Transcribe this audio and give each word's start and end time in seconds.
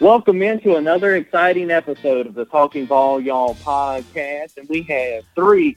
Welcome 0.00 0.42
into 0.42 0.76
another 0.76 1.14
exciting 1.14 1.70
episode 1.70 2.26
of 2.26 2.34
the 2.34 2.46
Talking 2.46 2.86
Ball 2.86 3.20
Y'all 3.20 3.54
podcast. 3.56 4.56
And 4.56 4.68
we 4.68 4.82
have 4.82 5.24
three 5.36 5.76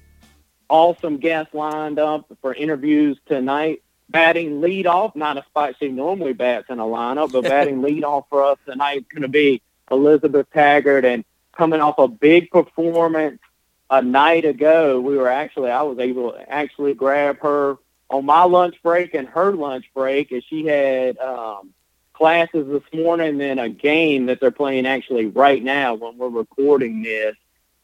awesome 0.67 1.17
guests 1.17 1.53
lined 1.53 1.99
up 1.99 2.25
for 2.41 2.53
interviews 2.53 3.19
tonight. 3.27 3.83
Batting 4.09 4.61
lead 4.61 4.87
off, 4.87 5.15
not 5.15 5.37
a 5.37 5.43
spot 5.43 5.75
she 5.79 5.89
normally 5.89 6.33
bats 6.33 6.67
in 6.69 6.79
a 6.79 6.83
lineup, 6.83 7.33
but 7.33 7.43
batting 7.49 7.81
lead 7.81 8.03
off 8.03 8.25
for 8.29 8.43
us 8.43 8.57
tonight 8.65 8.99
is 8.99 9.05
going 9.13 9.23
to 9.23 9.27
be 9.27 9.61
Elizabeth 9.91 10.47
Taggart. 10.51 11.05
And 11.05 11.23
coming 11.51 11.81
off 11.81 11.99
a 11.99 12.07
big 12.07 12.49
performance 12.49 13.39
a 13.91 14.01
night 14.01 14.45
ago, 14.45 14.99
we 15.01 15.17
were 15.17 15.29
actually, 15.29 15.69
I 15.69 15.83
was 15.83 15.99
able 15.99 16.31
to 16.31 16.49
actually 16.49 16.95
grab 16.95 17.41
her 17.41 17.77
on 18.09 18.25
my 18.25 18.43
lunch 18.43 18.75
break 18.81 19.13
and 19.13 19.27
her 19.27 19.51
lunch 19.51 19.85
break 19.93 20.31
as 20.31 20.43
she 20.45 20.65
had 20.65 21.17
um, 21.19 21.74
classes 22.15 22.67
this 22.67 22.83
morning 22.93 23.29
and 23.29 23.41
then 23.41 23.59
a 23.59 23.69
game 23.69 24.27
that 24.27 24.39
they're 24.39 24.51
playing 24.51 24.85
actually 24.85 25.27
right 25.27 25.61
now 25.61 25.93
when 25.93 26.17
we're 26.17 26.29
recording 26.29 27.03
this. 27.03 27.35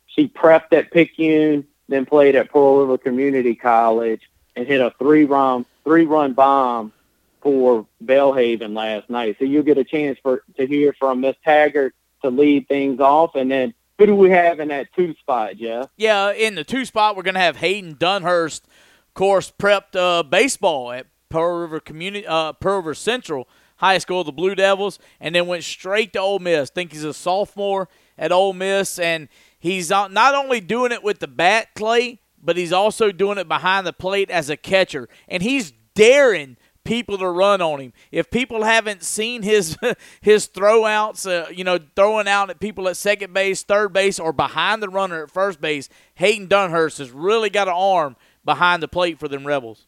She 0.07 0.27
prepped 0.27 0.73
at 0.73 0.91
Picayune, 0.91 1.65
then 1.87 2.05
played 2.05 2.35
at 2.35 2.49
Pearl 2.49 2.81
River 2.81 2.97
Community 2.97 3.55
College 3.55 4.21
and 4.55 4.67
hit 4.67 4.81
a 4.81 4.93
three 4.97 5.25
run 5.25 5.65
three 5.83 6.05
run 6.05 6.33
bomb 6.33 6.93
for 7.41 7.85
Belhaven 8.03 8.75
last 8.75 9.09
night. 9.09 9.35
So 9.39 9.45
you'll 9.45 9.63
get 9.63 9.77
a 9.77 9.83
chance 9.83 10.17
for 10.21 10.43
to 10.57 10.65
hear 10.65 10.93
from 10.93 11.21
Miss 11.21 11.35
Taggart 11.43 11.93
to 12.21 12.29
lead 12.29 12.67
things 12.67 12.99
off 12.99 13.35
and 13.35 13.51
then 13.51 13.73
who 13.97 14.07
do 14.07 14.15
we 14.15 14.31
have 14.31 14.59
in 14.59 14.69
that 14.69 14.87
two 14.95 15.13
spot, 15.19 15.57
Jeff? 15.57 15.87
Yeah, 15.95 16.31
in 16.31 16.55
the 16.55 16.63
two 16.63 16.85
spot 16.85 17.15
we're 17.15 17.21
gonna 17.21 17.39
have 17.39 17.57
Hayden 17.57 17.95
Dunhurst, 17.95 18.61
of 18.63 19.13
course, 19.13 19.53
prepped 19.59 19.95
uh, 19.95 20.23
baseball 20.23 20.91
at 20.91 21.05
Pearl 21.29 21.59
River 21.59 21.79
Community 21.79 22.25
uh, 22.25 22.53
Pearl 22.53 22.77
River 22.77 22.95
Central 22.95 23.47
High 23.81 23.97
School, 23.97 24.23
the 24.23 24.31
Blue 24.31 24.53
Devils, 24.53 24.99
and 25.19 25.33
then 25.33 25.47
went 25.47 25.63
straight 25.63 26.13
to 26.13 26.19
Ole 26.19 26.37
Miss. 26.37 26.69
think 26.69 26.91
he's 26.91 27.03
a 27.03 27.15
sophomore 27.15 27.89
at 28.15 28.31
Ole 28.31 28.53
Miss, 28.53 28.99
and 28.99 29.27
he's 29.59 29.89
not 29.89 30.35
only 30.35 30.61
doing 30.61 30.91
it 30.91 31.03
with 31.03 31.17
the 31.17 31.27
bat, 31.27 31.69
Clay, 31.73 32.19
but 32.39 32.57
he's 32.57 32.71
also 32.71 33.11
doing 33.11 33.39
it 33.39 33.47
behind 33.47 33.87
the 33.87 33.91
plate 33.91 34.29
as 34.29 34.51
a 34.51 34.55
catcher, 34.55 35.09
and 35.27 35.41
he's 35.41 35.73
daring 35.95 36.57
people 36.83 37.17
to 37.17 37.27
run 37.27 37.59
on 37.59 37.79
him. 37.79 37.93
If 38.11 38.29
people 38.29 38.63
haven't 38.63 39.01
seen 39.01 39.41
his 39.41 39.75
his 40.21 40.47
throwouts, 40.47 41.25
uh, 41.25 41.49
you 41.49 41.63
know, 41.63 41.79
throwing 41.95 42.27
out 42.27 42.51
at 42.51 42.59
people 42.59 42.87
at 42.87 42.97
second 42.97 43.33
base, 43.33 43.63
third 43.63 43.93
base, 43.93 44.19
or 44.19 44.31
behind 44.31 44.83
the 44.83 44.89
runner 44.89 45.23
at 45.23 45.31
first 45.31 45.59
base, 45.59 45.89
Hayden 46.15 46.47
Dunhurst 46.47 46.99
has 46.99 47.09
really 47.09 47.49
got 47.49 47.67
an 47.67 47.73
arm 47.75 48.15
behind 48.45 48.83
the 48.83 48.87
plate 48.87 49.17
for 49.17 49.27
them 49.27 49.45
Rebels. 49.45 49.87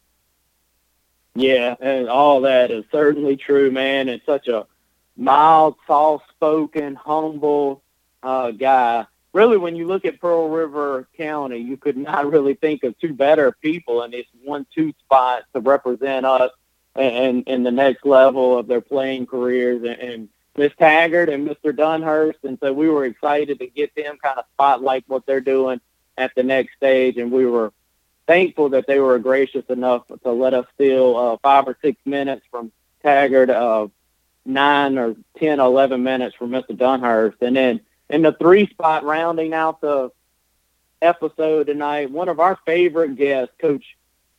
Yeah, 1.34 1.74
and 1.80 2.08
all 2.08 2.42
that 2.42 2.70
is 2.70 2.84
certainly 2.92 3.36
true, 3.36 3.70
man. 3.70 4.08
And 4.08 4.20
such 4.24 4.48
a 4.48 4.66
mild, 5.16 5.76
soft-spoken, 5.86 6.94
humble 6.94 7.82
uh, 8.22 8.52
guy. 8.52 9.06
Really, 9.32 9.56
when 9.56 9.74
you 9.74 9.86
look 9.88 10.04
at 10.04 10.20
Pearl 10.20 10.48
River 10.48 11.08
County, 11.16 11.58
you 11.58 11.76
could 11.76 11.96
not 11.96 12.30
really 12.30 12.54
think 12.54 12.84
of 12.84 12.98
two 12.98 13.12
better 13.12 13.52
people 13.60 14.02
in 14.04 14.12
this 14.12 14.26
one-two 14.42 14.94
spot 15.00 15.42
to 15.54 15.60
represent 15.60 16.24
us 16.24 16.50
and 16.94 17.42
in 17.48 17.64
the 17.64 17.72
next 17.72 18.06
level 18.06 18.56
of 18.56 18.68
their 18.68 18.80
playing 18.80 19.26
careers. 19.26 19.82
And, 19.82 20.00
and 20.00 20.28
Miss 20.56 20.72
Taggart 20.78 21.28
and 21.28 21.48
Mr. 21.48 21.76
Dunhurst, 21.76 22.44
and 22.44 22.58
so 22.62 22.72
we 22.72 22.88
were 22.88 23.06
excited 23.06 23.58
to 23.58 23.66
get 23.66 23.92
them 23.96 24.18
kind 24.22 24.38
of 24.38 24.44
spotlight 24.54 25.02
what 25.08 25.26
they're 25.26 25.40
doing 25.40 25.80
at 26.16 26.32
the 26.36 26.44
next 26.44 26.76
stage, 26.76 27.16
and 27.16 27.32
we 27.32 27.44
were 27.44 27.72
thankful 28.26 28.70
that 28.70 28.86
they 28.86 28.98
were 28.98 29.18
gracious 29.18 29.64
enough 29.68 30.06
to 30.22 30.32
let 30.32 30.54
us 30.54 30.66
steal 30.74 31.16
uh, 31.16 31.36
five 31.42 31.66
or 31.66 31.76
six 31.82 31.98
minutes 32.04 32.44
from 32.50 32.72
Taggart, 33.02 33.50
uh, 33.50 33.88
nine 34.44 34.98
or 34.98 35.16
ten, 35.38 35.60
eleven 35.60 36.02
minutes 36.02 36.36
from 36.36 36.50
Mr. 36.50 36.76
Dunhurst, 36.76 37.40
and 37.40 37.56
then 37.56 37.80
in 38.08 38.22
the 38.22 38.32
three 38.32 38.66
spot, 38.68 39.04
rounding 39.04 39.52
out 39.52 39.80
the 39.80 40.10
episode 41.00 41.66
tonight, 41.66 42.10
one 42.10 42.28
of 42.28 42.40
our 42.40 42.58
favorite 42.64 43.16
guests, 43.16 43.54
Coach 43.58 43.84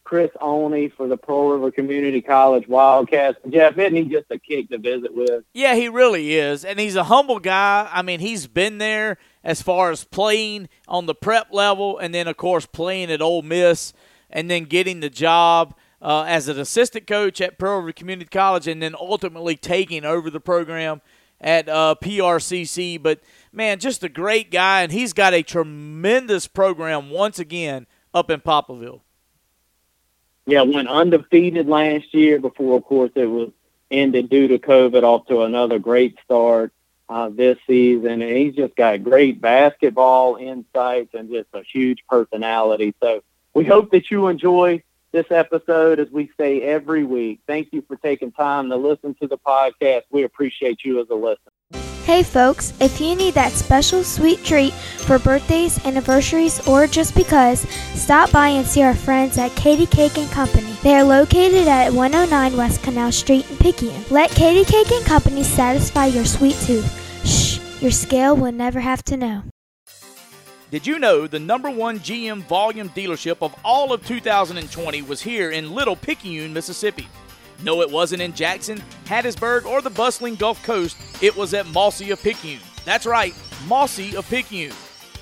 Chris 0.04 0.30
Oney 0.40 0.90
for 0.90 1.08
the 1.08 1.18
Pearl 1.18 1.50
River 1.50 1.72
Community 1.72 2.22
College 2.22 2.68
Wildcats. 2.68 3.40
Jeff, 3.50 3.78
isn't 3.78 3.96
he 3.96 4.04
just 4.04 4.28
a 4.30 4.38
kick 4.38 4.70
to 4.70 4.78
visit 4.78 5.14
with? 5.16 5.44
Yeah, 5.54 5.76
he 5.76 5.90
really 5.90 6.36
is, 6.36 6.64
and 6.64 6.80
he's 6.80 6.96
a 6.96 7.04
humble 7.04 7.40
guy. 7.40 7.90
I 7.92 8.04
mean, 8.04 8.20
he's 8.20 8.46
been 8.46 8.78
there 8.78 9.18
as 9.46 9.62
far 9.62 9.92
as 9.92 10.04
playing 10.04 10.68
on 10.88 11.06
the 11.06 11.14
prep 11.14 11.54
level 11.54 12.00
and 12.00 12.14
then, 12.14 12.28
of 12.28 12.36
course, 12.36 12.66
playing 12.66 13.12
at 13.12 13.22
Ole 13.22 13.44
Miss 13.44 13.94
and 14.30 14.50
then 14.50 14.66
getting 14.66 15.00
the 15.00 15.10
job 15.10 15.76
uh, 16.02 16.24
as 16.24 16.48
an 16.48 16.60
assistant 16.60 17.06
coach 17.06 17.40
at 17.40 17.60
Pearl 17.60 17.78
River 17.78 17.94
Community 17.94 18.28
College 18.28 18.68
and 18.68 18.82
then 18.82 18.96
ultimately 19.00 19.56
taking 19.56 20.04
over 20.04 20.32
the 20.32 20.40
program 20.40 21.00
at 21.40 21.70
uh, 21.70 21.94
PRCC. 22.04 23.02
But, 23.02 23.22
man, 23.54 23.80
just 23.80 24.04
a 24.04 24.10
great 24.10 24.50
guy, 24.50 24.82
and 24.82 24.92
he's 24.92 25.14
got 25.14 25.36
a 25.36 25.44
tremendous 25.44 26.48
program 26.48 27.12
once 27.12 27.38
again 27.38 27.86
up 28.16 28.32
in 28.32 28.42
Poplarville. 28.42 29.02
Yeah, 30.48 30.64
went 30.64 30.88
undefeated 30.88 31.68
last 31.68 32.14
year 32.14 32.40
before, 32.40 32.78
of 32.78 32.84
course, 32.84 33.12
it 33.16 33.26
was 33.26 33.52
ended 33.92 34.30
due 34.30 34.48
to 34.48 34.58
COVID 34.58 35.04
off 35.04 35.28
to 35.28 35.44
another 35.44 35.78
great 35.78 36.18
start 36.24 36.72
uh, 37.10 37.30
this 37.30 37.58
season. 37.68 38.22
And 38.22 38.38
he's 38.38 38.56
just 38.56 38.76
got 38.76 39.04
great 39.04 39.42
basketball 39.42 40.36
insights 40.38 41.14
and 41.14 41.30
just 41.30 41.50
a 41.54 41.64
huge 41.64 42.04
personality. 42.10 42.94
So 43.02 43.22
we 43.54 43.66
hope 43.66 43.92
that 43.92 44.12
you 44.12 44.28
enjoy 44.28 44.84
this 45.12 45.32
episode 45.32 46.00
as 46.00 46.10
we 46.12 46.30
say 46.38 46.62
every 46.62 47.04
week. 47.04 47.40
Thank 47.48 47.72
you 47.72 47.82
for 47.88 47.96
taking 47.96 48.32
time 48.32 48.70
to 48.70 48.76
listen 48.76 49.16
to 49.22 49.28
the 49.28 49.38
podcast. 49.38 50.02
We 50.12 50.24
appreciate 50.24 50.84
you 50.84 51.00
as 51.02 51.10
a 51.10 51.16
listener. 51.16 51.52
Hey 52.04 52.22
folks, 52.22 52.72
if 52.80 53.02
you 53.02 53.16
need 53.16 53.34
that 53.34 53.52
special 53.52 54.04
sweet 54.04 54.44
treat 54.44 54.74
for 54.74 55.18
birthdays, 55.18 55.84
anniversaries, 55.88 56.66
or 56.68 56.86
just 56.86 57.16
because, 57.16 57.62
stop 58.00 58.32
by 58.32 58.50
and 58.50 58.68
see 58.68 58.84
our 58.84 58.94
friends 58.94 59.40
at 59.40 59.56
Katie 59.56 59.88
Cake 59.88 60.18
and 60.18 60.30
Company. 60.30 60.75
They 60.86 60.94
are 60.94 61.04
located 61.04 61.68
at 61.68 61.94
109 61.94 62.58
West 62.58 62.84
Canal 62.84 63.12
Street 63.12 63.50
in 63.50 63.58
Picayune. 63.58 64.06
Let 64.12 64.30
Katie 64.30 64.72
Cake 64.72 64.92
and 64.92 65.04
Company 65.04 65.42
satisfy 65.42 66.06
your 66.06 66.26
sweet 66.26 66.56
tooth. 66.58 67.26
Shh, 67.26 67.82
your 67.82 67.90
scale 67.90 68.38
will 68.38 68.52
never 68.52 68.80
have 68.80 69.02
to 69.06 69.18
know. 69.18 69.42
Did 70.70 70.86
you 70.86 71.00
know 71.00 71.26
the 71.26 71.40
number 71.40 71.72
one 71.72 71.98
GM 72.02 72.44
volume 72.44 72.90
dealership 72.90 73.38
of 73.42 73.56
all 73.66 73.94
of 73.94 74.06
2020 74.06 75.02
was 75.02 75.24
here 75.24 75.50
in 75.50 75.74
Little 75.74 75.96
Picayune, 75.96 76.54
Mississippi? 76.54 77.08
No, 77.64 77.82
it 77.82 77.90
wasn't 77.90 78.22
in 78.22 78.36
Jackson, 78.36 78.80
Hattiesburg, 79.06 79.66
or 79.66 79.82
the 79.82 79.90
bustling 79.90 80.36
Gulf 80.36 80.64
Coast. 80.64 80.98
It 81.20 81.36
was 81.36 81.56
at 81.56 81.66
Mossy 81.66 82.12
of 82.12 82.22
Picayune. 82.22 82.62
That's 82.86 83.08
right, 83.08 83.34
Mossy 83.68 84.16
of 84.16 84.30
Picayune. 84.30 84.76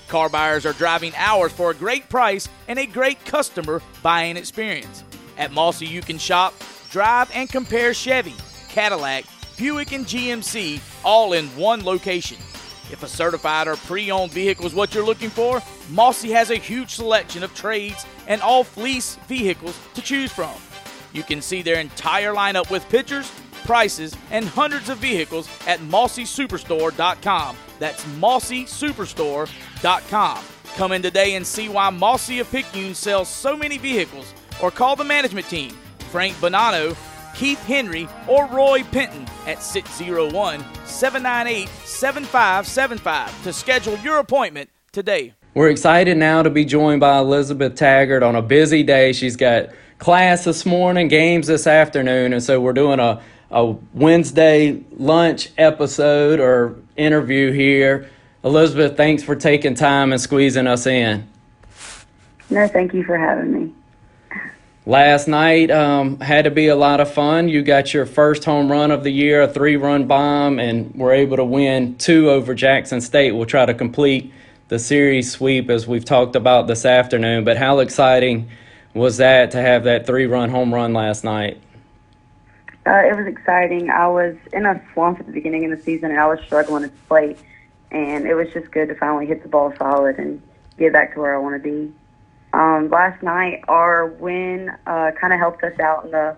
Car 0.09 0.27
buyers 0.27 0.65
are 0.65 0.73
driving 0.73 1.13
hours 1.15 1.53
for 1.53 1.71
a 1.71 1.73
great 1.73 2.09
price 2.09 2.49
and 2.67 2.77
a 2.77 2.85
great 2.85 3.23
customer 3.23 3.81
buying 4.01 4.35
experience. 4.35 5.05
At 5.37 5.51
Mossy, 5.51 5.87
you 5.87 6.01
can 6.01 6.17
shop, 6.17 6.53
drive, 6.89 7.29
and 7.33 7.49
compare 7.49 7.93
Chevy, 7.93 8.35
Cadillac, 8.69 9.25
Buick, 9.57 9.91
and 9.91 10.05
GMC 10.05 10.79
all 11.03 11.33
in 11.33 11.47
one 11.49 11.83
location. 11.83 12.37
If 12.91 13.03
a 13.03 13.07
certified 13.07 13.67
or 13.67 13.75
pre 13.75 14.11
owned 14.11 14.31
vehicle 14.31 14.65
is 14.65 14.75
what 14.75 14.93
you're 14.93 15.05
looking 15.05 15.29
for, 15.29 15.61
Mossy 15.89 16.31
has 16.31 16.51
a 16.51 16.55
huge 16.55 16.91
selection 16.91 17.43
of 17.43 17.53
trades 17.55 18.05
and 18.27 18.41
all 18.41 18.63
fleece 18.63 19.15
vehicles 19.27 19.77
to 19.95 20.01
choose 20.01 20.31
from. 20.31 20.53
You 21.13 21.23
can 21.23 21.41
see 21.41 21.61
their 21.61 21.79
entire 21.79 22.33
lineup 22.33 22.69
with 22.69 22.87
pictures, 22.89 23.31
prices, 23.63 24.13
and 24.31 24.45
hundreds 24.45 24.89
of 24.89 24.97
vehicles 24.97 25.47
at 25.67 25.79
MossySuperstore.com. 25.79 27.55
That's 27.79 28.03
MossySuperstore.com. 28.05 30.43
Come 30.75 30.91
in 30.91 31.03
today 31.03 31.35
and 31.35 31.45
see 31.45 31.69
why 31.69 31.91
Mossy 31.91 32.39
of 32.39 32.49
Picayune 32.51 32.95
sells 32.95 33.29
so 33.29 33.55
many 33.55 33.77
vehicles, 33.77 34.33
or 34.63 34.71
call 34.71 34.95
the 34.95 35.03
management 35.03 35.47
team, 35.49 35.71
Frank 36.09 36.37
Bonanno, 36.37 36.95
Keith 37.35 37.61
Henry, 37.65 38.07
or 38.29 38.47
Roy 38.47 38.81
Penton 38.83 39.27
at 39.45 39.61
601 39.61 40.63
798 40.85 41.67
7575 41.67 43.43
to 43.43 43.51
schedule 43.51 43.97
your 43.97 44.19
appointment 44.19 44.69
today. 44.93 45.33
We're 45.53 45.69
excited 45.69 46.17
now 46.17 46.43
to 46.43 46.49
be 46.49 46.63
joined 46.63 47.01
by 47.01 47.19
Elizabeth 47.19 47.75
Taggart 47.75 48.23
on 48.23 48.37
a 48.37 48.41
busy 48.41 48.83
day. 48.83 49.11
She's 49.11 49.35
got 49.35 49.69
class 49.99 50.45
this 50.45 50.65
morning, 50.65 51.09
games 51.09 51.47
this 51.47 51.67
afternoon, 51.67 52.31
and 52.31 52.41
so 52.41 52.61
we're 52.61 52.71
doing 52.71 52.99
a, 52.99 53.21
a 53.51 53.65
Wednesday 53.93 54.81
lunch 54.93 55.49
episode 55.57 56.39
or 56.39 56.77
interview 56.95 57.51
here. 57.51 58.09
Elizabeth, 58.45 58.95
thanks 58.95 59.23
for 59.23 59.35
taking 59.35 59.75
time 59.75 60.13
and 60.13 60.21
squeezing 60.21 60.67
us 60.67 60.87
in. 60.87 61.27
No, 62.49 62.65
thank 62.69 62.93
you 62.93 63.03
for 63.03 63.17
having 63.17 63.51
me. 63.51 63.73
Last 64.85 65.27
night 65.29 65.71
um, 65.71 66.19
had 66.19 66.43
to 66.43 66.51
be 66.51 66.67
a 66.67 66.75
lot 66.75 66.99
of 66.99 67.11
fun. 67.11 67.47
You 67.47 67.61
got 67.61 67.93
your 67.93 68.05
first 68.05 68.43
home 68.43 68.71
run 68.71 68.91
of 68.91 69.03
the 69.03 69.11
year, 69.11 69.41
a 69.43 69.47
three 69.47 69.77
run 69.77 70.07
bomb, 70.07 70.59
and 70.59 70.93
were 70.95 71.13
able 71.13 71.37
to 71.37 71.45
win 71.45 71.95
two 71.97 72.29
over 72.29 72.53
Jackson 72.53 72.99
State. 72.99 73.31
We'll 73.31 73.45
try 73.45 73.65
to 73.65 73.73
complete 73.73 74.33
the 74.67 74.79
series 74.79 75.31
sweep 75.31 75.69
as 75.69 75.87
we've 75.87 76.03
talked 76.03 76.35
about 76.35 76.67
this 76.67 76.85
afternoon. 76.85 77.45
But 77.45 77.57
how 77.57 77.79
exciting! 77.79 78.49
was 78.93 79.17
that 79.17 79.51
to 79.51 79.61
have 79.61 79.83
that 79.85 80.05
three 80.05 80.25
run 80.25 80.49
home 80.49 80.73
run 80.73 80.93
last 80.93 81.23
night? 81.23 81.59
Uh, 82.85 83.01
it 83.05 83.15
was 83.15 83.27
exciting. 83.27 83.89
I 83.89 84.07
was 84.07 84.35
in 84.51 84.65
a 84.65 84.81
slump 84.93 85.19
at 85.19 85.25
the 85.25 85.31
beginning 85.31 85.71
of 85.71 85.77
the 85.77 85.83
season, 85.83 86.11
and 86.11 86.19
I 86.19 86.27
was 86.27 86.39
struggling 86.45 86.83
the 86.83 86.89
plate. 87.07 87.37
And 87.91 88.25
it 88.25 88.35
was 88.35 88.49
just 88.51 88.71
good 88.71 88.89
to 88.89 88.95
finally 88.95 89.25
hit 89.25 89.43
the 89.43 89.49
ball 89.49 89.73
solid 89.77 90.17
and 90.17 90.41
get 90.77 90.91
back 90.91 91.13
to 91.13 91.21
where 91.21 91.35
I 91.35 91.37
want 91.37 91.55
to 91.55 91.59
be. 91.59 91.93
Um, 92.53 92.89
last 92.89 93.21
night, 93.23 93.63
our 93.67 94.05
win 94.05 94.69
uh, 94.85 95.11
kind 95.19 95.33
of 95.33 95.39
helped 95.39 95.63
us 95.63 95.77
out 95.79 96.05
in 96.05 96.11
the 96.11 96.37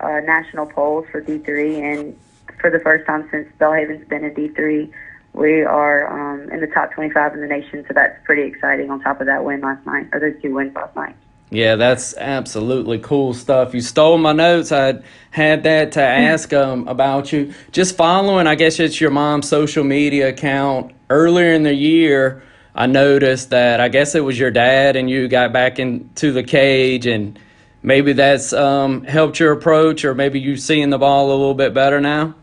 uh, 0.00 0.20
national 0.20 0.66
polls 0.66 1.06
for 1.10 1.22
D3, 1.22 1.78
and 1.80 2.18
for 2.60 2.70
the 2.70 2.80
first 2.80 3.06
time 3.06 3.28
since 3.30 3.48
Belhaven's 3.58 4.06
been 4.08 4.24
in 4.24 4.34
D3, 4.34 4.92
we 5.32 5.62
are 5.62 6.34
um, 6.34 6.50
in 6.50 6.60
the 6.60 6.66
top 6.66 6.92
25 6.92 7.34
in 7.34 7.40
the 7.40 7.46
nation. 7.46 7.84
So 7.86 7.94
that's 7.94 8.16
pretty 8.24 8.42
exciting. 8.42 8.90
On 8.90 9.00
top 9.00 9.20
of 9.20 9.26
that 9.26 9.44
win 9.44 9.60
last 9.60 9.86
night, 9.86 10.08
or 10.12 10.20
those 10.20 10.40
two 10.42 10.54
wins 10.54 10.74
last 10.74 10.94
night. 10.96 11.14
Yeah, 11.50 11.76
that's 11.76 12.16
absolutely 12.16 12.98
cool 12.98 13.32
stuff. 13.32 13.74
You 13.74 13.80
stole 13.80 14.18
my 14.18 14.32
notes. 14.32 14.72
I 14.72 15.02
had 15.30 15.62
that 15.62 15.92
to 15.92 16.02
ask 16.02 16.52
um, 16.52 16.88
about 16.88 17.32
you. 17.32 17.54
Just 17.70 17.96
following, 17.96 18.48
I 18.48 18.56
guess 18.56 18.80
it's 18.80 19.00
your 19.00 19.10
mom's 19.10 19.48
social 19.48 19.84
media 19.84 20.30
account. 20.30 20.92
Earlier 21.10 21.52
in 21.52 21.62
the 21.62 21.74
year, 21.74 22.42
I 22.74 22.86
noticed 22.86 23.50
that 23.50 23.80
I 23.80 23.88
guess 23.88 24.14
it 24.14 24.20
was 24.20 24.38
your 24.38 24.50
dad 24.50 24.96
and 24.96 25.08
you 25.08 25.28
got 25.28 25.52
back 25.52 25.78
into 25.78 26.32
the 26.32 26.42
cage, 26.42 27.06
and 27.06 27.38
maybe 27.82 28.12
that's 28.12 28.52
um, 28.52 29.04
helped 29.04 29.38
your 29.38 29.52
approach, 29.52 30.04
or 30.04 30.14
maybe 30.14 30.40
you 30.40 30.56
seeing 30.56 30.90
the 30.90 30.98
ball 30.98 31.28
a 31.28 31.30
little 31.30 31.54
bit 31.54 31.72
better 31.72 32.00
now. 32.00 32.34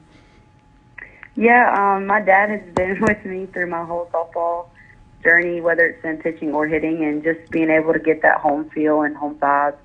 Yeah, 1.36 1.96
um, 1.96 2.06
my 2.08 2.22
dad 2.22 2.50
has 2.50 2.74
been 2.76 3.02
with 3.02 3.26
me 3.26 3.48
through 3.48 3.68
my 3.68 3.84
whole 3.84 4.10
softball 4.14 4.68
journey, 5.24 5.60
whether 5.60 5.86
it's 5.86 6.04
in 6.06 6.18
pitching 6.18 6.54
or 6.54 6.66
hitting, 6.66 7.04
and 7.04 7.24
just 7.24 7.52
being 7.52 7.70
able 7.70 7.94
to 7.94 8.00
get 8.00 8.22
that 8.22 8.40
home 8.40 8.70
feel 8.70 9.02
and 9.02 9.16
home 9.16 9.36
vibes 9.36 9.78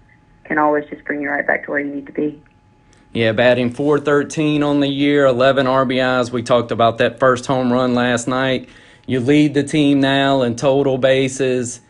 can 0.45 0.59
always 0.59 0.89
just 0.89 1.05
bring 1.05 1.21
you 1.21 1.29
right 1.29 1.47
back 1.47 1.65
to 1.65 1.73
where 1.73 1.81
you 1.81 1.93
need 1.93 2.07
to 2.07 2.13
be. 2.13 2.41
Yeah, 3.13 3.33
batting 3.33 3.73
413 3.73 4.63
on 4.63 4.81
the 4.81 4.89
year, 4.89 5.25
11 5.27 5.67
RBIs. 5.67 6.31
We 6.31 6.43
talked 6.43 6.71
about 6.71 6.99
that 6.99 7.19
first 7.19 7.47
home 7.47 7.73
run 7.73 7.95
last 7.95 8.29
night. 8.29 8.69
You 9.07 9.21
lead 9.21 9.55
the 9.55 9.63
team 9.63 10.01
now 10.01 10.43
in 10.43 10.57
total 10.57 10.99
bases. 10.99 11.81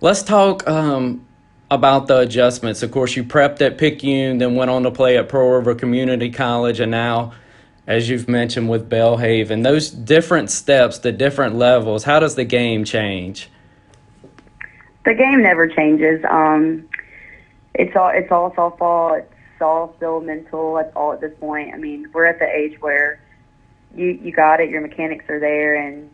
Let's 0.00 0.22
talk 0.22 0.66
um, 0.68 1.24
about 1.70 2.08
the 2.08 2.18
adjustments. 2.18 2.82
Of 2.82 2.90
course, 2.90 3.16
you 3.16 3.24
prepped 3.24 3.60
at 3.60 3.78
Picayune, 3.78 4.38
then 4.38 4.56
went 4.56 4.70
on 4.70 4.82
to 4.82 4.90
play 4.90 5.16
at 5.16 5.28
Pearl 5.28 5.50
River 5.50 5.74
Community 5.74 6.30
College, 6.30 6.80
and 6.80 6.90
now 6.90 7.32
as 7.86 8.08
you've 8.08 8.28
mentioned 8.28 8.68
with 8.68 8.90
Belhaven, 8.90 9.62
those 9.62 9.90
different 9.90 10.50
steps, 10.50 10.98
the 10.98 11.12
different 11.12 11.54
levels, 11.54 12.02
how 12.02 12.18
does 12.18 12.34
the 12.34 12.44
game 12.44 12.84
change? 12.84 13.48
The 15.04 15.14
game 15.14 15.42
never 15.42 15.68
changes. 15.68 16.24
Um, 16.28 16.88
it's 17.74 17.94
all 17.94 18.10
it's 18.12 18.30
all 18.32 18.50
softball. 18.52 19.20
It's 19.20 19.62
all 19.62 19.94
still 19.98 20.20
mental. 20.20 20.78
It's 20.78 20.90
all 20.96 21.12
at 21.12 21.20
this 21.20 21.32
point. 21.38 21.72
I 21.74 21.76
mean, 21.76 22.08
we're 22.12 22.26
at 22.26 22.40
the 22.40 22.48
age 22.48 22.80
where 22.80 23.20
you 23.94 24.06
you 24.06 24.32
got 24.32 24.60
it. 24.60 24.68
Your 24.68 24.80
mechanics 24.80 25.26
are 25.28 25.38
there, 25.38 25.76
and 25.76 26.10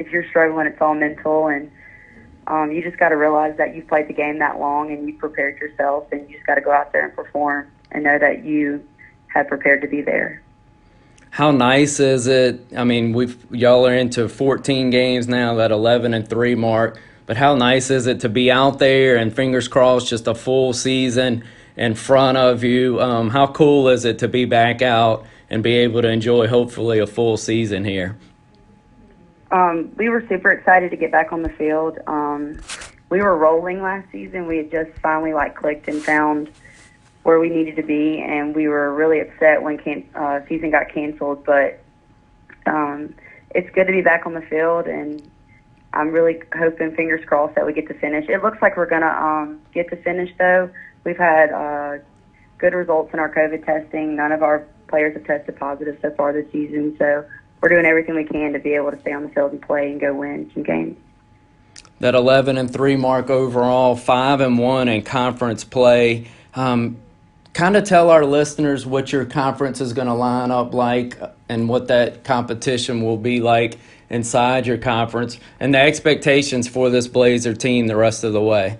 if 0.00 0.10
you're 0.10 0.28
struggling, 0.28 0.66
it's 0.66 0.80
all 0.80 0.94
mental. 0.94 1.48
And 1.48 1.70
um, 2.46 2.72
you 2.72 2.82
just 2.82 2.98
got 2.98 3.10
to 3.10 3.16
realize 3.16 3.56
that 3.58 3.74
you've 3.74 3.86
played 3.86 4.08
the 4.08 4.14
game 4.14 4.38
that 4.40 4.58
long 4.58 4.90
and 4.90 5.06
you've 5.06 5.18
prepared 5.18 5.58
yourself, 5.58 6.10
and 6.10 6.28
you 6.28 6.36
just 6.36 6.46
got 6.46 6.56
to 6.56 6.60
go 6.60 6.72
out 6.72 6.92
there 6.92 7.04
and 7.06 7.14
perform 7.14 7.70
and 7.92 8.04
know 8.04 8.18
that 8.18 8.44
you 8.44 8.84
have 9.28 9.46
prepared 9.46 9.80
to 9.82 9.88
be 9.88 10.02
there 10.02 10.42
how 11.30 11.52
nice 11.52 12.00
is 12.00 12.26
it? 12.26 12.60
I 12.76 12.84
mean, 12.84 13.12
we've 13.12 13.36
y'all 13.50 13.86
are 13.86 13.94
into 13.94 14.28
14 14.28 14.90
games 14.90 15.28
now, 15.28 15.54
that 15.54 15.70
11 15.70 16.12
and 16.12 16.28
3 16.28 16.54
mark. 16.56 17.00
But 17.26 17.36
how 17.36 17.54
nice 17.54 17.90
is 17.90 18.08
it 18.08 18.20
to 18.20 18.28
be 18.28 18.50
out 18.50 18.80
there 18.80 19.16
and 19.16 19.34
fingers 19.34 19.68
crossed, 19.68 20.08
just 20.08 20.26
a 20.26 20.34
full 20.34 20.72
season 20.72 21.44
in 21.76 21.94
front 21.94 22.36
of 22.36 22.64
you? 22.64 23.00
Um, 23.00 23.30
how 23.30 23.46
cool 23.46 23.88
is 23.88 24.04
it 24.04 24.18
to 24.18 24.28
be 24.28 24.44
back 24.44 24.82
out 24.82 25.24
and 25.48 25.62
be 25.62 25.76
able 25.76 26.02
to 26.02 26.08
enjoy 26.08 26.48
hopefully 26.48 26.98
a 26.98 27.06
full 27.06 27.36
season 27.36 27.84
here? 27.84 28.16
Um, 29.50 29.92
we 29.96 30.08
were 30.08 30.24
super 30.28 30.50
excited 30.50 30.90
to 30.90 30.96
get 30.96 31.10
back 31.10 31.32
on 31.32 31.42
the 31.42 31.48
field. 31.48 31.98
Um, 32.06 32.60
we 33.08 33.20
were 33.20 33.36
rolling 33.36 33.82
last 33.82 34.10
season. 34.12 34.46
We 34.46 34.58
had 34.58 34.70
just 34.70 34.90
finally 35.00 35.32
like 35.34 35.56
clicked 35.56 35.88
and 35.88 36.02
found 36.02 36.50
where 37.24 37.40
we 37.40 37.50
needed 37.50 37.76
to 37.76 37.82
be, 37.82 38.20
and 38.20 38.54
we 38.54 38.68
were 38.68 38.94
really 38.94 39.20
upset 39.20 39.62
when 39.62 39.78
can- 39.78 40.08
uh, 40.14 40.40
season 40.48 40.70
got 40.70 40.88
canceled. 40.88 41.44
But 41.44 41.80
um, 42.66 43.14
it's 43.54 43.68
good 43.74 43.86
to 43.86 43.92
be 43.92 44.02
back 44.02 44.26
on 44.26 44.34
the 44.34 44.40
field, 44.42 44.86
and 44.86 45.28
I'm 45.92 46.10
really 46.10 46.40
hoping, 46.56 46.94
fingers 46.94 47.24
crossed, 47.26 47.56
that 47.56 47.66
we 47.66 47.72
get 47.72 47.88
to 47.88 47.94
finish. 47.94 48.28
It 48.28 48.42
looks 48.42 48.62
like 48.62 48.76
we're 48.76 48.86
gonna 48.86 49.06
um, 49.06 49.60
get 49.74 49.90
to 49.90 49.96
finish, 49.96 50.30
though. 50.38 50.70
We've 51.04 51.18
had 51.18 51.50
uh, 51.50 51.98
good 52.58 52.74
results 52.74 53.12
in 53.12 53.18
our 53.18 53.32
COVID 53.34 53.66
testing. 53.66 54.16
None 54.16 54.32
of 54.32 54.42
our 54.42 54.64
players 54.86 55.14
have 55.14 55.24
tested 55.24 55.56
positive 55.56 55.98
so 56.00 56.10
far 56.12 56.32
this 56.32 56.50
season, 56.52 56.96
so 56.98 57.24
we're 57.60 57.68
doing 57.68 57.84
everything 57.84 58.14
we 58.14 58.24
can 58.24 58.52
to 58.52 58.58
be 58.58 58.74
able 58.74 58.90
to 58.90 59.00
stay 59.00 59.12
on 59.12 59.22
the 59.22 59.28
field 59.30 59.52
and 59.52 59.62
play 59.62 59.90
and 59.90 60.00
go 60.00 60.14
win 60.14 60.50
some 60.54 60.62
games. 60.62 60.96
That 62.00 62.14
11 62.14 62.56
and 62.56 62.72
three 62.72 62.96
mark 62.96 63.28
overall, 63.28 63.94
five 63.94 64.40
and 64.40 64.58
one 64.58 64.88
in 64.88 65.02
conference 65.02 65.64
play. 65.64 66.28
Um, 66.54 66.96
kind 67.52 67.76
of 67.76 67.84
tell 67.84 68.10
our 68.10 68.24
listeners 68.24 68.86
what 68.86 69.12
your 69.12 69.24
conference 69.24 69.80
is 69.80 69.92
going 69.92 70.08
to 70.08 70.14
line 70.14 70.50
up 70.50 70.72
like 70.72 71.18
and 71.48 71.68
what 71.68 71.88
that 71.88 72.24
competition 72.24 73.02
will 73.02 73.18
be 73.18 73.40
like 73.40 73.78
inside 74.08 74.66
your 74.66 74.78
conference 74.78 75.38
and 75.60 75.74
the 75.74 75.78
expectations 75.78 76.66
for 76.66 76.90
this 76.90 77.06
Blazer 77.06 77.54
team 77.54 77.86
the 77.86 77.96
rest 77.96 78.24
of 78.24 78.32
the 78.32 78.40
way. 78.40 78.78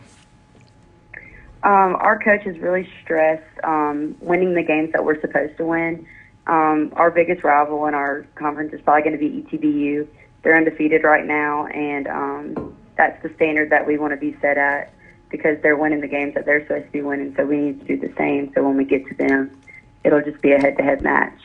Um, 1.63 1.95
our 1.97 2.19
coach 2.19 2.47
is 2.47 2.59
really 2.59 2.89
stressed 3.03 3.45
um, 3.65 4.17
winning 4.21 4.55
the 4.55 4.63
games 4.63 4.93
that 4.93 5.05
we're 5.05 5.21
supposed 5.21 5.59
to 5.59 5.67
win. 5.67 6.07
Um, 6.47 6.93
our 6.97 7.11
biggest 7.11 7.45
rival 7.45 7.87
in 7.87 7.95
our 7.95 8.27
conference 8.35 8.73
is 8.73 8.81
probably 8.81 9.03
going 9.03 9.19
to 9.19 9.19
be 9.19 9.43
ETBU. 9.43 10.09
They're 10.43 10.57
undefeated 10.57 11.05
right 11.05 11.25
now, 11.25 11.67
and 11.67 12.09
um, 12.09 12.77
that's 12.97 13.23
the 13.23 13.33
standard 13.35 13.71
that 13.71 13.87
we 13.87 13.99
want 13.99 14.13
to 14.13 14.17
be 14.17 14.37
set 14.41 14.59
at 14.59 14.93
because 15.31 15.61
they're 15.63 15.77
winning 15.77 16.01
the 16.01 16.09
games 16.09 16.35
that 16.35 16.45
they're 16.45 16.63
supposed 16.63 16.87
to 16.87 16.93
be 16.93 17.03
winning. 17.03 17.35
So 17.37 17.45
we 17.45 17.57
need 17.57 17.87
to 17.87 17.97
do 17.97 18.09
the 18.09 18.15
same. 18.17 18.53
So 18.55 18.65
when 18.65 18.77
we 18.77 18.85
get 18.85 19.07
to 19.09 19.15
them, 19.15 19.57
it'll 20.03 20.23
just 20.23 20.41
be 20.43 20.53
a 20.53 20.59
head-to-head 20.59 21.03
match. 21.03 21.39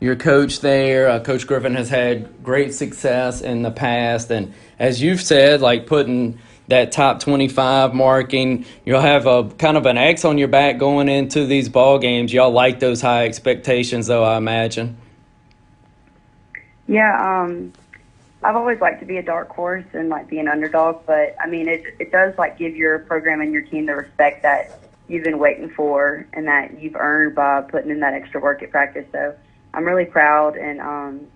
Your 0.00 0.16
coach 0.16 0.60
there, 0.60 1.08
uh, 1.08 1.20
Coach 1.20 1.46
Griffin, 1.46 1.76
has 1.76 1.88
had 1.88 2.42
great 2.42 2.74
success 2.74 3.40
in 3.40 3.62
the 3.62 3.70
past, 3.70 4.32
and 4.32 4.52
as 4.78 5.00
you've 5.00 5.20
said, 5.20 5.60
like 5.60 5.86
putting 5.86 6.40
that 6.68 6.92
top 6.92 7.20
25 7.20 7.94
marking, 7.94 8.64
you'll 8.84 9.00
have 9.00 9.26
a 9.26 9.48
kind 9.58 9.76
of 9.76 9.86
an 9.86 9.98
X 9.98 10.24
on 10.24 10.38
your 10.38 10.48
back 10.48 10.78
going 10.78 11.08
into 11.08 11.46
these 11.46 11.68
ball 11.68 11.98
games. 11.98 12.32
Y'all 12.32 12.50
like 12.50 12.80
those 12.80 13.00
high 13.00 13.24
expectations, 13.24 14.06
though, 14.06 14.24
I 14.24 14.36
imagine. 14.36 14.96
Yeah, 16.88 17.42
um, 17.42 17.72
I've 18.42 18.56
always 18.56 18.80
liked 18.80 19.00
to 19.00 19.06
be 19.06 19.18
a 19.18 19.22
dark 19.22 19.48
horse 19.50 19.84
and 19.92 20.08
like 20.08 20.28
be 20.28 20.38
an 20.38 20.48
underdog, 20.48 21.06
but 21.06 21.36
I 21.40 21.46
mean, 21.46 21.68
it 21.68 21.84
it 21.98 22.10
does 22.10 22.36
like 22.38 22.58
give 22.58 22.74
your 22.74 23.00
program 23.00 23.40
and 23.40 23.52
your 23.52 23.62
team 23.62 23.86
the 23.86 23.94
respect 23.94 24.42
that 24.42 24.80
you've 25.08 25.24
been 25.24 25.38
waiting 25.38 25.70
for 25.70 26.26
and 26.32 26.46
that 26.46 26.80
you've 26.80 26.96
earned 26.96 27.34
by 27.34 27.60
putting 27.60 27.90
in 27.90 28.00
that 28.00 28.14
extra 28.14 28.40
work 28.40 28.62
at 28.62 28.70
practice. 28.70 29.06
So 29.12 29.34
I'm 29.74 29.84
really 29.84 30.04
proud 30.04 30.56
and 30.56 30.80
um, 30.80 31.26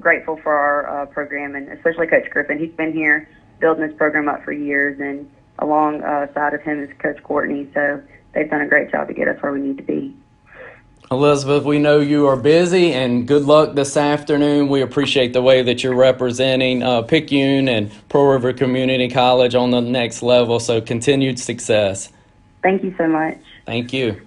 grateful 0.00 0.36
for 0.36 0.54
our 0.54 1.02
uh, 1.02 1.06
program 1.06 1.56
and 1.56 1.68
especially 1.68 2.06
Coach 2.06 2.30
Griffin. 2.30 2.58
He's 2.58 2.72
been 2.72 2.92
here 2.92 3.28
building 3.60 3.86
this 3.86 3.96
program 3.96 4.28
up 4.28 4.44
for 4.44 4.52
years, 4.52 4.98
and 5.00 5.30
alongside 5.58 6.54
of 6.54 6.62
him 6.62 6.82
is 6.82 6.90
Coach 6.98 7.22
Courtney. 7.22 7.68
So 7.74 8.02
they've 8.32 8.50
done 8.50 8.62
a 8.62 8.68
great 8.68 8.90
job 8.90 9.08
to 9.08 9.14
get 9.14 9.28
us 9.28 9.40
where 9.42 9.52
we 9.52 9.60
need 9.60 9.76
to 9.76 9.82
be. 9.82 10.16
Elizabeth, 11.12 11.64
we 11.64 11.80
know 11.80 11.98
you 11.98 12.28
are 12.28 12.36
busy 12.36 12.92
and 12.92 13.26
good 13.26 13.42
luck 13.42 13.74
this 13.74 13.96
afternoon. 13.96 14.68
We 14.68 14.80
appreciate 14.80 15.32
the 15.32 15.42
way 15.42 15.60
that 15.62 15.82
you're 15.82 15.96
representing 15.96 16.84
uh, 16.84 17.02
Picayune 17.02 17.68
and 17.68 17.90
Pearl 18.08 18.26
River 18.26 18.52
Community 18.52 19.08
College 19.08 19.56
on 19.56 19.72
the 19.72 19.80
next 19.80 20.22
level. 20.22 20.60
So 20.60 20.80
continued 20.80 21.40
success. 21.40 22.12
Thank 22.62 22.84
you 22.84 22.94
so 22.96 23.08
much. 23.08 23.38
Thank 23.66 23.92
you. 23.92 24.20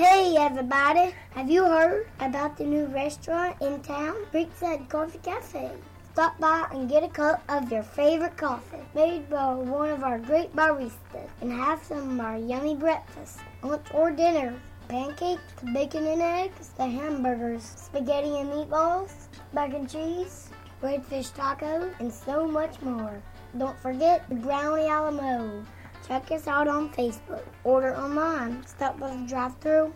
Hey 0.00 0.34
everybody, 0.38 1.14
have 1.32 1.50
you 1.50 1.62
heard 1.62 2.06
about 2.20 2.56
the 2.56 2.64
new 2.64 2.86
restaurant 2.86 3.60
in 3.60 3.82
town, 3.82 4.16
Creekside 4.32 4.88
Coffee 4.88 5.18
Cafe? 5.18 5.72
Stop 6.14 6.40
by 6.40 6.66
and 6.72 6.88
get 6.88 7.02
a 7.02 7.08
cup 7.08 7.42
of 7.50 7.70
your 7.70 7.82
favorite 7.82 8.34
coffee 8.38 8.78
made 8.94 9.28
by 9.28 9.52
one 9.52 9.90
of 9.90 10.02
our 10.02 10.18
great 10.18 10.56
baristas 10.56 11.28
and 11.42 11.52
have 11.52 11.84
some 11.84 12.18
of 12.18 12.24
our 12.24 12.38
yummy 12.38 12.74
breakfast, 12.76 13.40
lunch 13.62 13.84
or 13.92 14.10
dinner. 14.10 14.58
Pancakes, 14.88 15.52
bacon 15.74 16.06
and 16.06 16.22
eggs, 16.22 16.70
the 16.78 16.86
hamburgers, 16.86 17.62
spaghetti 17.62 18.38
and 18.38 18.48
meatballs, 18.48 19.12
mac 19.52 19.74
and 19.74 19.90
cheese, 19.90 20.48
redfish 20.82 21.30
tacos, 21.32 21.92
and 22.00 22.10
so 22.10 22.48
much 22.48 22.80
more. 22.80 23.20
Don't 23.58 23.78
forget 23.80 24.26
the 24.30 24.36
brownie 24.36 24.86
Alamo. 24.86 25.62
Check 26.10 26.32
us 26.32 26.48
out 26.48 26.66
on 26.66 26.88
Facebook. 26.88 27.44
Order 27.62 27.96
online. 27.96 28.66
Stop 28.66 28.98
by 28.98 29.14
the 29.14 29.28
drive 29.28 29.56
through 29.58 29.94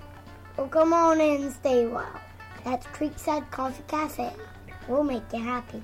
or 0.57 0.69
come 0.69 0.93
on 0.93 1.21
in 1.21 1.43
and 1.43 1.53
stay 1.53 1.87
a 1.87 1.89
while. 1.89 2.21
That's 2.63 2.87
Creekside 2.87 3.51
Coffee 3.51 3.83
Cafe. 3.89 4.33
We'll 4.87 5.03
make 5.03 5.25
you 5.33 5.41
happy. 5.41 5.83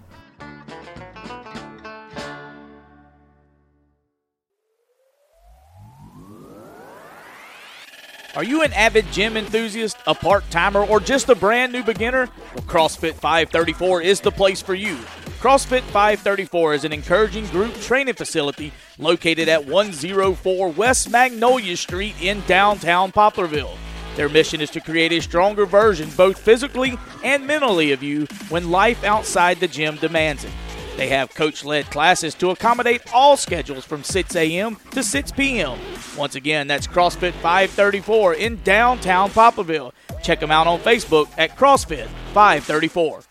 Are 8.36 8.44
you 8.44 8.62
an 8.62 8.72
avid 8.74 9.10
gym 9.10 9.36
enthusiast, 9.36 9.96
a 10.06 10.14
part 10.14 10.48
timer, 10.52 10.84
or 10.84 11.00
just 11.00 11.28
a 11.28 11.34
brand 11.34 11.72
new 11.72 11.82
beginner? 11.82 12.28
Well, 12.54 12.64
CrossFit 12.66 13.14
534 13.14 14.02
is 14.02 14.20
the 14.20 14.30
place 14.30 14.62
for 14.62 14.74
you. 14.76 14.96
CrossFit 15.40 15.80
534 15.84 16.74
is 16.74 16.84
an 16.84 16.92
encouraging 16.92 17.46
group 17.46 17.72
training 17.76 18.12
facility 18.12 18.74
located 18.98 19.48
at 19.48 19.64
104 19.64 20.68
West 20.68 21.08
Magnolia 21.08 21.78
Street 21.78 22.14
in 22.20 22.42
downtown 22.42 23.10
Poplarville. 23.10 23.74
Their 24.16 24.28
mission 24.28 24.60
is 24.60 24.68
to 24.72 24.82
create 24.82 25.12
a 25.12 25.22
stronger 25.22 25.64
version, 25.64 26.10
both 26.14 26.38
physically 26.38 26.98
and 27.24 27.46
mentally, 27.46 27.92
of 27.92 28.02
you 28.02 28.26
when 28.50 28.70
life 28.70 29.02
outside 29.02 29.60
the 29.60 29.66
gym 29.66 29.96
demands 29.96 30.44
it. 30.44 30.52
They 30.98 31.08
have 31.08 31.34
coach 31.34 31.64
led 31.64 31.86
classes 31.86 32.34
to 32.34 32.50
accommodate 32.50 33.00
all 33.14 33.38
schedules 33.38 33.86
from 33.86 34.04
6 34.04 34.36
a.m. 34.36 34.76
to 34.90 35.02
6 35.02 35.32
p.m. 35.32 35.78
Once 36.18 36.34
again, 36.34 36.66
that's 36.66 36.86
CrossFit 36.86 37.32
534 37.32 38.34
in 38.34 38.60
downtown 38.62 39.30
Poplarville. 39.30 39.92
Check 40.22 40.40
them 40.40 40.50
out 40.50 40.66
on 40.66 40.80
Facebook 40.80 41.30
at 41.38 41.56
CrossFit 41.56 42.08
534. 42.34 43.22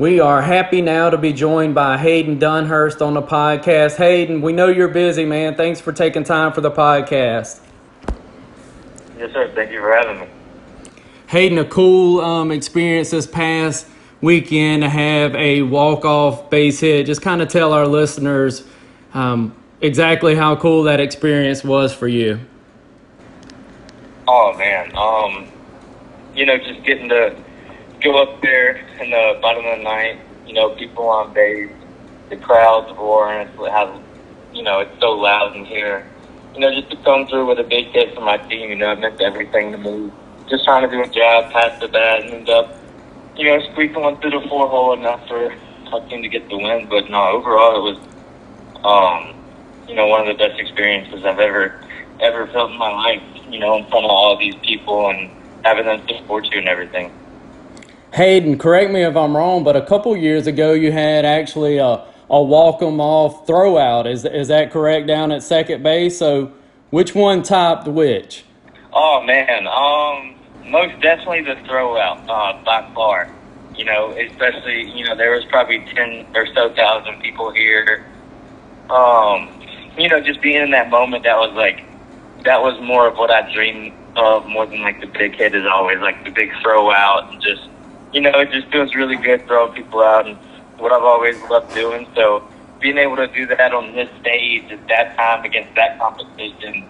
We 0.00 0.18
are 0.18 0.40
happy 0.40 0.80
now 0.80 1.10
to 1.10 1.18
be 1.18 1.34
joined 1.34 1.74
by 1.74 1.98
Hayden 1.98 2.38
Dunhurst 2.38 3.06
on 3.06 3.12
the 3.12 3.20
podcast. 3.20 3.98
Hayden, 3.98 4.40
we 4.40 4.50
know 4.50 4.68
you're 4.68 4.88
busy, 4.88 5.26
man. 5.26 5.56
Thanks 5.56 5.78
for 5.78 5.92
taking 5.92 6.24
time 6.24 6.54
for 6.54 6.62
the 6.62 6.70
podcast. 6.70 7.60
Yes, 9.18 9.30
sir. 9.34 9.52
Thank 9.54 9.70
you 9.70 9.80
for 9.80 9.92
having 9.92 10.20
me. 10.20 10.26
Hayden, 11.26 11.58
a 11.58 11.66
cool 11.66 12.22
um, 12.22 12.50
experience 12.50 13.10
this 13.10 13.26
past 13.26 13.88
weekend 14.22 14.84
to 14.84 14.88
have 14.88 15.34
a 15.34 15.60
walk-off 15.60 16.48
base 16.48 16.80
hit. 16.80 17.04
Just 17.04 17.20
kind 17.20 17.42
of 17.42 17.48
tell 17.48 17.74
our 17.74 17.86
listeners 17.86 18.64
um, 19.12 19.54
exactly 19.82 20.34
how 20.34 20.56
cool 20.56 20.84
that 20.84 21.00
experience 21.00 21.62
was 21.62 21.92
for 21.92 22.08
you. 22.08 22.40
Oh 24.26 24.56
man, 24.56 24.96
um, 24.96 25.46
you 26.34 26.46
know, 26.46 26.56
just 26.56 26.84
getting 26.84 27.10
to 27.10 27.36
go 28.02 28.22
up 28.22 28.40
there 28.42 28.76
in 29.00 29.10
the 29.10 29.38
bottom 29.40 29.64
of 29.64 29.78
the 29.78 29.84
night. 29.84 30.18
You 30.46 30.54
know, 30.54 30.70
people 30.70 31.08
on 31.08 31.32
base, 31.32 31.70
the 32.28 32.36
crowds 32.36 32.90
roaring. 32.96 33.46
It's 33.46 33.56
how 33.56 34.02
you 34.52 34.62
know 34.62 34.80
it's 34.80 35.00
so 35.00 35.12
loud 35.12 35.54
in 35.56 35.64
here. 35.64 36.06
You 36.54 36.60
know, 36.60 36.74
just 36.74 36.90
to 36.90 36.96
come 37.04 37.26
through 37.28 37.46
with 37.46 37.60
a 37.60 37.64
big 37.64 37.86
hit 37.92 38.14
for 38.14 38.22
my 38.22 38.38
team. 38.48 38.70
You 38.70 38.76
know, 38.76 38.92
it 38.92 39.00
meant 39.00 39.20
everything 39.20 39.72
to 39.72 39.78
me. 39.78 40.10
Just 40.48 40.64
trying 40.64 40.88
to 40.88 40.90
do 40.90 41.02
a 41.02 41.06
job, 41.06 41.52
pass 41.52 41.78
the 41.80 41.88
bat, 41.88 42.24
and 42.24 42.34
end 42.34 42.48
up, 42.48 42.74
you 43.36 43.46
know, 43.46 43.62
squeaking 43.70 44.02
one 44.02 44.20
through 44.20 44.30
the 44.30 44.48
four 44.48 44.68
hole 44.68 44.92
enough 44.94 45.26
for 45.28 45.52
our 45.92 46.08
team 46.08 46.22
to 46.22 46.28
get 46.28 46.48
the 46.48 46.56
win. 46.56 46.88
But 46.88 47.08
no, 47.08 47.22
overall, 47.28 47.76
it 47.76 47.94
was, 47.94 47.98
um, 48.82 49.34
you 49.88 49.94
know, 49.94 50.08
one 50.08 50.26
of 50.26 50.26
the 50.26 50.42
best 50.42 50.58
experiences 50.58 51.24
I've 51.24 51.38
ever 51.38 51.80
ever 52.20 52.46
felt 52.48 52.72
in 52.72 52.78
my 52.78 52.90
life. 52.90 53.22
You 53.48 53.60
know, 53.60 53.76
in 53.76 53.86
front 53.86 54.04
of 54.04 54.10
all 54.10 54.36
these 54.36 54.56
people 54.62 55.10
and 55.10 55.30
having 55.64 55.86
them 55.86 56.02
support 56.08 56.46
you 56.50 56.58
and 56.58 56.68
everything. 56.68 57.12
Hayden, 58.12 58.58
correct 58.58 58.90
me 58.90 59.02
if 59.02 59.16
I'm 59.16 59.36
wrong, 59.36 59.62
but 59.62 59.76
a 59.76 59.82
couple 59.86 60.16
years 60.16 60.46
ago 60.46 60.72
you 60.72 60.90
had 60.90 61.24
actually 61.24 61.78
a, 61.78 62.04
a 62.28 62.42
walk 62.42 62.82
'em 62.82 63.00
off 63.00 63.46
throwout. 63.46 64.06
Is 64.06 64.24
is 64.24 64.48
that 64.48 64.72
correct 64.72 65.06
down 65.06 65.30
at 65.30 65.42
second 65.42 65.82
base? 65.82 66.18
So 66.18 66.52
which 66.90 67.14
one 67.14 67.42
topped 67.42 67.86
which? 67.86 68.44
Oh 68.92 69.22
man, 69.22 69.66
um, 69.68 70.34
most 70.70 71.00
definitely 71.00 71.42
the 71.42 71.60
throwout 71.68 72.28
uh, 72.28 72.62
by 72.64 72.90
far. 72.94 73.30
You 73.76 73.84
know, 73.84 74.10
especially 74.10 74.90
you 74.90 75.04
know 75.04 75.14
there 75.14 75.30
was 75.30 75.44
probably 75.44 75.78
ten 75.94 76.26
or 76.34 76.46
so 76.52 76.74
thousand 76.74 77.20
people 77.20 77.52
here. 77.52 78.04
Um, 78.90 79.48
you 79.96 80.08
know, 80.08 80.20
just 80.20 80.40
being 80.40 80.62
in 80.62 80.72
that 80.72 80.90
moment, 80.90 81.22
that 81.22 81.36
was 81.36 81.52
like 81.52 81.84
that 82.42 82.60
was 82.60 82.80
more 82.80 83.06
of 83.06 83.16
what 83.18 83.30
I 83.30 83.52
dreamed 83.52 83.92
of 84.16 84.46
more 84.46 84.66
than 84.66 84.82
like 84.82 85.00
the 85.00 85.06
big 85.06 85.36
hit 85.36 85.54
is 85.54 85.64
always 85.64 86.00
like 86.00 86.24
the 86.24 86.30
big 86.30 86.50
throwout 86.64 87.30
and 87.32 87.40
just 87.40 87.68
you 88.12 88.20
know 88.20 88.32
it 88.40 88.50
just 88.50 88.68
feels 88.68 88.94
really 88.94 89.16
good 89.16 89.46
throwing 89.46 89.72
people 89.72 90.00
out 90.00 90.26
and 90.26 90.36
what 90.78 90.92
I've 90.92 91.02
always 91.02 91.40
loved 91.50 91.74
doing. 91.74 92.06
So 92.14 92.46
being 92.80 92.98
able 92.98 93.16
to 93.16 93.26
do 93.28 93.46
that 93.46 93.74
on 93.74 93.92
this 93.94 94.08
stage 94.20 94.70
at 94.72 94.88
that 94.88 95.16
time 95.16 95.44
against 95.44 95.74
that 95.74 95.98
competition, 95.98 96.88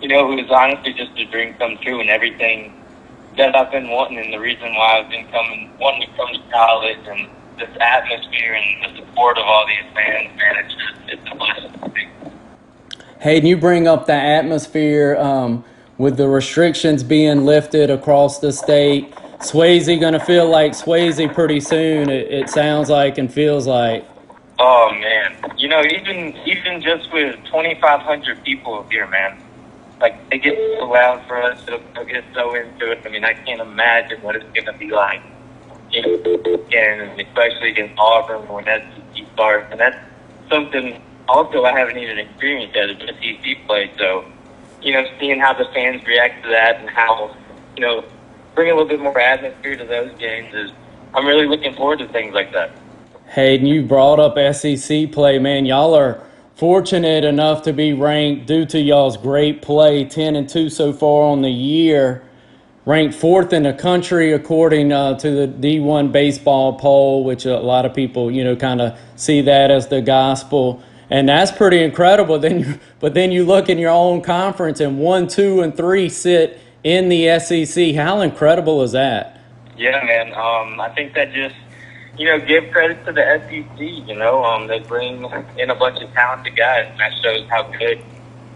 you 0.00 0.08
know, 0.08 0.30
it 0.32 0.42
was 0.42 0.50
honestly 0.50 0.92
just 0.92 1.12
a 1.16 1.24
dream 1.26 1.54
come 1.54 1.78
true 1.78 2.00
and 2.00 2.10
everything 2.10 2.74
that 3.36 3.56
I've 3.56 3.70
been 3.70 3.88
wanting 3.88 4.18
and 4.18 4.32
the 4.32 4.38
reason 4.38 4.74
why 4.74 5.00
I've 5.00 5.10
been 5.10 5.26
coming 5.28 5.70
wanting 5.78 6.08
to 6.08 6.16
come 6.16 6.28
to 6.32 6.40
college 6.52 6.98
and 7.06 7.28
this 7.58 7.70
atmosphere 7.80 8.54
and 8.54 8.96
the 8.96 9.00
support 9.00 9.38
of 9.38 9.44
all 9.44 9.66
these 9.66 9.94
fans, 9.94 10.36
man, 10.36 10.64
it's 10.64 10.74
it's 11.08 11.30
a 11.30 11.34
blessing. 11.34 11.80
Hayden, 13.20 13.46
you 13.46 13.56
bring 13.58 13.86
up 13.86 14.06
the 14.06 14.14
atmosphere 14.14 15.14
um, 15.16 15.62
with 15.98 16.16
the 16.16 16.26
restrictions 16.26 17.02
being 17.02 17.44
lifted 17.44 17.90
across 17.90 18.38
the 18.38 18.50
state. 18.50 19.12
Swayze 19.40 19.98
to 19.98 20.20
feel 20.20 20.48
like 20.48 20.72
Swayze 20.72 21.32
pretty 21.34 21.60
soon. 21.60 22.10
It, 22.10 22.30
it 22.30 22.50
sounds 22.50 22.90
like 22.90 23.18
and 23.18 23.32
feels 23.32 23.66
like. 23.66 24.06
Oh 24.58 24.90
man, 24.92 25.34
you 25.56 25.68
know, 25.68 25.82
even 25.82 26.36
even 26.46 26.82
just 26.82 27.10
with 27.12 27.36
2,500 27.46 28.44
people 28.44 28.86
here, 28.90 29.06
man, 29.06 29.42
like 30.00 30.16
it 30.30 30.42
gets 30.42 30.60
so 30.78 30.84
loud 30.86 31.26
for 31.26 31.42
us. 31.42 31.62
They'll 31.64 32.04
get 32.04 32.24
so 32.34 32.54
into 32.54 32.90
it. 32.92 33.00
I 33.04 33.08
mean, 33.08 33.24
I 33.24 33.32
can't 33.32 33.62
imagine 33.62 34.20
what 34.20 34.36
it's 34.36 34.44
gonna 34.52 34.76
be 34.76 34.90
like, 34.90 35.22
and 35.94 37.20
especially 37.20 37.78
in 37.78 37.94
Auburn 37.98 38.46
when 38.48 38.66
that 38.66 38.84
starts. 39.32 39.68
And 39.70 39.80
that's 39.80 39.96
something 40.50 41.00
also 41.28 41.64
I 41.64 41.78
haven't 41.78 41.96
even 41.96 42.18
experienced 42.18 42.76
as 42.76 42.90
a 42.90 43.06
SEC 43.06 43.66
play. 43.66 43.90
So, 43.96 44.24
you 44.82 44.92
know, 44.92 45.04
seeing 45.18 45.40
how 45.40 45.54
the 45.54 45.64
fans 45.72 46.04
react 46.06 46.42
to 46.42 46.50
that 46.50 46.80
and 46.80 46.90
how, 46.90 47.34
you 47.76 47.82
know, 47.82 48.04
bring 48.54 48.70
a 48.70 48.74
little 48.74 48.88
bit 48.88 49.00
more 49.00 49.18
atmosphere 49.18 49.76
to 49.76 49.84
those 49.84 50.12
games 50.18 50.54
is, 50.54 50.72
I'm 51.14 51.26
really 51.26 51.46
looking 51.46 51.74
forward 51.74 51.98
to 52.00 52.08
things 52.08 52.34
like 52.34 52.52
that. 52.52 52.70
Hayden, 53.28 53.66
you 53.66 53.82
brought 53.82 54.18
up 54.18 54.36
SEC 54.54 55.12
play, 55.12 55.38
man. 55.38 55.64
Y'all 55.64 55.94
are 55.94 56.24
fortunate 56.56 57.24
enough 57.24 57.62
to 57.62 57.72
be 57.72 57.92
ranked 57.92 58.46
due 58.46 58.66
to 58.66 58.80
y'all's 58.80 59.16
great 59.16 59.62
play, 59.62 60.04
10 60.04 60.36
and 60.36 60.48
2 60.48 60.68
so 60.68 60.92
far 60.92 61.22
on 61.24 61.42
the 61.42 61.50
year. 61.50 62.22
Ranked 62.86 63.14
fourth 63.14 63.52
in 63.52 63.62
the 63.62 63.72
country 63.72 64.32
according 64.32 64.92
uh, 64.92 65.18
to 65.18 65.46
the 65.46 65.46
D1 65.46 66.12
baseball 66.12 66.78
poll, 66.78 67.24
which 67.24 67.44
a 67.44 67.58
lot 67.58 67.84
of 67.84 67.94
people, 67.94 68.30
you 68.30 68.42
know, 68.42 68.56
kind 68.56 68.80
of 68.80 68.98
see 69.16 69.42
that 69.42 69.70
as 69.70 69.88
the 69.88 70.00
gospel 70.00 70.82
and 71.10 71.28
that's 71.28 71.50
pretty 71.50 71.82
incredible. 71.82 72.38
Then, 72.50 72.60
you, 72.60 72.80
but 73.00 73.12
then 73.12 73.32
you 73.32 73.44
look 73.44 73.68
in 73.68 73.76
your 73.76 73.90
own 73.90 74.22
conference, 74.22 74.80
and 74.80 74.98
one, 74.98 75.28
two, 75.28 75.60
and 75.60 75.76
three 75.76 76.08
sit 76.08 76.58
in 76.84 77.08
the 77.08 77.38
SEC. 77.38 77.94
How 77.94 78.20
incredible 78.20 78.82
is 78.82 78.92
that? 78.92 79.40
Yeah, 79.76 80.02
man. 80.04 80.28
Um, 80.34 80.80
I 80.80 80.90
think 80.94 81.14
that 81.14 81.32
just 81.32 81.54
you 82.16 82.26
know 82.26 82.38
give 82.38 82.70
credit 82.70 83.04
to 83.06 83.12
the 83.12 83.40
SEC. 83.40 83.80
You 83.80 84.16
know, 84.16 84.44
um, 84.44 84.66
they 84.66 84.80
bring 84.80 85.24
in 85.58 85.70
a 85.70 85.74
bunch 85.74 86.02
of 86.02 86.12
talented 86.12 86.56
guys, 86.56 86.86
and 86.90 87.00
that 87.00 87.12
shows 87.22 87.48
how 87.48 87.62
good 87.78 88.02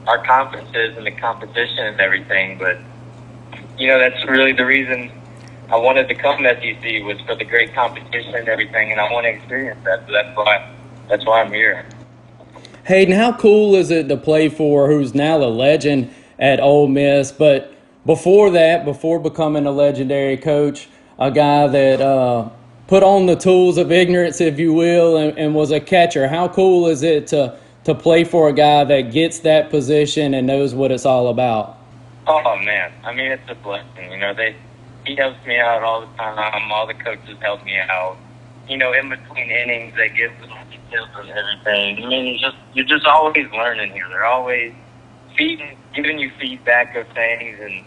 our 0.06 0.24
conference 0.24 0.68
is 0.74 0.96
and 0.96 1.06
the 1.06 1.12
competition 1.12 1.78
and 1.78 2.00
everything. 2.00 2.58
But 2.58 2.78
you 3.78 3.88
know, 3.88 3.98
that's 3.98 4.24
really 4.26 4.52
the 4.52 4.66
reason 4.66 5.10
I 5.70 5.76
wanted 5.76 6.08
to 6.08 6.14
come 6.14 6.42
to 6.42 6.54
SEC 6.60 7.04
was 7.04 7.20
for 7.22 7.34
the 7.34 7.44
great 7.44 7.74
competition 7.74 8.34
and 8.34 8.48
everything, 8.48 8.92
and 8.92 9.00
I 9.00 9.10
want 9.10 9.24
to 9.24 9.30
experience 9.30 9.80
that. 9.84 10.06
So 10.06 10.12
that's 10.12 10.36
why 10.36 10.74
that's 11.08 11.24
why 11.24 11.42
I'm 11.42 11.52
here. 11.52 11.86
Hayden, 12.84 13.14
how 13.14 13.32
cool 13.32 13.74
is 13.76 13.90
it 13.90 14.08
to 14.08 14.16
play 14.16 14.50
for 14.50 14.88
who's 14.88 15.14
now 15.14 15.38
a 15.38 15.48
legend 15.48 16.14
at 16.38 16.60
Ole 16.60 16.86
Miss? 16.86 17.32
But 17.32 17.73
before 18.06 18.50
that, 18.50 18.84
before 18.84 19.18
becoming 19.18 19.66
a 19.66 19.70
legendary 19.70 20.36
coach, 20.36 20.88
a 21.18 21.30
guy 21.30 21.66
that 21.66 22.00
uh, 22.00 22.48
put 22.86 23.02
on 23.02 23.26
the 23.26 23.36
tools 23.36 23.78
of 23.78 23.90
ignorance, 23.90 24.40
if 24.40 24.58
you 24.58 24.72
will, 24.72 25.16
and, 25.16 25.38
and 25.38 25.54
was 25.54 25.70
a 25.70 25.80
catcher. 25.80 26.28
How 26.28 26.48
cool 26.48 26.86
is 26.86 27.02
it 27.02 27.26
to 27.28 27.58
to 27.84 27.94
play 27.94 28.24
for 28.24 28.48
a 28.48 28.52
guy 28.52 28.82
that 28.84 29.12
gets 29.12 29.40
that 29.40 29.68
position 29.68 30.32
and 30.32 30.46
knows 30.46 30.74
what 30.74 30.90
it's 30.90 31.04
all 31.04 31.28
about? 31.28 31.78
Oh 32.26 32.56
man, 32.64 32.92
I 33.04 33.12
mean 33.12 33.30
it's 33.30 33.48
a 33.48 33.54
blessing. 33.54 34.10
You 34.10 34.18
know, 34.18 34.34
they 34.34 34.56
he 35.04 35.14
helps 35.16 35.44
me 35.46 35.58
out 35.58 35.82
all 35.82 36.00
the 36.00 36.16
time. 36.16 36.72
All 36.72 36.86
the 36.86 36.94
coaches 36.94 37.36
help 37.40 37.64
me 37.64 37.78
out. 37.78 38.16
You 38.68 38.78
know, 38.78 38.94
in 38.94 39.10
between 39.10 39.50
innings, 39.50 39.94
they 39.96 40.08
give 40.08 40.32
little 40.40 40.56
details 40.70 41.08
and 41.16 41.28
everything. 41.28 42.02
I 42.02 42.08
mean, 42.08 42.26
it's 42.34 42.40
just 42.40 42.56
you're 42.72 42.86
just 42.86 43.06
always 43.06 43.50
learning 43.52 43.92
here. 43.92 44.08
They're 44.08 44.24
always 44.24 44.72
feeding, 45.36 45.76
giving 45.94 46.18
you 46.18 46.30
feedback 46.40 46.96
of 46.96 47.06
things, 47.08 47.58
and 47.60 47.84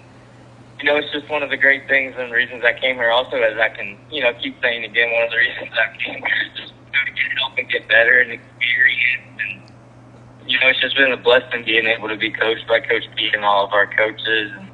you 0.79 0.85
know, 0.85 0.97
it's 0.97 1.11
just 1.11 1.29
one 1.29 1.41
of 1.41 1.49
the 1.49 1.57
great 1.57 1.87
things 1.87 2.13
and 2.17 2.31
reasons 2.31 2.63
I 2.63 2.73
came 2.79 2.95
here. 2.95 3.09
Also, 3.09 3.37
as 3.37 3.57
I 3.57 3.69
can, 3.69 3.97
you 4.11 4.21
know, 4.21 4.33
keep 4.41 4.61
saying 4.61 4.83
again, 4.83 5.11
one 5.11 5.23
of 5.23 5.31
the 5.31 5.37
reasons 5.37 5.71
I 5.73 5.97
came 5.97 6.21
here 6.21 6.41
is 6.45 6.59
just 6.59 6.73
to 6.93 7.11
get 7.11 7.37
help 7.37 7.57
and 7.57 7.69
get 7.69 7.87
better 7.87 8.19
and 8.19 8.31
experience. 8.31 9.41
And 9.41 10.49
you 10.49 10.59
know, 10.59 10.67
it's 10.67 10.79
just 10.79 10.95
been 10.95 11.11
a 11.11 11.17
blessing 11.17 11.63
being 11.65 11.85
able 11.85 12.07
to 12.09 12.17
be 12.17 12.29
coached 12.29 12.67
by 12.67 12.79
Coach 12.79 13.05
B 13.15 13.29
and 13.33 13.43
all 13.43 13.65
of 13.65 13.73
our 13.73 13.87
coaches. 13.87 14.51
And 14.57 14.69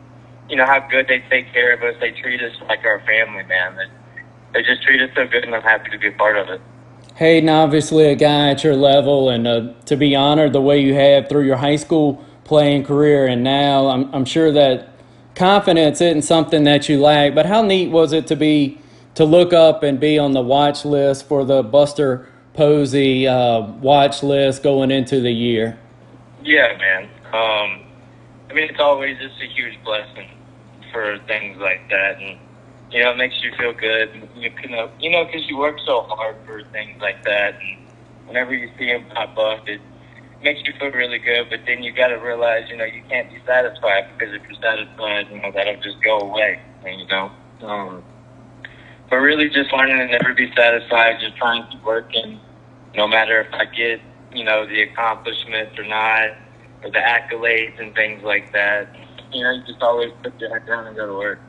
you 0.50 0.58
know 0.58 0.66
how 0.66 0.80
good 0.90 1.08
they 1.08 1.24
take 1.30 1.52
care 1.54 1.74
of 1.74 1.82
us. 1.84 1.96
They 2.02 2.12
treat 2.12 2.42
us 2.42 2.54
like 2.68 2.84
our 2.84 3.00
family, 3.02 3.44
man. 3.44 3.78
They, 3.78 3.88
they 4.54 4.64
just 4.64 4.84
treat 4.84 5.02
us 5.02 5.10
so 5.16 5.26
good, 5.26 5.46
and 5.46 5.56
I'm 5.56 5.62
happy 5.62 5.90
to 5.90 5.98
be 5.98 6.08
a 6.08 6.12
part 6.12 6.38
of 6.38 6.50
it. 6.50 6.62
Hey, 7.16 7.36
Hayden, 7.36 7.50
obviously 7.50 8.06
a 8.06 8.16
guy 8.16 8.50
at 8.50 8.64
your 8.64 8.76
level, 8.76 9.30
and 9.30 9.48
uh, 9.48 9.74
to 9.86 9.96
be 9.96 10.16
honored 10.16 10.52
the 10.52 10.62
way 10.62 10.80
you 10.80 10.96
have 10.96 11.30
through 11.30 11.46
your 11.46 11.58
high 11.58 11.78
school 11.78 12.24
playing 12.44 12.84
career 12.84 13.26
and 13.26 13.44
now. 13.44 13.88
I'm, 13.88 14.14
I'm 14.14 14.26
sure 14.26 14.52
that 14.52 14.93
confidence 15.36 16.02
isn't 16.02 16.24
something 16.24 16.64
that 16.66 16.90
you 16.90 17.02
lack, 17.02 17.36
but 17.36 17.46
how 17.46 17.62
neat 17.62 17.90
was 17.90 18.14
it 18.14 18.28
to 18.28 18.36
be 18.36 18.78
to 19.16 19.26
look 19.26 19.54
up 19.54 19.84
and 19.84 20.00
be 20.00 20.18
on 20.18 20.32
the 20.32 20.42
watch 20.42 20.86
list 20.86 21.28
for 21.28 21.46
the 21.46 21.64
Buster 21.64 22.28
Posey 22.54 23.28
uh, 23.28 23.62
watch 23.62 24.24
list 24.24 24.64
going 24.64 24.92
into 24.92 25.22
the 25.22 25.32
year? 25.32 25.78
Yeah, 26.44 26.78
man. 26.78 27.04
Um, 27.28 27.84
I 28.50 28.54
mean, 28.54 28.70
it's 28.70 28.80
always 28.80 29.18
just 29.18 29.42
a 29.42 29.48
huge 29.48 29.82
blessing 29.84 30.30
for 30.92 31.18
things 31.28 31.58
like 31.58 31.90
that, 31.90 32.22
and 32.22 32.38
you 32.92 33.02
know, 33.02 33.12
it 33.12 33.18
makes 33.18 33.42
you 33.42 33.52
feel 33.58 33.74
good. 33.74 34.30
You 34.36 34.52
know, 34.70 34.92
you 35.00 35.10
know, 35.10 35.26
because 35.26 35.48
you 35.50 35.58
work 35.58 35.78
so 35.86 36.02
hard 36.04 36.36
for 36.46 36.64
things 36.66 37.02
like 37.02 37.24
that, 37.24 37.56
and 37.56 37.88
whenever 38.28 38.54
you 38.54 38.70
see 38.78 38.88
them 38.88 39.06
pop 39.14 39.38
up, 39.38 39.68
it 39.68 39.82
makes 40.44 40.62
you 40.68 40.74
feel 40.80 40.92
really 40.92 41.20
good. 41.20 41.50
But 41.50 41.62
then 41.66 41.84
you 41.84 41.92
got 41.92 42.08
to 42.08 42.16
realize, 42.16 42.70
you 42.70 42.78
know, 42.78 42.86
you 42.86 43.02
can't 43.10 43.30
be 43.30 43.38
satisfied 43.46 44.06
because 44.14 44.34
if 44.34 44.42
you're 44.44 44.62
satisfied, 44.62 45.28
you 45.32 45.42
know, 45.42 45.52
that'll 45.52 45.82
just 45.82 46.02
go 46.04 46.20
away. 46.20 46.60
And 46.86 47.00
you 47.00 47.08
know, 47.08 47.32
um, 47.62 48.04
but 49.10 49.18
really 49.18 49.50
just 49.50 49.72
learning 49.72 49.98
to 49.98 50.08
never 50.08 50.34
be 50.34 50.52
satisfied, 50.56 51.20
just 51.20 51.38
trying 51.38 51.64
to 51.64 51.70
keep 51.70 51.84
working, 51.84 52.40
no 52.96 53.08
matter 53.08 53.42
if 53.42 53.54
I 53.54 53.66
get, 53.66 54.02
you 54.34 54.44
know, 54.44 54.66
the 54.66 54.82
accomplishments 54.84 55.78
or 55.78 55.86
not, 55.86 56.30
or 56.84 56.92
the 56.92 57.00
accolades 57.00 57.80
and 57.80 57.94
things 57.96 58.24
like 58.24 58.52
that. 58.54 58.94
You 59.32 59.44
know, 59.44 59.52
you 59.52 59.64
just 59.66 59.82
always 59.82 60.12
put 60.22 60.40
your 60.40 60.50
head 60.50 60.68
down 60.68 60.88
and 60.88 60.96
go 60.96 61.08
to 61.08 61.14
work. 61.14 61.40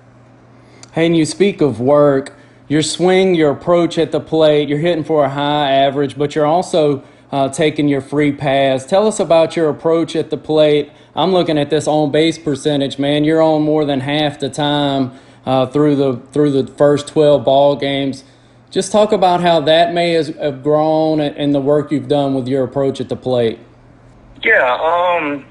Hey, 0.92 1.06
and 1.06 1.16
you 1.16 1.24
speak 1.24 1.60
of 1.60 1.80
work, 1.80 2.36
your 2.68 2.82
swing, 2.82 3.34
your 3.34 3.50
approach 3.50 3.98
at 3.98 4.12
the 4.12 4.20
plate, 4.20 4.68
you're 4.68 4.78
hitting 4.78 5.04
for 5.04 5.24
a 5.24 5.28
high 5.28 5.70
average, 5.70 6.16
but 6.16 6.34
you're 6.34 6.46
also 6.46 7.02
uh, 7.34 7.48
taking 7.48 7.88
your 7.88 8.00
free 8.00 8.30
pass. 8.30 8.86
Tell 8.86 9.08
us 9.08 9.18
about 9.18 9.56
your 9.56 9.68
approach 9.68 10.14
at 10.14 10.30
the 10.30 10.36
plate. 10.36 10.92
I'm 11.16 11.32
looking 11.32 11.58
at 11.58 11.68
this 11.68 11.88
on 11.88 12.12
base 12.12 12.38
percentage, 12.38 12.96
man. 12.96 13.24
You're 13.24 13.42
on 13.42 13.62
more 13.62 13.84
than 13.84 13.98
half 13.98 14.38
the 14.38 14.48
time 14.48 15.10
uh, 15.44 15.66
through 15.66 15.96
the 15.96 16.20
through 16.30 16.62
the 16.62 16.72
first 16.74 17.08
12 17.08 17.44
ball 17.44 17.74
games. 17.74 18.22
Just 18.70 18.92
talk 18.92 19.10
about 19.10 19.40
how 19.40 19.58
that 19.62 19.92
may 19.92 20.12
have 20.12 20.62
grown 20.62 21.18
and 21.18 21.52
the 21.52 21.60
work 21.60 21.90
you've 21.90 22.06
done 22.06 22.34
with 22.34 22.46
your 22.46 22.62
approach 22.62 23.00
at 23.00 23.08
the 23.08 23.16
plate. 23.16 23.58
Yeah, 24.44 24.72
um, 24.80 25.44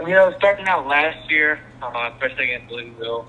you 0.00 0.12
know, 0.12 0.34
starting 0.38 0.66
out 0.66 0.88
last 0.88 1.30
year, 1.30 1.60
uh, 1.82 2.10
especially 2.14 2.52
against 2.52 2.72
Louisville, 2.72 3.28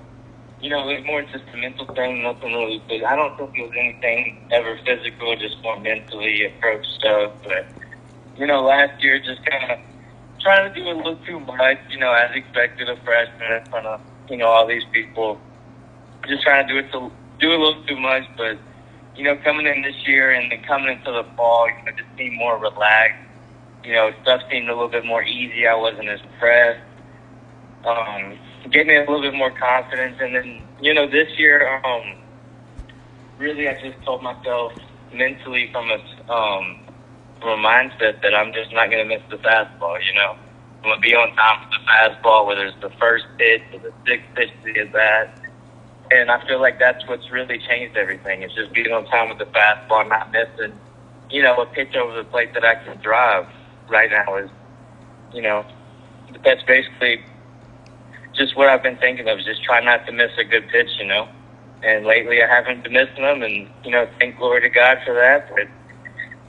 you 0.61 0.69
know, 0.69 0.89
it 0.89 0.99
was 0.99 1.05
more 1.05 1.21
just 1.21 1.43
a 1.53 1.57
mental 1.57 1.85
thing, 1.93 2.23
nothing 2.23 2.53
really 2.53 2.81
big. 2.87 3.03
I 3.03 3.15
don't 3.15 3.37
think 3.37 3.57
it 3.57 3.61
was 3.61 3.71
anything 3.77 4.47
ever 4.51 4.79
physical, 4.85 5.35
just 5.35 5.61
more 5.61 5.79
mentally 5.79 6.45
approach 6.45 6.85
stuff. 6.97 7.33
But, 7.43 7.67
you 8.37 8.47
know, 8.47 8.63
last 8.63 9.03
year 9.03 9.19
just 9.19 9.45
kind 9.45 9.71
of 9.71 9.79
trying 10.39 10.71
to 10.71 10.79
do 10.79 10.87
a 10.89 10.95
little 10.95 11.17
too 11.27 11.39
much, 11.39 11.77
you 11.89 11.99
know, 11.99 12.13
as 12.13 12.35
expected, 12.35 12.89
a 12.89 12.97
freshman 12.97 13.61
in 13.61 13.65
front 13.69 13.85
of, 13.85 14.01
you 14.29 14.37
know, 14.37 14.47
all 14.47 14.67
these 14.67 14.85
people 14.91 15.39
just 16.27 16.43
trying 16.43 16.67
to 16.67 16.73
do 16.73 16.79
it 16.79 16.91
to 16.91 17.11
do 17.39 17.49
a 17.49 17.57
little 17.57 17.83
too 17.85 17.99
much, 17.99 18.23
but 18.35 18.57
you 19.17 19.23
know, 19.23 19.35
coming 19.37 19.65
in 19.65 19.81
this 19.81 19.95
year 20.07 20.31
and 20.31 20.51
then 20.51 20.63
coming 20.63 20.95
into 20.95 21.11
the 21.11 21.23
fall, 21.35 21.67
you 21.67 21.85
know, 21.85 21.91
just 21.97 22.15
being 22.15 22.37
more 22.37 22.57
relaxed. 22.57 23.23
You 23.83 23.93
know, 23.93 24.11
stuff 24.21 24.41
seemed 24.51 24.69
a 24.69 24.73
little 24.73 24.89
bit 24.89 25.05
more 25.05 25.23
easy. 25.23 25.65
I 25.67 25.75
wasn't 25.75 26.07
as 26.09 26.19
pressed. 26.39 26.81
Um, 27.83 28.37
gave 28.71 28.87
me 28.87 28.95
a 28.95 28.99
little 29.01 29.21
bit 29.21 29.33
more 29.33 29.51
confidence, 29.51 30.17
and 30.21 30.35
then 30.35 30.61
you 30.81 30.93
know, 30.93 31.09
this 31.09 31.27
year, 31.37 31.81
um, 31.83 32.15
really, 33.37 33.67
I 33.67 33.73
just 33.81 34.03
told 34.05 34.23
myself 34.23 34.73
mentally 35.13 35.69
from 35.71 35.89
a 35.89 36.31
um, 36.31 36.79
from 37.39 37.59
a 37.59 37.67
mindset 37.67 38.21
that 38.21 38.33
I'm 38.35 38.53
just 38.53 38.73
not 38.73 38.89
going 38.89 39.07
to 39.07 39.15
miss 39.15 39.23
the 39.29 39.37
fastball. 39.37 39.97
You 40.05 40.15
know, 40.15 40.35
I'm 40.77 40.83
going 40.83 40.95
to 40.95 41.01
be 41.01 41.15
on 41.15 41.35
time 41.35 41.67
with 41.69 41.79
the 41.79 41.85
fastball, 41.91 42.47
whether 42.47 42.65
it's 42.65 42.81
the 42.81 42.91
first 42.99 43.25
pitch 43.37 43.61
or 43.73 43.79
the 43.79 43.93
sixth 44.05 44.27
pitch 44.35 44.49
to 44.65 44.73
the 44.73 44.85
bat 44.91 45.37
and 46.11 46.31
I 46.31 46.45
feel 46.47 46.61
like 46.61 46.79
that's 46.79 47.05
what's 47.07 47.31
really 47.31 47.59
changed 47.59 47.97
everything. 47.97 48.41
It's 48.41 48.53
just 48.53 48.73
being 48.73 48.91
on 48.91 49.05
time 49.05 49.29
with 49.29 49.39
the 49.39 49.45
fastball, 49.45 50.07
not 50.07 50.31
missing, 50.31 50.77
you 51.29 51.43
know, 51.43 51.55
a 51.55 51.65
pitch 51.65 51.95
over 51.95 52.15
the 52.15 52.23
plate 52.23 52.53
that 52.53 52.63
I 52.63 52.75
can 52.83 52.97
drive 53.01 53.47
right 53.89 54.09
now 54.09 54.37
is, 54.37 54.49
you 55.33 55.41
know, 55.41 55.65
that's 56.43 56.63
basically 56.63 57.23
just 58.37 58.55
what 58.55 58.69
I've 58.69 58.83
been 58.83 58.97
thinking 58.97 59.27
of, 59.27 59.39
just 59.39 59.63
try 59.63 59.79
not 59.83 60.05
to 60.05 60.11
miss 60.11 60.31
a 60.37 60.43
good 60.43 60.67
pitch, 60.69 60.89
you 60.99 61.05
know. 61.07 61.27
And 61.83 62.05
lately 62.05 62.41
I 62.41 62.47
haven't 62.47 62.83
been 62.83 62.93
missing 62.93 63.23
them, 63.23 63.43
and, 63.43 63.69
you 63.83 63.91
know, 63.91 64.09
thank 64.19 64.37
glory 64.37 64.61
to 64.61 64.69
God 64.69 64.97
for 65.05 65.13
that, 65.13 65.49
but 65.49 65.67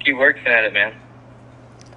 keep 0.04 0.16
working 0.16 0.46
at 0.46 0.64
it, 0.64 0.72
man. 0.72 0.94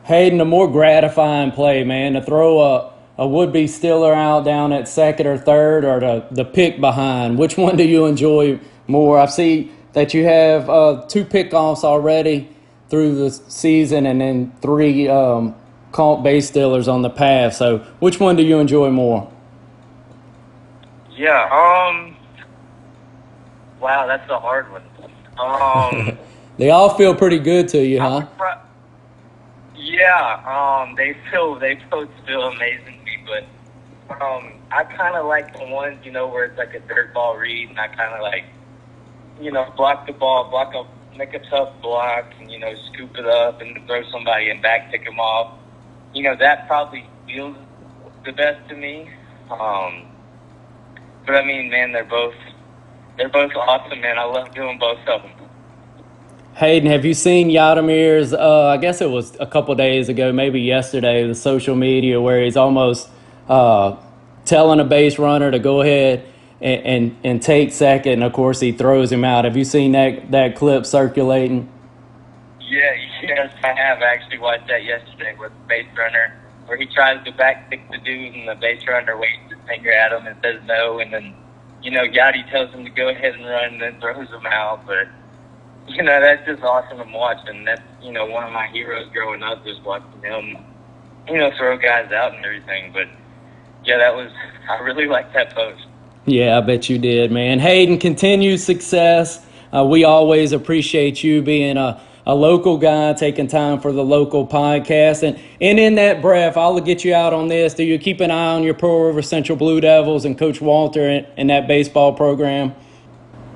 Hayden, 0.04 0.42
a 0.42 0.46
more 0.46 0.70
gratifying 0.70 1.52
play, 1.52 1.84
man, 1.84 2.14
to 2.14 2.22
throw 2.22 2.62
a 2.62 2.92
a 3.22 3.28
would 3.28 3.54
be 3.54 3.68
Stiller 3.68 4.16
out 4.16 4.46
down 4.46 4.74
at 4.74 4.88
second 4.88 5.28
or 5.28 5.38
third 5.38 5.86
or 5.86 6.00
the, 6.00 6.26
the 6.32 6.44
pick 6.44 6.82
behind? 6.82 7.38
Which 7.38 7.56
one 7.56 7.78
do 7.78 7.84
you 7.84 8.06
enjoy 8.06 8.60
more? 8.88 9.20
I 9.20 9.28
see 9.28 9.72
that 9.94 10.16
you 10.16 10.26
have 10.26 10.68
uh, 10.68 11.06
two 11.08 11.24
pickoffs 11.24 11.84
already 11.84 12.50
through 12.90 13.16
the 13.16 13.30
season 13.30 14.08
and 14.08 14.22
then 14.22 14.52
three 14.62 15.08
um, 15.08 15.56
caught 15.92 16.24
base 16.24 16.48
stealers 16.48 16.88
on 16.88 17.04
the 17.04 17.12
path. 17.12 17.54
So 17.54 17.80
which 18.00 18.20
one 18.20 18.38
do 18.38 18.44
you 18.44 18.60
enjoy 18.60 18.90
more? 18.90 19.31
Yeah, 21.16 21.44
um, 21.44 22.16
wow, 23.80 24.08
that's 24.08 24.30
a 24.30 24.40
hard 24.40 24.72
one. 24.72 24.84
Um, 25.38 26.18
they 26.58 26.70
all 26.70 26.96
feel 26.98 27.16
pretty 27.16 27.40
good 27.40 27.68
to 27.70 27.86
you, 27.86 28.00
huh? 28.00 28.28
Yeah, 29.84 30.40
um, 30.46 30.96
they 30.96 31.18
feel 31.30 31.60
they 31.60 31.76
both 31.90 32.10
feel 32.26 32.44
amazing 32.44 32.86
to 32.86 33.04
me, 33.04 33.18
but 33.26 34.22
um, 34.22 34.54
I 34.72 34.84
kind 34.84 35.16
of 35.16 35.26
like 35.26 35.58
the 35.58 35.66
ones, 35.66 36.06
you 36.06 36.12
know, 36.12 36.28
where 36.28 36.46
it's 36.46 36.58
like 36.58 36.74
a 36.76 36.80
dirt 36.82 37.14
ball 37.14 37.36
read, 37.36 37.70
and 37.70 37.80
I 37.80 37.88
kind 37.88 38.14
of 38.14 38.22
like, 38.22 38.46
you 39.42 39.52
know, 39.52 39.74
block 39.76 40.06
the 40.06 40.14
ball, 40.14 40.50
block 40.50 40.74
a 40.76 41.18
make 41.18 41.34
a 41.34 41.40
tough 41.50 41.70
block, 41.82 42.32
and 42.40 42.52
you 42.52 42.60
know, 42.60 42.74
scoop 42.92 43.18
it 43.18 43.26
up 43.26 43.60
and 43.60 43.76
throw 43.88 44.04
somebody 44.12 44.50
and 44.50 44.62
back 44.62 44.92
pick 44.92 45.04
them 45.04 45.20
off. 45.20 45.58
You 46.14 46.24
know, 46.24 46.36
that 46.38 46.68
probably 46.68 47.06
feels 47.26 47.58
the 48.24 48.34
best 48.34 48.70
to 48.70 48.76
me. 48.76 49.10
Um, 49.50 50.11
but 51.32 51.44
I 51.44 51.46
mean, 51.46 51.70
man, 51.70 51.94
they're 51.94 52.04
both 52.04 52.36
they're 53.16 53.30
both 53.30 53.52
awesome, 53.56 54.02
man. 54.02 54.18
I 54.18 54.26
love 54.26 54.54
doing 54.54 54.78
both 54.78 55.00
of 55.08 55.22
them. 55.22 55.32
Hayden, 56.56 56.90
have 56.92 57.06
you 57.06 57.14
seen 57.14 57.48
Yadimir's? 57.48 58.34
Uh, 58.34 58.66
I 58.66 58.76
guess 58.76 59.00
it 59.00 59.10
was 59.10 59.38
a 59.40 59.46
couple 59.46 59.74
days 59.76 60.10
ago, 60.10 60.34
maybe 60.34 60.60
yesterday, 60.60 61.26
the 61.26 61.36
social 61.36 61.76
media 61.76 62.20
where 62.20 62.44
he's 62.44 62.58
almost 62.58 63.10
uh, 63.48 63.96
telling 64.44 64.82
a 64.82 64.84
base 64.84 65.18
runner 65.18 65.50
to 65.52 65.60
go 65.60 65.80
ahead 65.80 66.26
and, 66.60 66.86
and, 66.86 67.18
and 67.24 67.42
take 67.42 67.72
second. 67.72 68.14
And 68.14 68.24
of 68.26 68.34
course, 68.34 68.60
he 68.60 68.74
throws 68.74 69.10
him 69.10 69.24
out. 69.24 69.46
Have 69.46 69.56
you 69.56 69.64
seen 69.64 69.94
that, 69.94 70.32
that 70.32 70.58
clip 70.58 70.86
circulating? 70.86 71.70
Yeah, 72.60 72.94
yes, 73.24 73.54
I 73.64 73.72
have 73.72 74.02
actually 74.02 74.40
watched 74.40 74.68
that 74.68 74.84
yesterday 74.84 75.34
with 75.40 75.54
the 75.54 75.68
base 75.70 75.88
runner 75.98 76.38
where 76.66 76.78
he 76.78 76.88
tries 76.88 77.24
to 77.24 77.32
back 77.32 77.70
the 77.70 77.98
dude 78.00 78.34
and 78.34 78.50
the 78.50 78.56
base 78.56 78.86
runner 78.86 79.16
his 79.18 79.51
finger 79.68 79.92
at 79.92 80.12
him 80.12 80.28
and 80.28 80.36
says 80.44 80.62
no. 80.66 81.00
And 81.00 81.14
then, 81.14 81.34
you 81.82 81.92
know, 81.92 82.04
Yadi 82.04 82.50
tells 82.52 82.72
him 82.72 82.84
to 82.84 82.92
go 82.92 83.10
ahead 83.10 83.34
and 83.36 83.46
run 83.46 83.74
and 83.74 83.82
then 83.82 84.00
throws 84.00 84.30
him 84.30 84.46
out. 84.46 84.86
But, 84.86 85.08
you 85.88 86.04
know, 86.04 86.20
that's 86.22 86.46
just 86.46 86.64
awesome 86.64 86.98
to 86.98 87.18
watch. 87.18 87.38
And 87.48 87.68
that's, 87.68 87.82
you 88.02 88.12
know, 88.12 88.26
one 88.26 88.44
of 88.44 88.52
my 88.52 88.68
heroes 88.68 89.08
growing 89.12 89.44
up, 89.44 89.64
just 89.66 89.82
watching 89.84 90.22
him, 90.22 90.58
you 91.28 91.38
know, 91.38 91.52
throw 91.58 91.78
guys 91.78 92.12
out 92.12 92.34
and 92.34 92.46
everything. 92.46 92.92
But, 92.94 93.08
yeah, 93.86 93.98
that 93.98 94.16
was, 94.16 94.32
I 94.70 94.80
really 94.80 95.08
liked 95.08 95.34
that 95.34 95.54
post. 95.54 95.86
Yeah, 96.26 96.58
I 96.58 96.62
bet 96.62 96.90
you 96.90 97.00
did, 97.00 97.32
man. 97.32 97.60
Hayden, 97.60 97.98
continued 97.98 98.60
success. 98.60 99.44
Uh, 99.74 99.84
we 99.84 100.04
always 100.04 100.52
appreciate 100.52 101.24
you 101.24 101.42
being 101.42 101.78
a, 101.78 102.00
a 102.26 102.36
local 102.36 102.78
guy, 102.78 103.14
taking 103.14 103.48
time 103.48 103.80
for 103.80 103.92
the 103.92 104.04
local 104.04 104.46
podcast. 104.46 105.24
And, 105.24 105.40
and 105.60 105.80
in 105.80 105.96
that 105.96 106.22
breath, 106.22 106.58
I'll 106.58 106.80
get 106.80 107.04
you 107.04 107.14
out 107.14 107.34
on 107.34 107.48
this. 107.48 107.74
Do 107.74 107.84
you 107.84 107.98
keep 107.98 108.20
an 108.20 108.32
eye 108.32 108.56
on 108.56 108.64
your 108.64 108.74
Pearl 108.74 109.08
River 109.08 109.22
Central 109.22 109.58
Blue 109.58 109.82
Devils 109.82 110.26
and 110.26 110.38
Coach 110.38 110.62
Walter 110.62 111.10
in, 111.10 111.26
in 111.38 111.48
that 111.48 111.68
baseball 111.68 112.14
program? 112.14 112.76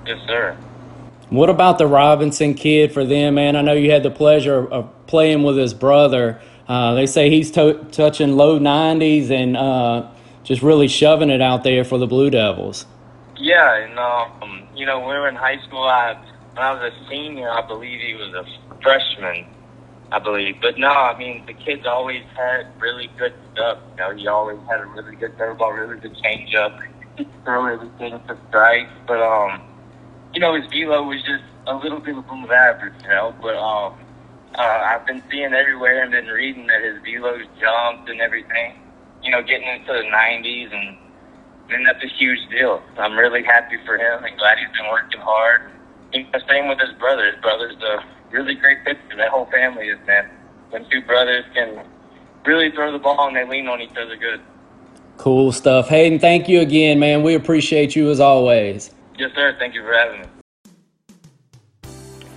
Yes, 0.06 0.20
sir. 0.28 0.58
What 1.30 1.50
about 1.50 1.78
the 1.78 1.88
Robinson 1.88 2.54
kid 2.54 2.92
for 2.92 3.04
them, 3.04 3.36
man? 3.36 3.56
I 3.56 3.62
know 3.62 3.74
you 3.74 3.92
had 3.92 4.04
the 4.04 4.12
pleasure 4.12 4.68
of 4.68 4.90
playing 5.08 5.44
with 5.44 5.58
his 5.58 5.74
brother. 5.74 6.40
Uh, 6.68 6.94
they 6.94 7.06
say 7.06 7.30
he's 7.30 7.52
to- 7.52 7.86
touching 7.92 8.36
low 8.36 8.60
90s 8.60 9.30
and 9.32 9.58
uh, 9.58 10.08
just 10.44 10.62
really 10.62 10.88
shoving 10.88 11.30
it 11.30 11.42
out 11.42 11.64
there 11.64 11.84
for 11.84 11.98
the 11.98 12.08
Blue 12.08 12.30
Devils. 12.30 12.86
Yeah, 13.38 13.76
and 13.76 14.00
um, 14.00 14.68
you 14.76 14.86
know, 14.86 15.00
when 15.00 15.10
we 15.10 15.16
were 15.16 15.28
in 15.28 15.36
high 15.36 15.62
school, 15.66 15.84
I, 15.84 16.18
when 16.56 16.64
I 16.64 16.72
was 16.74 16.94
a 16.94 17.10
senior, 17.10 17.50
I 17.50 17.66
believe 17.68 18.00
he 18.00 18.14
was 18.16 18.34
a 18.34 18.46
freshman, 18.82 19.46
I 20.12 20.20
believe. 20.20 20.56
But 20.62 20.80
no, 20.80 20.88
I 20.88 21.18
mean, 21.18 21.46
the 21.46 21.54
kid's 21.54 21.86
always 21.86 22.24
had 22.36 22.68
really 22.80 23.10
good 23.18 23.34
stuff. 23.54 23.80
You 23.92 23.98
know, 23.98 24.16
he 24.16 24.28
always 24.28 24.60
had 24.70 24.80
a 24.80 24.86
really 24.86 25.16
good 25.16 25.38
ball, 25.58 25.74
really 25.74 26.00
good 26.00 26.16
changeup, 26.24 26.80
throw 27.44 27.66
everything 27.66 28.20
for 28.26 28.40
strikes. 28.50 28.92
But 29.06 29.22
um, 29.22 29.62
you 30.34 30.40
know, 30.40 30.56
his 30.56 30.66
velo 30.72 31.04
was 31.04 31.22
just 31.24 31.44
a 31.68 31.76
little 31.76 32.00
bit 32.00 32.18
above 32.18 32.50
average. 32.50 32.94
You 33.04 33.10
know, 33.10 33.36
but 33.42 33.56
um, 33.58 34.00
uh, 34.56 34.62
I've 34.62 35.06
been 35.06 35.22
seeing 35.30 35.54
everywhere 35.54 36.02
and 36.02 36.12
been 36.12 36.28
reading 36.28 36.68
that 36.68 36.82
his 36.82 37.02
velo's 37.04 37.46
jumped 37.60 38.10
and 38.10 38.22
everything 38.22 38.80
you 39.26 39.32
know, 39.32 39.42
getting 39.42 39.68
into 39.68 39.92
the 39.92 40.06
90s, 40.06 40.72
and 40.72 40.98
and 41.68 41.86
that's 41.88 42.04
a 42.04 42.08
huge 42.08 42.40
deal. 42.52 42.82
I'm 42.98 43.18
really 43.18 43.44
happy 43.44 43.78
for 43.86 43.98
him 43.98 44.24
and 44.24 44.38
glad 44.38 44.60
he's 44.60 44.70
been 44.78 44.90
working 44.92 45.20
hard. 45.20 45.72
And 46.14 46.26
the 46.34 46.42
same 46.48 46.68
with 46.68 46.80
his 46.80 46.94
brother. 47.00 47.32
His 47.32 47.42
brother's 47.42 47.76
a 47.82 48.06
really 48.32 48.56
great 48.56 48.84
pitcher. 48.86 49.00
That 49.18 49.30
whole 49.30 49.46
family 49.48 49.88
is, 49.88 50.00
man. 50.08 50.30
When 50.70 50.90
two 50.90 51.02
brothers 51.02 51.46
can 51.54 51.86
really 52.46 52.72
throw 52.72 52.92
the 52.92 53.00
ball 53.00 53.28
and 53.28 53.36
they 53.36 53.48
lean 53.48 53.68
on 53.68 53.82
each 53.82 53.92
other 53.92 54.16
good. 54.16 54.42
Cool 55.18 55.52
stuff. 55.52 55.88
Hayden, 55.88 56.20
thank 56.20 56.48
you 56.50 56.62
again, 56.62 57.00
man. 57.00 57.24
We 57.24 57.36
appreciate 57.36 57.96
you 57.96 58.10
as 58.10 58.20
always. 58.20 58.92
Yes, 59.18 59.32
sir. 59.34 59.56
Thank 59.58 59.74
you 59.74 59.82
for 59.82 59.94
having 59.94 60.22
me. 60.22 60.28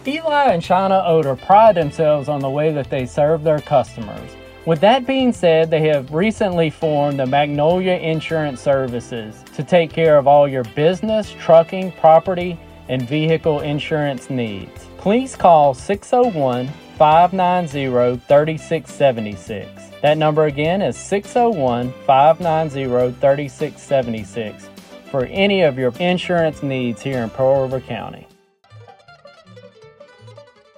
Eli 0.06 0.52
and 0.52 0.62
Shauna 0.62 1.06
Oder 1.06 1.36
pride 1.36 1.74
themselves 1.74 2.28
on 2.28 2.40
the 2.40 2.48
way 2.48 2.72
that 2.72 2.88
they 2.88 3.04
serve 3.04 3.42
their 3.42 3.60
customers. 3.60 4.30
With 4.64 4.80
that 4.80 5.06
being 5.06 5.32
said, 5.32 5.70
they 5.70 5.86
have 5.88 6.12
recently 6.12 6.70
formed 6.70 7.18
the 7.18 7.26
Magnolia 7.26 7.94
Insurance 7.94 8.60
Services 8.60 9.44
to 9.54 9.62
take 9.62 9.90
care 9.90 10.16
of 10.16 10.26
all 10.26 10.48
your 10.48 10.64
business, 10.64 11.34
trucking, 11.38 11.92
property, 11.92 12.58
and 12.88 13.02
vehicle 13.08 13.60
insurance 13.60 14.30
needs. 14.30 14.86
Please 14.98 15.36
call 15.36 15.74
601 15.74 16.68
590 16.98 18.20
3676. 18.26 19.70
That 20.02 20.18
number 20.18 20.46
again 20.46 20.82
is 20.82 20.96
601 20.96 21.92
590 22.06 23.12
3676 23.20 24.68
for 25.10 25.24
any 25.26 25.62
of 25.62 25.78
your 25.78 25.92
insurance 25.98 26.62
needs 26.62 27.02
here 27.02 27.22
in 27.22 27.30
Pearl 27.30 27.62
River 27.62 27.80
County. 27.80 28.26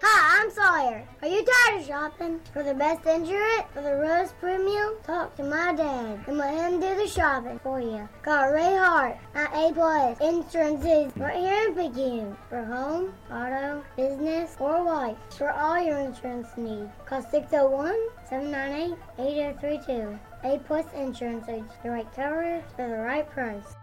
Hi, 0.03 0.43
I'm 0.43 0.51
Sawyer. 0.51 1.10
Are 1.23 1.29
you 1.29 1.45
tired 1.45 1.81
of 1.81 1.87
shopping 1.87 2.41
for 2.51 2.63
the 2.63 2.73
best 2.73 3.05
insurance 3.05 3.67
for 3.75 3.83
the 3.83 3.95
Rose 3.95 4.33
Premium? 4.41 4.95
Talk 5.03 5.37
to 5.37 5.43
my 5.43 5.75
dad 5.75 6.25
and 6.27 6.39
let 6.39 6.55
him 6.55 6.81
do 6.81 6.95
the 6.95 7.07
shopping 7.07 7.61
for 7.63 7.79
you. 7.79 8.09
Call 8.23 8.51
Ray 8.51 8.75
Hart 8.75 9.19
at 9.35 9.53
A 9.53 9.71
Plus 9.75 10.19
Insurances 10.23 11.13
right 11.19 11.37
here 11.37 11.69
in 11.69 11.75
Picayune 11.75 12.37
for 12.49 12.65
home, 12.65 13.13
auto, 13.31 13.85
business, 13.99 14.57
or 14.59 14.83
life 14.83 15.19
for 15.37 15.51
all 15.51 15.79
your 15.79 15.99
insurance 15.99 16.49
needs. 16.57 16.89
Call 17.05 17.21
601 17.21 17.95
798 18.27 18.97
8032. 19.19 20.19
A 20.45 20.59
Plus 20.61 20.87
Insurance 20.95 21.45
the 21.83 21.91
right 21.91 22.11
coverage 22.17 22.65
for 22.77 22.89
the 22.89 22.97
right 22.97 23.29
price. 23.29 23.75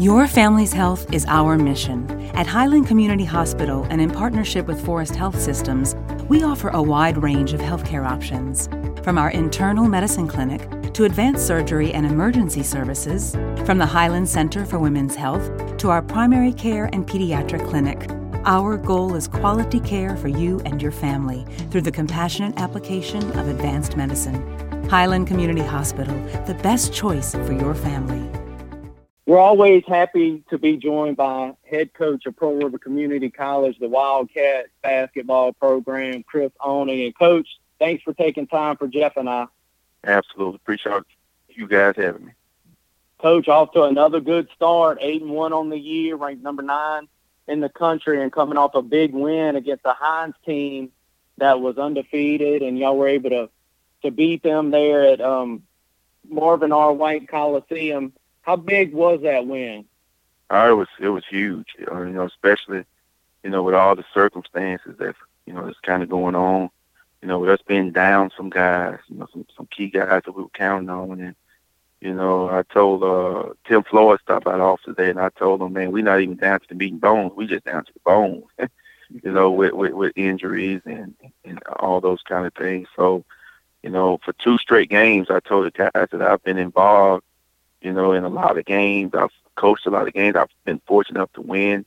Your 0.00 0.26
family's 0.26 0.72
health 0.72 1.12
is 1.12 1.26
our 1.26 1.58
mission. 1.58 2.10
At 2.34 2.46
Highland 2.46 2.86
Community 2.86 3.26
Hospital 3.26 3.86
and 3.90 4.00
in 4.00 4.10
partnership 4.10 4.66
with 4.66 4.82
Forrest 4.82 5.14
Health 5.14 5.38
Systems, 5.38 5.94
we 6.26 6.42
offer 6.42 6.68
a 6.68 6.80
wide 6.80 7.22
range 7.22 7.52
of 7.52 7.60
healthcare 7.60 8.08
options. 8.08 8.66
From 9.04 9.18
our 9.18 9.28
internal 9.28 9.86
medicine 9.88 10.26
clinic 10.26 10.62
to 10.94 11.04
advanced 11.04 11.46
surgery 11.46 11.92
and 11.92 12.06
emergency 12.06 12.62
services, 12.62 13.34
from 13.66 13.76
the 13.76 13.84
Highland 13.84 14.26
Center 14.26 14.64
for 14.64 14.78
Women's 14.78 15.16
Health 15.16 15.76
to 15.76 15.90
our 15.90 16.00
primary 16.00 16.54
care 16.54 16.88
and 16.94 17.06
pediatric 17.06 17.68
clinic, 17.68 18.08
our 18.46 18.78
goal 18.78 19.14
is 19.14 19.28
quality 19.28 19.80
care 19.80 20.16
for 20.16 20.28
you 20.28 20.62
and 20.64 20.80
your 20.80 20.92
family 20.92 21.44
through 21.70 21.82
the 21.82 21.92
compassionate 21.92 22.58
application 22.58 23.22
of 23.38 23.48
advanced 23.48 23.98
medicine. 23.98 24.88
Highland 24.88 25.26
Community 25.26 25.60
Hospital, 25.60 26.18
the 26.46 26.58
best 26.62 26.90
choice 26.90 27.32
for 27.32 27.52
your 27.52 27.74
family. 27.74 28.39
We're 29.30 29.38
always 29.38 29.84
happy 29.86 30.42
to 30.50 30.58
be 30.58 30.76
joined 30.76 31.16
by 31.16 31.52
head 31.62 31.94
coach 31.94 32.26
of 32.26 32.34
Pearl 32.34 32.56
River 32.56 32.78
Community 32.78 33.30
College, 33.30 33.78
the 33.78 33.88
Wildcat 33.88 34.66
basketball 34.82 35.52
program, 35.52 36.24
Chris 36.24 36.50
Oney. 36.60 37.04
And 37.06 37.16
coach, 37.16 37.46
thanks 37.78 38.02
for 38.02 38.12
taking 38.12 38.48
time 38.48 38.76
for 38.76 38.88
Jeff 38.88 39.16
and 39.16 39.30
I. 39.30 39.46
Absolutely. 40.02 40.56
Appreciate 40.56 41.04
you 41.48 41.68
guys 41.68 41.94
having 41.96 42.26
me. 42.26 42.32
Coach, 43.22 43.46
off 43.46 43.70
to 43.74 43.84
another 43.84 44.18
good 44.18 44.48
start, 44.56 44.98
eight 45.00 45.22
and 45.22 45.30
one 45.30 45.52
on 45.52 45.68
the 45.68 45.78
year, 45.78 46.16
ranked 46.16 46.42
number 46.42 46.62
nine 46.62 47.06
in 47.46 47.60
the 47.60 47.68
country, 47.68 48.20
and 48.20 48.32
coming 48.32 48.58
off 48.58 48.74
a 48.74 48.82
big 48.82 49.14
win 49.14 49.54
against 49.54 49.84
the 49.84 49.92
Hinds 49.92 50.36
team 50.44 50.90
that 51.36 51.60
was 51.60 51.78
undefeated, 51.78 52.62
and 52.62 52.76
y'all 52.76 52.96
were 52.96 53.06
able 53.06 53.30
to 53.30 53.48
to 54.02 54.10
beat 54.10 54.42
them 54.42 54.72
there 54.72 55.04
at 55.04 55.20
um, 55.20 55.62
Marvin 56.28 56.72
R. 56.72 56.92
White 56.92 57.28
Coliseum. 57.28 58.12
How 58.50 58.56
big 58.56 58.92
was 58.92 59.20
that 59.22 59.46
win? 59.46 59.84
Oh, 60.50 60.72
it 60.72 60.74
was 60.74 60.88
it 60.98 61.08
was 61.10 61.22
huge. 61.24 61.68
Uh, 61.88 62.00
you 62.00 62.10
know, 62.10 62.24
especially 62.24 62.84
you 63.44 63.50
know 63.50 63.62
with 63.62 63.76
all 63.76 63.94
the 63.94 64.04
circumstances 64.12 64.96
that 64.98 65.14
you 65.46 65.52
know 65.52 65.66
that's 65.66 65.78
kind 65.78 66.02
of 66.02 66.08
going 66.08 66.34
on. 66.34 66.68
You 67.22 67.28
know, 67.28 67.38
with 67.38 67.50
us 67.50 67.60
being 67.64 67.92
down 67.92 68.32
some 68.36 68.50
guys, 68.50 68.98
you 69.06 69.18
know, 69.18 69.28
some 69.32 69.46
some 69.56 69.68
key 69.70 69.86
guys 69.86 70.22
that 70.24 70.32
we 70.34 70.42
were 70.42 70.48
counting 70.48 70.90
on, 70.90 71.20
and 71.20 71.36
you 72.00 72.12
know, 72.12 72.48
I 72.48 72.64
told 72.64 73.04
uh 73.04 73.54
Tim 73.68 73.84
Floyd 73.84 74.18
stopped 74.20 74.46
by 74.46 74.56
the 74.56 74.64
office 74.64 74.84
today, 74.84 75.10
and 75.10 75.20
I 75.20 75.28
told 75.28 75.62
him, 75.62 75.72
man, 75.72 75.92
we're 75.92 76.02
not 76.02 76.20
even 76.20 76.34
down 76.34 76.58
to 76.58 76.66
the 76.68 76.74
meat 76.74 76.90
and 76.90 77.00
bones. 77.00 77.34
We 77.36 77.46
just 77.46 77.66
down 77.66 77.84
to 77.84 77.92
the 77.92 78.00
bones. 78.04 78.46
you 78.58 79.30
know, 79.30 79.52
with, 79.52 79.74
with 79.74 79.92
with 79.92 80.12
injuries 80.16 80.80
and 80.86 81.14
and 81.44 81.62
all 81.78 82.00
those 82.00 82.22
kind 82.22 82.46
of 82.46 82.54
things. 82.54 82.88
So, 82.96 83.24
you 83.84 83.90
know, 83.90 84.18
for 84.24 84.32
two 84.32 84.58
straight 84.58 84.90
games, 84.90 85.28
I 85.30 85.38
told 85.38 85.66
the 85.66 85.70
guys 85.70 86.08
that 86.10 86.20
I've 86.20 86.42
been 86.42 86.58
involved 86.58 87.22
you 87.80 87.92
know, 87.92 88.12
in 88.12 88.24
a 88.24 88.28
lot 88.28 88.58
of 88.58 88.64
games. 88.64 89.12
I've 89.14 89.30
coached 89.56 89.86
a 89.86 89.90
lot 89.90 90.06
of 90.06 90.14
games. 90.14 90.36
I've 90.36 90.48
been 90.64 90.80
fortunate 90.86 91.18
enough 91.18 91.32
to 91.34 91.40
win, 91.40 91.84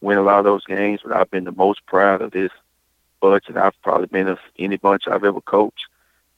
win 0.00 0.18
a 0.18 0.22
lot 0.22 0.38
of 0.38 0.44
those 0.44 0.64
games. 0.64 1.00
But 1.04 1.16
I've 1.16 1.30
been 1.30 1.44
the 1.44 1.52
most 1.52 1.84
proud 1.86 2.22
of 2.22 2.30
this 2.30 2.52
bunch, 3.20 3.44
and 3.48 3.58
I've 3.58 3.80
probably 3.82 4.06
been 4.06 4.28
of 4.28 4.38
any 4.58 4.76
bunch 4.76 5.04
I've 5.06 5.24
ever 5.24 5.40
coached. 5.40 5.86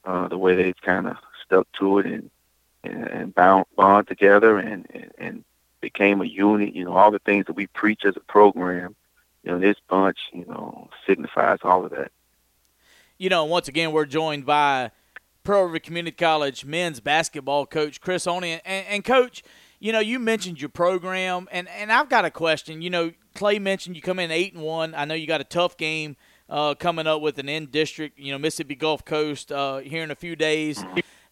Uh, 0.05 0.29
the 0.29 0.38
way 0.38 0.55
they've 0.55 0.81
kind 0.81 1.07
of 1.07 1.16
stuck 1.44 1.71
to 1.73 1.99
it 1.99 2.07
and 2.07 2.31
and, 2.85 3.07
and 3.09 3.35
bound 3.35 3.66
bond 3.77 4.07
together 4.07 4.59
and, 4.59 4.87
and 4.94 5.12
and 5.18 5.44
became 5.81 6.21
a 6.21 6.25
unit. 6.25 6.75
You 6.75 6.85
know, 6.85 6.97
all 6.97 7.11
the 7.11 7.18
things 7.18 7.47
that 7.47 7.57
we 7.57 7.66
preach 7.66 8.05
as 8.05 8.16
a 8.16 8.21
program. 8.21 8.94
You 9.44 9.53
know, 9.53 9.59
this 9.59 9.77
bunch, 9.88 10.18
you 10.33 10.44
know, 10.47 10.88
signifies 11.07 11.59
all 11.62 11.85
of 11.85 11.92
that. 11.92 12.11
You 13.18 13.31
know, 13.31 13.44
once 13.44 13.68
again, 13.68 13.92
we're 13.92 14.05
joined 14.05 14.47
by 14.47 14.90
Pearl 15.49 15.65
River 15.65 15.79
Community 15.79 16.15
College 16.15 16.67
men's 16.67 17.01
basketball 17.01 17.65
coach 17.65 18.03
Chris 18.03 18.27
Oney. 18.27 18.61
And, 18.67 18.87
and, 18.87 19.03
coach, 19.03 19.43
you 19.81 19.93
know, 19.95 19.99
you 19.99 20.19
mentioned 20.19 20.61
your 20.61 20.69
program, 20.69 21.49
and, 21.51 21.67
and 21.71 21.91
I've 21.91 22.11
got 22.11 22.27
a 22.27 22.31
question. 22.31 22.83
You 22.83 22.91
know, 22.91 23.13
Clay 23.35 23.59
mentioned 23.59 23.97
you 23.97 24.03
come 24.03 24.19
in 24.19 24.31
eight 24.31 24.53
and 24.53 24.63
one. 24.63 24.95
I 24.95 25.07
know 25.07 25.15
you 25.15 25.27
got 25.27 25.41
a 25.41 25.45
tough 25.45 25.79
game 25.79 26.17
uh, 26.51 26.75
coming 26.75 27.07
up 27.07 27.23
with 27.23 27.39
an 27.39 27.49
in 27.49 27.65
district, 27.65 28.19
you 28.19 28.31
know, 28.31 28.37
Mississippi 28.37 28.75
Gulf 28.75 29.07
Coast 29.07 29.51
uh, 29.51 29.79
here 29.79 30.03
in 30.03 30.11
a 30.11 30.15
few 30.15 30.37
days. 30.37 30.85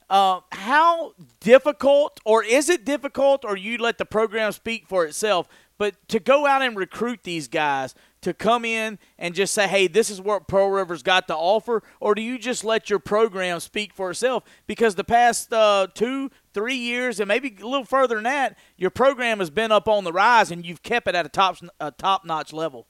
Uh, 0.09 0.41
how 0.53 1.13
difficult, 1.41 2.19
or 2.25 2.43
is 2.43 2.71
it 2.71 2.87
difficult, 2.87 3.45
or 3.45 3.55
you 3.55 3.77
let 3.77 3.99
the 3.99 4.07
program 4.07 4.51
speak 4.53 4.87
for 4.87 5.05
itself? 5.05 5.47
But 5.77 5.95
to 6.09 6.21
go 6.21 6.47
out 6.47 6.63
and 6.63 6.75
recruit 6.75 7.25
these 7.25 7.49
guys, 7.49 7.95
to 8.27 8.35
come 8.35 8.65
in 8.65 8.99
and 9.21 9.37
just 9.37 9.55
say, 9.55 9.69
hey, 9.69 9.87
this 9.87 10.11
is 10.11 10.21
what 10.21 10.49
Pearl 10.49 10.69
River's 10.69 11.05
got 11.05 11.29
to 11.29 11.37
offer? 11.37 11.85
Or 12.01 12.13
do 12.13 12.21
you 12.21 12.41
just 12.41 12.65
let 12.65 12.91
your 12.91 12.99
program 12.99 13.61
speak 13.61 13.95
for 13.95 14.11
itself? 14.11 14.43
Because 14.67 14.97
the 14.97 15.05
past 15.05 15.53
uh, 15.53 15.87
two, 15.95 16.33
three 16.53 16.75
years, 16.75 17.21
and 17.21 17.29
maybe 17.29 17.57
a 17.61 17.65
little 17.65 17.85
further 17.85 18.17
than 18.17 18.25
that, 18.25 18.59
your 18.77 18.91
program 18.91 19.39
has 19.39 19.49
been 19.49 19.71
up 19.71 19.87
on 19.87 20.03
the 20.03 20.13
rise 20.13 20.51
and 20.51 20.67
you've 20.67 20.83
kept 20.83 21.07
it 21.07 21.15
at 21.15 21.25
a 21.25 21.29
top, 21.29 21.59
a 21.79 21.93
top 21.93 22.25
notch 22.25 22.53
level. 22.53 22.89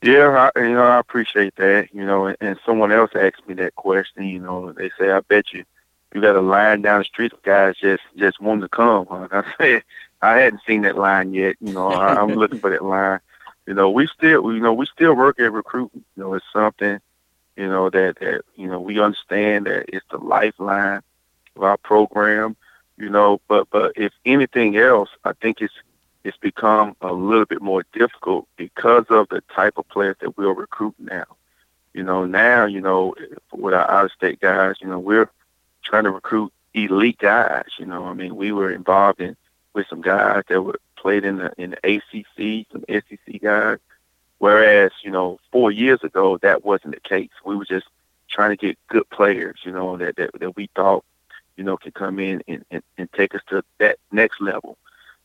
Yeah, 0.00 0.50
I, 0.56 0.60
you 0.60 0.72
know, 0.72 0.84
I 0.84 0.98
appreciate 0.98 1.56
that. 1.56 1.88
You 1.92 2.06
know, 2.06 2.24
and, 2.24 2.38
and 2.40 2.58
someone 2.64 2.92
else 2.92 3.10
asked 3.14 3.46
me 3.46 3.52
that 3.56 3.74
question. 3.74 4.24
You 4.24 4.38
know, 4.38 4.72
they 4.72 4.90
say, 4.98 5.10
"I 5.10 5.20
bet 5.20 5.52
you 5.52 5.64
you 6.14 6.20
got 6.20 6.36
a 6.36 6.40
line 6.40 6.82
down 6.82 7.00
the 7.00 7.04
street 7.04 7.32
of 7.32 7.42
guys 7.42 7.76
just 7.80 8.02
just 8.14 8.40
wanting 8.40 8.60
to 8.60 8.68
come." 8.68 9.06
I 9.10 9.42
said, 9.58 9.84
I 10.20 10.38
hadn't 10.38 10.60
seen 10.66 10.82
that 10.82 10.98
line 10.98 11.32
yet. 11.32 11.56
You 11.60 11.72
know, 11.72 11.88
I, 11.88 12.14
I'm 12.14 12.34
looking 12.34 12.58
for 12.60 12.70
that 12.70 12.84
line 12.84 13.20
you 13.66 13.74
know, 13.74 13.90
we 13.90 14.06
still, 14.06 14.52
you 14.52 14.60
know, 14.60 14.72
we 14.72 14.86
still 14.86 15.14
work 15.14 15.40
at 15.40 15.52
recruiting. 15.52 16.04
You 16.16 16.22
know, 16.22 16.34
it's 16.34 16.46
something, 16.52 17.00
you 17.56 17.68
know, 17.68 17.90
that 17.90 18.18
that 18.20 18.42
you 18.54 18.68
know 18.68 18.80
we 18.80 19.00
understand 19.00 19.66
that 19.66 19.86
it's 19.88 20.06
the 20.10 20.18
lifeline 20.18 21.02
of 21.56 21.62
our 21.62 21.76
program. 21.76 22.56
You 22.96 23.10
know, 23.10 23.40
but 23.48 23.68
but 23.70 23.92
if 23.96 24.12
anything 24.24 24.76
else, 24.76 25.10
I 25.24 25.32
think 25.32 25.60
it's 25.60 25.74
it's 26.24 26.36
become 26.38 26.96
a 27.00 27.12
little 27.12 27.44
bit 27.44 27.60
more 27.60 27.84
difficult 27.92 28.48
because 28.56 29.04
of 29.10 29.28
the 29.28 29.42
type 29.54 29.78
of 29.78 29.88
players 29.88 30.16
that 30.20 30.36
we're 30.36 30.52
recruiting 30.52 31.06
now. 31.06 31.26
You 31.92 32.04
know, 32.04 32.24
now 32.24 32.66
you 32.66 32.80
know 32.80 33.14
with 33.52 33.74
our 33.74 33.90
out-of-state 33.90 34.40
guys, 34.40 34.76
you 34.80 34.86
know, 34.86 34.98
we're 34.98 35.30
trying 35.82 36.04
to 36.04 36.10
recruit 36.10 36.52
elite 36.72 37.18
guys. 37.18 37.66
You 37.78 37.86
know, 37.86 38.04
I 38.04 38.14
mean, 38.14 38.36
we 38.36 38.52
were 38.52 38.70
involved 38.70 39.20
in 39.20 39.36
with 39.74 39.88
some 39.88 40.00
guys 40.02 40.44
that 40.48 40.62
were 40.62 40.80
played 41.06 41.24
in 41.24 41.36
the 41.36 41.52
in 41.56 41.70
the 41.70 41.78
ACC, 41.94 42.66
some 42.72 42.84
SEC 42.88 43.40
guys. 43.40 43.78
Whereas 44.38 44.90
you 45.02 45.12
know 45.12 45.38
four 45.52 45.70
years 45.70 46.02
ago 46.02 46.36
that 46.38 46.64
wasn't 46.64 46.94
the 46.94 47.00
case. 47.00 47.30
We 47.44 47.54
were 47.54 47.64
just 47.64 47.86
trying 48.28 48.50
to 48.50 48.56
get 48.56 48.76
good 48.88 49.08
players, 49.10 49.60
you 49.62 49.70
know, 49.70 49.96
that 49.98 50.16
that, 50.16 50.30
that 50.40 50.56
we 50.56 50.68
thought 50.74 51.04
you 51.56 51.62
know 51.62 51.76
could 51.76 51.94
come 51.94 52.18
in 52.18 52.42
and, 52.48 52.64
and, 52.72 52.82
and 52.98 53.12
take 53.12 53.36
us 53.36 53.40
to 53.50 53.62
that 53.78 53.98
next 54.10 54.40
level. 54.40 54.78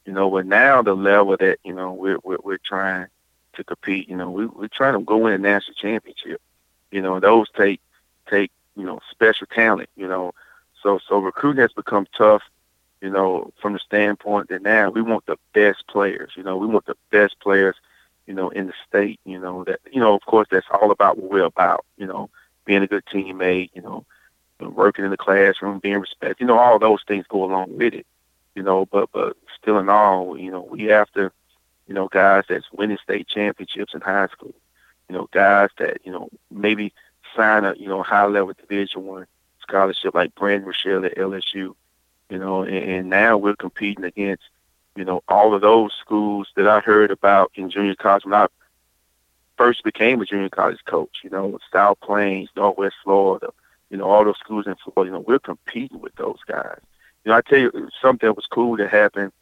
You 0.05 0.13
know, 0.13 0.29
but 0.29 0.45
now 0.45 0.83
the 0.83 0.93
level 0.93 1.35
that 1.39 1.57
you 1.63 1.73
know 1.73 1.93
we're 1.93 2.19
we're, 2.23 2.43
we're 2.43 2.59
trying 2.63 3.07
to 3.53 3.63
compete. 3.63 4.07
You 4.07 4.17
know, 4.17 4.29
we, 4.29 4.45
we're 4.45 4.67
trying 4.67 4.93
to 4.93 4.99
go 4.99 5.17
win 5.17 5.33
a 5.33 5.39
national 5.39 5.73
championship. 5.75 6.39
You 6.91 7.01
know, 7.01 7.19
those 7.19 7.47
take 7.57 7.81
take 8.29 8.51
you 8.75 8.83
know, 8.83 8.99
special 9.09 9.47
talent, 9.47 9.89
you 9.95 10.07
know. 10.07 10.33
So 10.83 10.99
so 11.07 11.17
recruiting 11.17 11.61
has 11.61 11.73
become 11.73 12.05
tough, 12.15 12.43
you 13.01 13.09
know, 13.09 13.51
from 13.61 13.73
the 13.73 13.79
standpoint 13.79 14.49
that 14.49 14.61
now 14.61 14.89
we 14.89 15.01
want 15.01 15.25
the 15.25 15.37
best 15.53 15.87
players, 15.87 16.31
you 16.35 16.43
know, 16.43 16.57
we 16.57 16.67
want 16.67 16.85
the 16.85 16.95
best 17.09 17.39
players, 17.39 17.75
you 18.27 18.33
know, 18.33 18.49
in 18.49 18.67
the 18.67 18.73
state, 18.87 19.19
you 19.25 19.39
know, 19.39 19.63
that 19.65 19.79
you 19.91 19.99
know, 19.99 20.13
of 20.13 20.21
course 20.25 20.47
that's 20.51 20.67
all 20.71 20.91
about 20.91 21.17
what 21.17 21.31
we're 21.31 21.43
about, 21.43 21.85
you 21.97 22.05
know, 22.05 22.29
being 22.65 22.83
a 22.83 22.87
good 22.87 23.05
teammate, 23.05 23.71
you 23.73 23.81
know, 23.81 24.05
working 24.59 25.03
in 25.03 25.11
the 25.11 25.17
classroom, 25.17 25.79
being 25.79 25.99
respected, 25.99 26.39
you 26.39 26.45
know, 26.45 26.57
all 26.57 26.77
those 26.79 27.03
things 27.07 27.25
go 27.27 27.43
along 27.43 27.77
with 27.77 27.93
it. 27.93 28.05
You 28.55 28.63
know, 28.63 28.85
but 28.85 29.09
but 29.11 29.37
still 29.57 29.79
in 29.79 29.89
all, 29.89 30.37
you 30.37 30.51
know, 30.51 30.67
we 30.69 30.83
have 30.85 31.09
to, 31.13 31.31
you 31.87 31.93
know, 31.93 32.07
guys 32.09 32.43
that's 32.49 32.71
winning 32.71 32.97
state 33.01 33.27
championships 33.27 33.93
in 33.93 34.01
high 34.01 34.27
school. 34.27 34.53
You 35.09 35.15
know, 35.15 35.29
guys 35.31 35.69
that, 35.77 36.01
you 36.03 36.11
know, 36.11 36.29
maybe 36.49 36.93
sign 37.35 37.65
a, 37.65 37.73
you 37.75 37.87
know, 37.87 38.03
high 38.03 38.25
level 38.25 38.53
division 38.53 39.05
one 39.05 39.27
scholarship 39.61 40.13
like 40.13 40.35
Brandon 40.35 40.67
Rochelle 40.67 41.05
at 41.05 41.15
LSU, 41.15 41.75
you 42.31 42.39
know, 42.39 42.63
and, 42.63 42.77
and 42.77 43.09
now 43.09 43.37
we're 43.37 43.57
competing 43.57 44.05
against, 44.05 44.43
you 44.95 45.03
know, 45.03 45.21
all 45.27 45.53
of 45.53 45.59
those 45.59 45.93
schools 45.99 46.47
that 46.55 46.65
I 46.65 46.79
heard 46.79 47.11
about 47.11 47.51
in 47.55 47.69
junior 47.69 47.93
college 47.93 48.23
when 48.23 48.33
I 48.33 48.47
first 49.57 49.83
became 49.83 50.21
a 50.21 50.25
junior 50.25 50.49
college 50.49 50.79
coach, 50.85 51.19
you 51.23 51.29
know, 51.29 51.59
South 51.73 51.99
Plains, 51.99 52.49
Northwest 52.55 52.95
Florida, 53.03 53.49
you 53.89 53.97
know, 53.97 54.05
all 54.05 54.23
those 54.23 54.39
schools 54.39 54.65
in 54.65 54.75
Florida, 54.75 55.11
you 55.11 55.13
know, 55.13 55.25
we're 55.27 55.39
competing 55.39 55.99
with 55.99 56.15
those 56.15 56.39
guys. 56.47 56.79
You 57.25 57.31
know, 57.31 57.37
I 57.37 57.41
tell 57.41 57.59
you 57.59 57.89
something 58.01 58.27
that 58.27 58.35
was 58.35 58.47
cool 58.47 58.77
that 58.77 58.89
happened, 58.89 59.33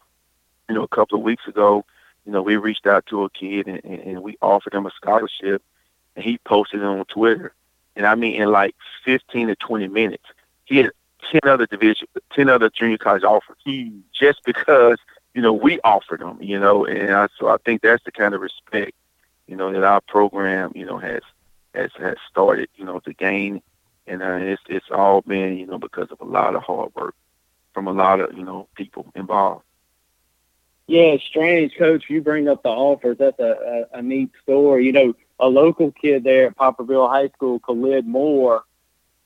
you 0.68 0.74
know, 0.74 0.84
a 0.84 0.88
couple 0.88 1.20
of 1.20 1.24
weeks 1.24 1.48
ago. 1.48 1.86
You 2.26 2.32
know, 2.32 2.42
we 2.42 2.58
reached 2.58 2.88
out 2.88 3.06
to 3.08 3.24
a 3.24 3.30
kid 3.30 3.68
and, 3.68 3.82
and, 3.86 4.00
and 4.02 4.24
we 4.24 4.36
offered 4.42 4.74
him 4.74 4.88
a 4.88 4.92
scholarship, 4.92 5.62
and 6.16 6.26
he 6.26 6.40
posted 6.40 6.82
it 6.82 6.86
on 6.86 7.06
Twitter. 7.06 7.54
And 7.96 8.08
I 8.08 8.16
mean, 8.16 8.42
in 8.42 8.52
like 8.52 8.76
15 9.06 9.48
to 9.48 9.56
20 9.56 9.88
minutes, 9.90 10.26
he 10.66 10.78
had 10.78 10.92
10 11.32 11.42
other 11.46 11.66
division, 11.66 12.08
10 12.34 12.50
other 12.50 12.70
junior 12.70 12.98
college 12.98 13.24
offers 13.24 13.58
just 14.14 14.44
because, 14.46 14.98
you 15.34 15.42
know, 15.42 15.54
we 15.54 15.80
offered 15.84 16.22
them, 16.22 16.38
you 16.42 16.60
know, 16.60 16.86
and 16.86 17.12
I, 17.12 17.28
so 17.38 17.48
I 17.48 17.58
think 17.58 17.82
that's 17.82 18.04
the 18.04 18.12
kind 18.12 18.34
of 18.34 18.42
respect, 18.42 18.94
you 19.48 19.56
know, 19.56 19.72
that 19.72 19.84
our 19.84 20.02
program, 20.02 20.72
you 20.76 20.86
know, 20.86 20.98
has, 20.98 21.22
has, 21.76 21.92
has 22.00 22.18
started, 22.30 22.70
you 22.76 22.86
know, 22.86 23.00
to 23.02 23.14
gain. 23.14 23.62
And 24.08 24.24
uh, 24.24 24.38
it's, 24.40 24.62
it's 24.68 24.90
all 24.92 25.22
been, 25.22 25.58
you 25.58 25.68
know, 25.68 25.78
because 25.78 26.10
of 26.12 26.20
a 26.20 26.26
lot 26.26 26.56
of 26.56 26.64
hard 26.64 26.94
work 26.96 27.16
from 27.74 27.88
a 27.88 27.94
lot 27.94 28.20
of, 28.20 28.36
you 28.36 28.44
know, 28.44 28.68
people 28.76 29.06
involved. 29.16 29.64
Yeah, 30.88 31.18
strange, 31.24 31.76
Coach. 31.78 32.06
You 32.10 32.20
bring 32.20 32.48
up 32.48 32.64
the 32.64 32.70
offers. 32.70 33.20
That's 33.20 33.40
a, 33.40 33.86
a, 33.94 34.00
a 34.00 34.02
neat 34.02 34.32
story. 34.42 34.88
You 34.88 34.92
know, 34.92 35.14
a 35.40 35.48
local 35.48 35.92
kid 35.92 36.24
there 36.24 36.48
at 36.48 36.58
Poplarville 36.58 37.08
High 37.08 37.30
School, 37.30 37.60
Khalid 37.60 38.08
Moore, 38.08 38.64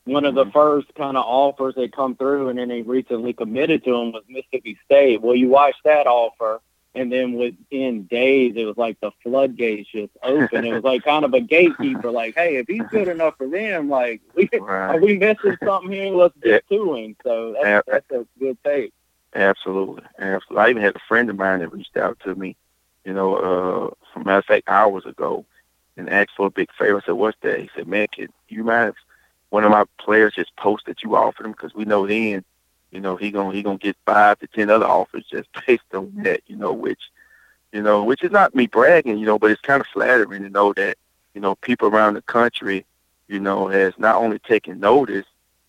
one 0.06 0.26
of 0.26 0.36
the 0.36 0.44
mm-hmm. 0.44 0.52
first 0.52 0.94
kind 0.96 1.16
of 1.16 1.24
offers 1.26 1.76
that 1.76 1.96
come 1.96 2.16
through, 2.16 2.50
and 2.50 2.60
then 2.60 2.70
he 2.70 2.82
recently 2.82 3.34
committed 3.34 3.84
to 3.86 3.94
him 3.94 4.12
was 4.12 4.24
Mississippi 4.28 4.78
State. 4.86 5.22
Well, 5.22 5.36
you 5.36 5.50
watch 5.50 5.76
that 5.86 6.08
offer, 6.08 6.62
and 6.94 7.12
then 7.12 7.34
within 7.34 8.04
days, 8.04 8.54
it 8.56 8.66
was 8.66 8.78
like 8.78 9.00
the 9.00 9.12
floodgates 9.24 9.90
just 9.90 10.12
open. 10.22 10.66
it 10.66 10.74
was 10.74 10.84
like 10.84 11.04
kind 11.04 11.24
of 11.24 11.34
a 11.34 11.40
gatekeeper, 11.40 12.12
like, 12.12 12.36
hey, 12.36 12.58
if 12.58 12.68
he's 12.68 12.84
good 12.92 13.08
enough 13.08 13.38
for 13.38 13.48
them, 13.48 13.90
like, 13.90 14.22
we, 14.36 14.50
right. 14.60 14.96
are 14.96 15.00
we 15.00 15.18
missing 15.18 15.58
something 15.64 15.92
here? 15.92 16.14
Let's 16.14 16.38
get 16.42 16.68
to 16.70 16.96
him. 16.96 17.16
So 17.24 17.56
that's, 17.62 17.88
that's 17.88 18.12
a 18.12 18.26
good 18.40 18.58
take. 18.64 18.94
Absolutely, 19.36 20.04
absolutely. 20.20 20.58
I 20.58 20.70
even 20.70 20.84
had 20.84 20.96
a 20.96 21.02
friend 21.08 21.30
of 21.30 21.38
mine 21.38 21.60
that 21.60 21.74
reached 21.74 21.98
out 21.98 22.20
to 22.26 22.36
me, 22.36 22.56
you 23.04 23.14
know, 23.14 23.36
uh, 23.36 23.90
from 24.14 24.26
matter 24.26 24.40
of 24.40 24.46
fact, 24.46 24.70
hours 24.70 25.06
ago, 25.06 25.46
and 25.98 26.10
asked 26.10 26.32
for 26.36 26.48
a 26.48 26.52
big 26.52 26.70
favor. 26.78 26.98
I 26.98 27.06
said, 27.06 27.14
"What's 27.14 27.38
that?" 27.42 27.60
He 27.60 27.70
said, 27.76 27.88
"Man, 27.88 28.08
can 28.14 28.28
you 28.50 28.64
mind 28.64 28.90
if 28.90 28.96
one 29.54 29.64
of 29.64 29.70
my 29.70 29.86
players 30.00 30.34
just 30.34 30.56
post 30.56 30.88
that 30.88 31.04
you 31.04 31.16
offered 31.16 31.46
him? 31.46 31.52
Because 31.52 31.76
we 31.76 31.86
know 31.86 32.08
then, 32.08 32.44
you 32.90 33.00
know, 33.00 33.16
he 33.16 33.30
gonna 33.30 33.54
he 33.54 33.62
gonna 33.62 33.78
get 33.78 33.96
five 34.04 34.40
to 34.40 34.48
ten 34.48 34.72
other 34.72 34.88
offers 34.88 35.26
just 35.30 35.48
based 35.68 35.84
on 35.94 36.12
that, 36.24 36.42
you 36.48 36.56
know, 36.56 36.74
which, 36.74 37.12
you 37.72 37.84
know, 37.84 38.04
which 38.04 38.24
is 38.24 38.32
not 38.32 38.56
me 38.56 38.66
bragging, 38.66 39.20
you 39.20 39.28
know, 39.28 39.38
but 39.38 39.52
it's 39.52 39.62
kind 39.62 39.80
of 39.80 39.86
flattering 39.94 40.42
to 40.42 40.50
know 40.50 40.74
that, 40.74 40.98
you 41.36 41.40
know, 41.40 41.54
people 41.54 41.88
around 41.88 42.16
the 42.16 42.24
country, 42.24 42.84
you 43.28 43.40
know, 43.40 43.68
has 43.68 43.94
not 44.00 44.16
only 44.16 44.40
taken 44.40 44.80
notice, 44.80 45.28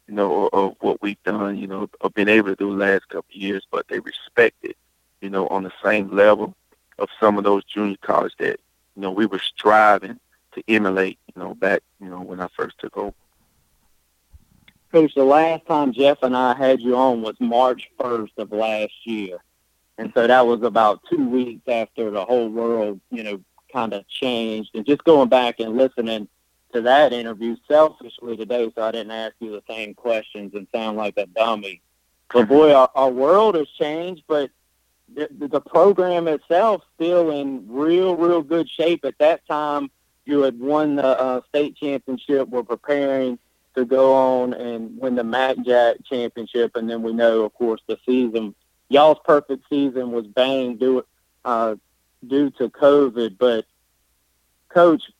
you 0.09 0.14
know, 0.14 0.49
of 0.55 0.77
what 0.81 1.03
we've 1.03 1.23
done, 1.25 1.59
you 1.59 1.66
know, 1.66 1.87
of 2.01 2.14
been 2.14 2.31
able 2.31 2.49
to 2.49 2.57
do 2.57 2.70
the 2.70 2.87
last 2.87 3.07
couple 3.11 3.29
of 3.29 3.37
years, 3.37 3.66
but 3.70 3.87
they 3.88 3.99
respect 3.99 4.57
it, 4.62 4.79
you 5.20 5.29
know, 5.29 5.47
on 5.49 5.62
the 5.62 5.73
same 5.85 6.09
level 6.11 6.55
of 6.99 7.11
some 7.20 7.37
of 7.37 7.44
those 7.44 7.62
junior 7.64 7.99
colleges 8.01 8.35
that, 8.38 8.59
you 8.97 9.03
know, 9.03 9.11
we 9.11 9.27
were 9.27 9.40
striving 9.40 10.18
to 10.53 10.62
emulate, 10.68 11.18
you 11.35 11.42
know, 11.42 11.55
back, 11.55 11.83
you 12.01 12.09
know, 12.09 12.23
when 12.23 12.40
I 12.40 12.49
first 12.57 12.79
took 12.79 12.97
over. 12.97 13.14
Coach, 14.95 15.13
the 15.17 15.25
last 15.25 15.67
time 15.67 15.93
Jeff 15.93 16.19
and 16.23 16.37
I 16.37 16.55
had 16.55 16.81
you 16.81 16.95
on 16.95 17.21
was 17.21 17.35
March 17.41 17.91
1st 17.99 18.39
of 18.39 18.53
last 18.53 18.93
year. 19.03 19.39
And 19.99 20.13
so 20.15 20.25
that 20.25 20.47
was 20.47 20.63
about 20.63 21.01
two 21.11 21.29
weeks 21.29 21.67
after 21.67 22.13
the 22.13 22.25
whole 22.25 22.49
world, 22.49 23.01
you 23.11 23.25
know, 23.25 23.41
kind 23.73 23.93
of 23.93 24.07
changed. 24.07 24.71
And 24.73 24.87
just 24.87 25.03
going 25.03 25.29
back 25.29 25.59
and 25.59 25.77
listening 25.77 26.29
to 26.73 26.81
that 26.83 27.13
interview 27.13 27.57
selfishly 27.67 28.37
today, 28.37 28.71
so 28.73 28.85
I 28.85 28.93
didn't 28.93 29.11
ask 29.11 29.35
you 29.41 29.51
the 29.51 29.65
same 29.69 29.95
questions 29.95 30.55
and 30.55 30.69
sound 30.73 30.97
like 30.97 31.15
a 31.17 31.27
dummy. 31.27 31.83
But 32.33 32.47
boy, 32.47 32.73
our, 32.73 32.89
our 32.95 33.11
world 33.11 33.57
has 33.57 33.67
changed, 33.71 34.23
but 34.29 34.49
the, 35.13 35.29
the 35.29 35.61
program 35.61 36.29
itself 36.29 36.83
still 36.95 37.33
in 37.33 37.67
real, 37.69 38.15
real 38.15 38.43
good 38.43 38.71
shape. 38.71 39.05
At 39.05 39.19
that 39.19 39.45
time, 39.49 39.91
you 40.25 40.43
had 40.43 40.57
won 40.61 40.95
the 40.95 41.21
uh, 41.21 41.41
state 41.49 41.75
championship. 41.79 42.49
We're 42.49 42.63
preparing 42.63 43.41
to 43.75 43.85
go 43.85 44.15
on 44.15 44.55
and 44.55 44.99
win 44.99 45.15
the 45.15 45.25
Mac 45.25 45.57
Jack 45.65 45.97
championship, 46.05 46.77
and 46.77 46.89
then 46.89 47.03
we 47.03 47.13
know, 47.13 47.43
of 47.43 47.55
course, 47.55 47.81
the 47.87 47.99
season, 48.07 48.55
y'all's 48.89 49.19
perfect 49.25 49.65
season 49.69 50.13
was 50.13 50.27
banged 50.27 50.79
due, 50.79 51.05
uh, 51.45 51.75
due 52.27 52.51
to 52.51 52.69
COVID. 52.69 53.37
But, 53.39 53.67
Coach, 54.69 55.11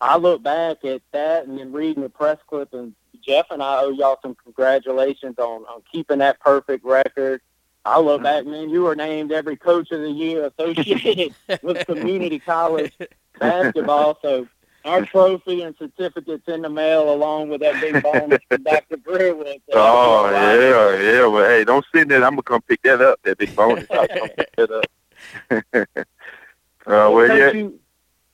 I 0.00 0.16
look 0.16 0.42
back 0.42 0.84
at 0.84 1.02
that 1.12 1.46
and 1.46 1.58
then 1.58 1.72
reading 1.72 2.02
the 2.02 2.08
press 2.08 2.38
clip, 2.46 2.74
and 2.74 2.94
Jeff 3.22 3.46
and 3.50 3.62
I 3.62 3.82
owe 3.82 3.90
y'all 3.90 4.18
some 4.22 4.34
congratulations 4.34 5.38
on, 5.38 5.62
on 5.62 5.82
keeping 5.90 6.18
that 6.18 6.38
perfect 6.40 6.84
record. 6.84 7.40
I 7.84 8.00
look 8.00 8.22
back, 8.22 8.44
man, 8.46 8.68
you 8.68 8.82
were 8.82 8.96
named 8.96 9.30
every 9.30 9.56
coach 9.56 9.92
of 9.92 10.00
the 10.00 10.10
year 10.10 10.50
associated 10.58 11.34
with 11.62 11.86
community 11.86 12.40
college 12.40 12.92
basketball. 13.38 14.18
So 14.22 14.48
our 14.86 15.04
trophy 15.04 15.62
and 15.62 15.74
certificates 15.76 16.46
in 16.48 16.62
the 16.62 16.68
mail 16.68 17.12
along 17.12 17.48
with 17.48 17.60
that 17.60 17.80
big 17.80 18.02
bonus 18.02 18.38
from 18.48 18.62
Dr. 18.62 18.96
Brewer. 18.98 19.44
Oh, 19.74 20.30
yeah, 20.30 21.00
yeah. 21.00 21.26
Well, 21.26 21.48
hey, 21.48 21.64
don't 21.64 21.84
send 21.94 22.10
that. 22.10 22.22
I'm 22.22 22.30
going 22.32 22.36
to 22.36 22.42
come 22.42 22.62
pick 22.62 22.82
that 22.82 23.00
up, 23.00 23.20
that 23.22 23.36
big 23.38 23.54
bonus. 23.54 23.86
I'll 23.90 24.08
come 24.08 24.28
pick 24.28 24.56
that 24.56 24.70
up. 24.70 24.84
uh, 25.74 25.84
well, 26.86 27.36
yeah. 27.36 27.52
You, 27.52 27.78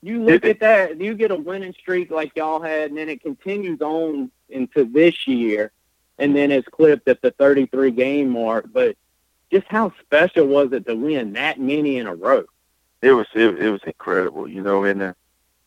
you 0.03 0.23
look 0.23 0.45
at 0.45 0.61
that, 0.61 1.01
you 1.01 1.15
get 1.15 1.31
a 1.31 1.37
winning 1.37 1.75
streak 1.79 2.11
like 2.11 2.33
y'all 2.37 2.61
had, 2.61 2.91
and 2.91 2.99
then 2.99 3.09
it 3.09 3.23
continues 3.23 3.81
on 3.81 4.31
into 4.49 4.85
this 4.85 5.27
year, 5.27 5.73
and 6.19 6.37
then 6.37 6.51
it's 6.51 6.69
clipped 6.69 7.09
at 7.09 7.23
the 7.23 7.31
33 7.33 7.91
game 7.93 8.31
mark. 8.31 8.67
But 8.73 8.97
just 9.51 9.67
how 9.69 9.93
special 10.01 10.47
was 10.47 10.73
it 10.73 10.87
to 10.87 10.95
win 10.95 11.33
that 11.35 11.61
many 11.61 11.99
in 11.99 12.07
a 12.07 12.15
row? 12.15 12.45
It 13.01 13.13
was 13.13 13.27
it, 13.35 13.59
it 13.59 13.71
was 13.71 13.81
incredible, 13.85 14.49
you 14.49 14.63
know, 14.63 14.85
and 14.85 15.01
the 15.01 15.17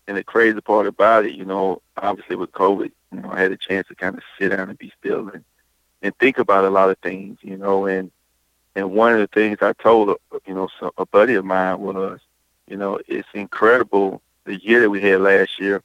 and 0.07 0.17
the 0.17 0.23
crazy 0.23 0.61
part 0.61 0.87
about 0.87 1.25
it, 1.25 1.33
you 1.33 1.45
know, 1.45 1.81
obviously 1.97 2.35
with 2.35 2.51
COVID, 2.51 2.91
you 3.11 3.21
know, 3.21 3.31
I 3.31 3.41
had 3.41 3.51
a 3.51 3.57
chance 3.57 3.87
to 3.87 3.95
kind 3.95 4.15
of 4.17 4.23
sit 4.37 4.49
down 4.49 4.69
and 4.69 4.77
be 4.77 4.91
still 4.99 5.29
and 5.29 5.43
and 6.01 6.15
think 6.19 6.37
about 6.37 6.65
a 6.65 6.69
lot 6.69 6.89
of 6.89 6.97
things, 6.99 7.39
you 7.41 7.57
know, 7.57 7.87
and 7.87 8.11
and 8.75 8.91
one 8.91 9.13
of 9.13 9.19
the 9.19 9.27
things 9.27 9.57
I 9.61 9.73
told, 9.73 10.17
you 10.45 10.53
know, 10.53 10.69
a 10.97 11.05
buddy 11.05 11.35
of 11.35 11.45
mine 11.45 11.79
was, 11.79 12.19
you 12.67 12.77
know, 12.77 12.99
it's 13.07 13.27
incredible 13.33 14.21
the 14.43 14.57
year 14.57 14.81
that 14.81 14.89
we 14.89 15.01
had 15.01 15.21
last 15.21 15.59
year. 15.59 15.81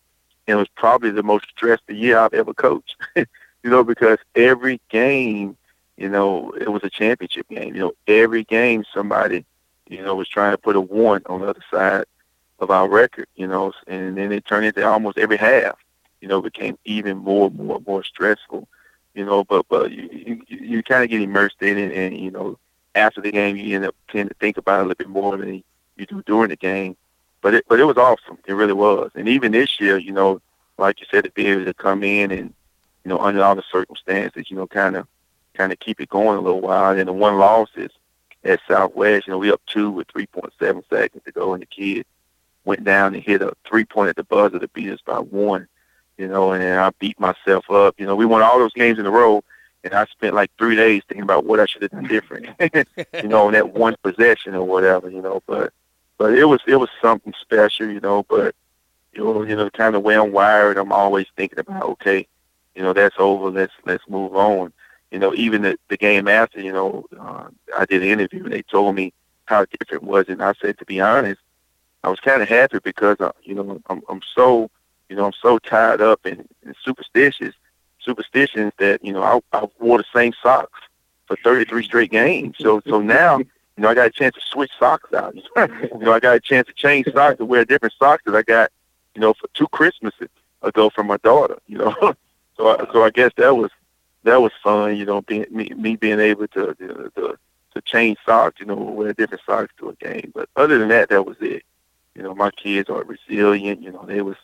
And 0.46 0.56
it 0.56 0.58
was 0.58 0.68
probably 0.74 1.10
the 1.10 1.22
most 1.22 1.46
stressed 1.50 1.88
year 1.88 2.18
I've 2.18 2.34
ever 2.34 2.52
coached, 2.52 2.96
you 3.16 3.26
know, 3.64 3.84
because 3.84 4.18
every 4.34 4.80
game, 4.88 5.56
you 5.96 6.08
know, 6.08 6.50
it 6.60 6.68
was 6.68 6.82
a 6.82 6.90
championship 6.90 7.48
game. 7.48 7.74
You 7.74 7.80
know, 7.80 7.92
every 8.08 8.42
game 8.42 8.84
somebody, 8.92 9.44
you 9.88 10.02
know, 10.02 10.16
was 10.16 10.28
trying 10.28 10.52
to 10.52 10.58
put 10.58 10.76
a 10.76 10.80
one 10.80 11.22
on 11.26 11.40
the 11.42 11.46
other 11.46 11.64
side 11.70 12.04
of 12.60 12.70
our 12.70 12.88
record, 12.88 13.26
you 13.36 13.46
know, 13.46 13.72
and 13.86 14.16
then 14.16 14.32
it 14.32 14.44
turned 14.44 14.66
into 14.66 14.86
almost 14.86 15.18
every 15.18 15.36
half, 15.36 15.78
you 16.20 16.28
know, 16.28 16.40
became 16.42 16.78
even 16.84 17.16
more, 17.16 17.50
more, 17.50 17.80
more 17.86 18.04
stressful, 18.04 18.68
you 19.14 19.24
know, 19.24 19.44
but, 19.44 19.66
but 19.68 19.90
you, 19.90 20.08
you, 20.46 20.58
you 20.58 20.82
kind 20.82 21.02
of 21.02 21.10
get 21.10 21.22
immersed 21.22 21.62
in 21.62 21.78
it 21.78 21.92
and, 21.92 22.16
you 22.16 22.30
know, 22.30 22.58
after 22.94 23.20
the 23.20 23.30
game, 23.30 23.56
you 23.56 23.76
end 23.76 23.86
up 23.86 23.94
tend 24.08 24.28
to 24.28 24.34
think 24.36 24.56
about 24.56 24.80
it 24.80 24.84
a 24.84 24.88
little 24.88 24.94
bit 24.96 25.08
more 25.08 25.36
than 25.36 25.62
you 25.96 26.06
do 26.06 26.22
during 26.22 26.50
the 26.50 26.56
game. 26.56 26.96
But 27.40 27.54
it, 27.54 27.64
but 27.68 27.80
it 27.80 27.84
was 27.84 27.96
awesome. 27.96 28.38
It 28.46 28.52
really 28.52 28.72
was. 28.72 29.10
And 29.14 29.28
even 29.28 29.52
this 29.52 29.80
year, 29.80 29.96
you 29.96 30.12
know, 30.12 30.42
like 30.76 31.00
you 31.00 31.06
said, 31.10 31.24
to 31.24 31.30
be 31.30 31.46
able 31.46 31.64
to 31.64 31.74
come 31.74 32.02
in 32.02 32.30
and, 32.30 32.52
you 33.04 33.08
know, 33.08 33.18
under 33.18 33.42
all 33.42 33.54
the 33.54 33.62
circumstances, 33.70 34.50
you 34.50 34.56
know, 34.56 34.66
kind 34.66 34.96
of, 34.96 35.06
kind 35.54 35.72
of 35.72 35.78
keep 35.78 36.00
it 36.00 36.08
going 36.08 36.36
a 36.36 36.40
little 36.40 36.60
while. 36.60 36.98
And 36.98 37.08
the 37.08 37.12
one 37.12 37.38
loss 37.38 37.68
is 37.76 37.90
at 38.44 38.60
Southwest, 38.68 39.26
you 39.26 39.32
know, 39.32 39.38
we 39.38 39.52
up 39.52 39.60
two 39.66 39.90
with 39.90 40.08
3.7 40.08 40.82
seconds 40.88 41.22
to 41.24 41.32
go, 41.32 41.54
and 41.54 41.62
the 41.62 41.66
kid 41.66 42.06
went 42.70 42.84
down 42.84 43.14
and 43.14 43.22
hit 43.22 43.42
a 43.42 43.52
three 43.68 43.84
point 43.84 44.10
at 44.10 44.16
the 44.16 44.22
buzzer 44.22 44.60
to 44.60 44.68
beat 44.68 44.90
us 44.90 45.00
by 45.04 45.18
one. 45.18 45.66
you 46.16 46.28
know, 46.28 46.52
and 46.52 46.62
I 46.62 46.90
beat 47.00 47.18
myself 47.18 47.68
up. 47.70 47.98
You 47.98 48.06
know, 48.06 48.14
we 48.14 48.26
won 48.26 48.42
all 48.42 48.58
those 48.60 48.72
games 48.74 48.98
in 49.00 49.06
a 49.06 49.10
row, 49.10 49.42
and 49.82 49.92
I 49.92 50.04
spent 50.06 50.34
like 50.34 50.50
three 50.56 50.76
days 50.76 51.02
thinking 51.08 51.24
about 51.24 51.46
what 51.46 51.58
I 51.58 51.66
should 51.66 51.82
have 51.82 51.90
done 51.90 52.04
different. 52.04 52.46
you 53.22 53.28
know, 53.28 53.48
in 53.48 53.54
that 53.54 53.74
one 53.74 53.96
possession 54.04 54.54
or 54.54 54.64
whatever. 54.64 55.10
You 55.10 55.20
know, 55.20 55.42
but 55.46 55.72
but 56.16 56.32
it 56.32 56.44
was 56.44 56.60
it 56.68 56.76
was 56.76 56.90
something 57.02 57.34
special. 57.40 57.88
You 57.88 58.00
know, 58.00 58.22
but 58.28 58.54
you 59.12 59.24
know, 59.24 59.42
you 59.42 59.56
know, 59.56 59.68
kind 59.70 59.96
of 59.96 60.02
way 60.02 60.16
I'm 60.16 60.30
wired, 60.30 60.78
I'm 60.78 60.92
always 60.92 61.26
thinking 61.36 61.58
about 61.58 61.82
okay, 61.94 62.28
you 62.76 62.82
know, 62.82 62.92
that's 62.92 63.16
over. 63.18 63.50
Let's 63.50 63.74
let's 63.84 64.04
move 64.08 64.36
on. 64.36 64.72
You 65.10 65.18
know, 65.18 65.34
even 65.34 65.62
the, 65.62 65.76
the 65.88 65.96
game 65.96 66.28
after, 66.28 66.60
you 66.60 66.72
know, 66.72 67.04
uh, 67.18 67.48
I 67.76 67.84
did 67.84 68.02
an 68.02 68.08
interview 68.08 68.44
and 68.44 68.52
they 68.52 68.62
told 68.62 68.94
me 68.94 69.12
how 69.46 69.64
different 69.64 70.04
it 70.04 70.08
was, 70.08 70.26
and 70.28 70.40
I 70.40 70.52
said, 70.62 70.78
to 70.78 70.84
be 70.84 71.00
honest, 71.00 71.40
I 72.02 72.08
was 72.08 72.20
kind 72.20 72.42
of 72.42 72.48
happy 72.48 72.78
because, 72.82 73.16
uh, 73.20 73.32
you 73.42 73.54
know, 73.54 73.80
I'm, 73.88 74.02
I'm 74.08 74.20
so, 74.34 74.70
you 75.08 75.16
know, 75.16 75.26
I'm 75.26 75.32
so 75.40 75.58
tied 75.58 76.00
up 76.00 76.24
and, 76.24 76.48
and 76.64 76.74
superstitious, 76.82 77.54
superstitions 78.00 78.72
that, 78.78 79.04
you 79.04 79.12
know, 79.12 79.22
I, 79.22 79.40
I 79.56 79.68
wore 79.78 79.98
the 79.98 80.04
same 80.14 80.32
socks 80.42 80.80
for 81.26 81.36
33 81.44 81.84
straight 81.84 82.10
games. 82.10 82.56
So, 82.58 82.80
so 82.86 83.00
now, 83.00 83.38
you 83.38 83.84
know, 83.84 83.88
I 83.88 83.94
got 83.94 84.06
a 84.06 84.10
chance 84.10 84.34
to 84.34 84.40
switch 84.40 84.70
socks 84.78 85.12
out. 85.12 85.34
you 85.56 85.98
know, 85.98 86.12
I 86.12 86.20
got 86.20 86.36
a 86.36 86.40
chance 86.40 86.66
to 86.68 86.74
change 86.74 87.06
socks 87.12 87.38
to 87.38 87.44
wear 87.44 87.64
different 87.64 87.94
socks 87.98 88.22
that 88.26 88.34
I 88.34 88.42
got, 88.42 88.70
you 89.14 89.20
know, 89.20 89.34
for 89.34 89.48
two 89.54 89.68
Christmases 89.68 90.28
ago 90.62 90.90
from 90.90 91.06
my 91.06 91.16
daughter. 91.18 91.58
You 91.66 91.78
know, 91.78 91.94
so 92.56 92.88
so 92.92 93.04
I 93.04 93.10
guess 93.10 93.32
that 93.36 93.56
was 93.56 93.70
that 94.24 94.40
was 94.40 94.52
fun. 94.62 94.96
You 94.96 95.04
know, 95.04 95.22
being 95.22 95.46
me, 95.50 95.72
me 95.76 95.96
being 95.96 96.20
able 96.20 96.46
to, 96.48 96.74
to 96.74 97.12
to 97.16 97.38
to 97.74 97.80
change 97.82 98.18
socks. 98.26 98.60
You 98.60 98.66
know, 98.66 98.74
wear 98.74 99.12
different 99.12 99.42
socks 99.46 99.72
to 99.78 99.90
a 99.90 99.94
game. 99.94 100.32
But 100.34 100.48
other 100.56 100.78
than 100.78 100.88
that, 100.88 101.08
that 101.10 101.24
was 101.24 101.36
it. 101.40 101.62
You 102.14 102.22
know, 102.22 102.34
my 102.34 102.50
kids 102.50 102.90
are 102.90 103.04
resilient. 103.04 103.82
You 103.82 103.92
know, 103.92 104.04
they 104.06 104.20
was 104.20 104.36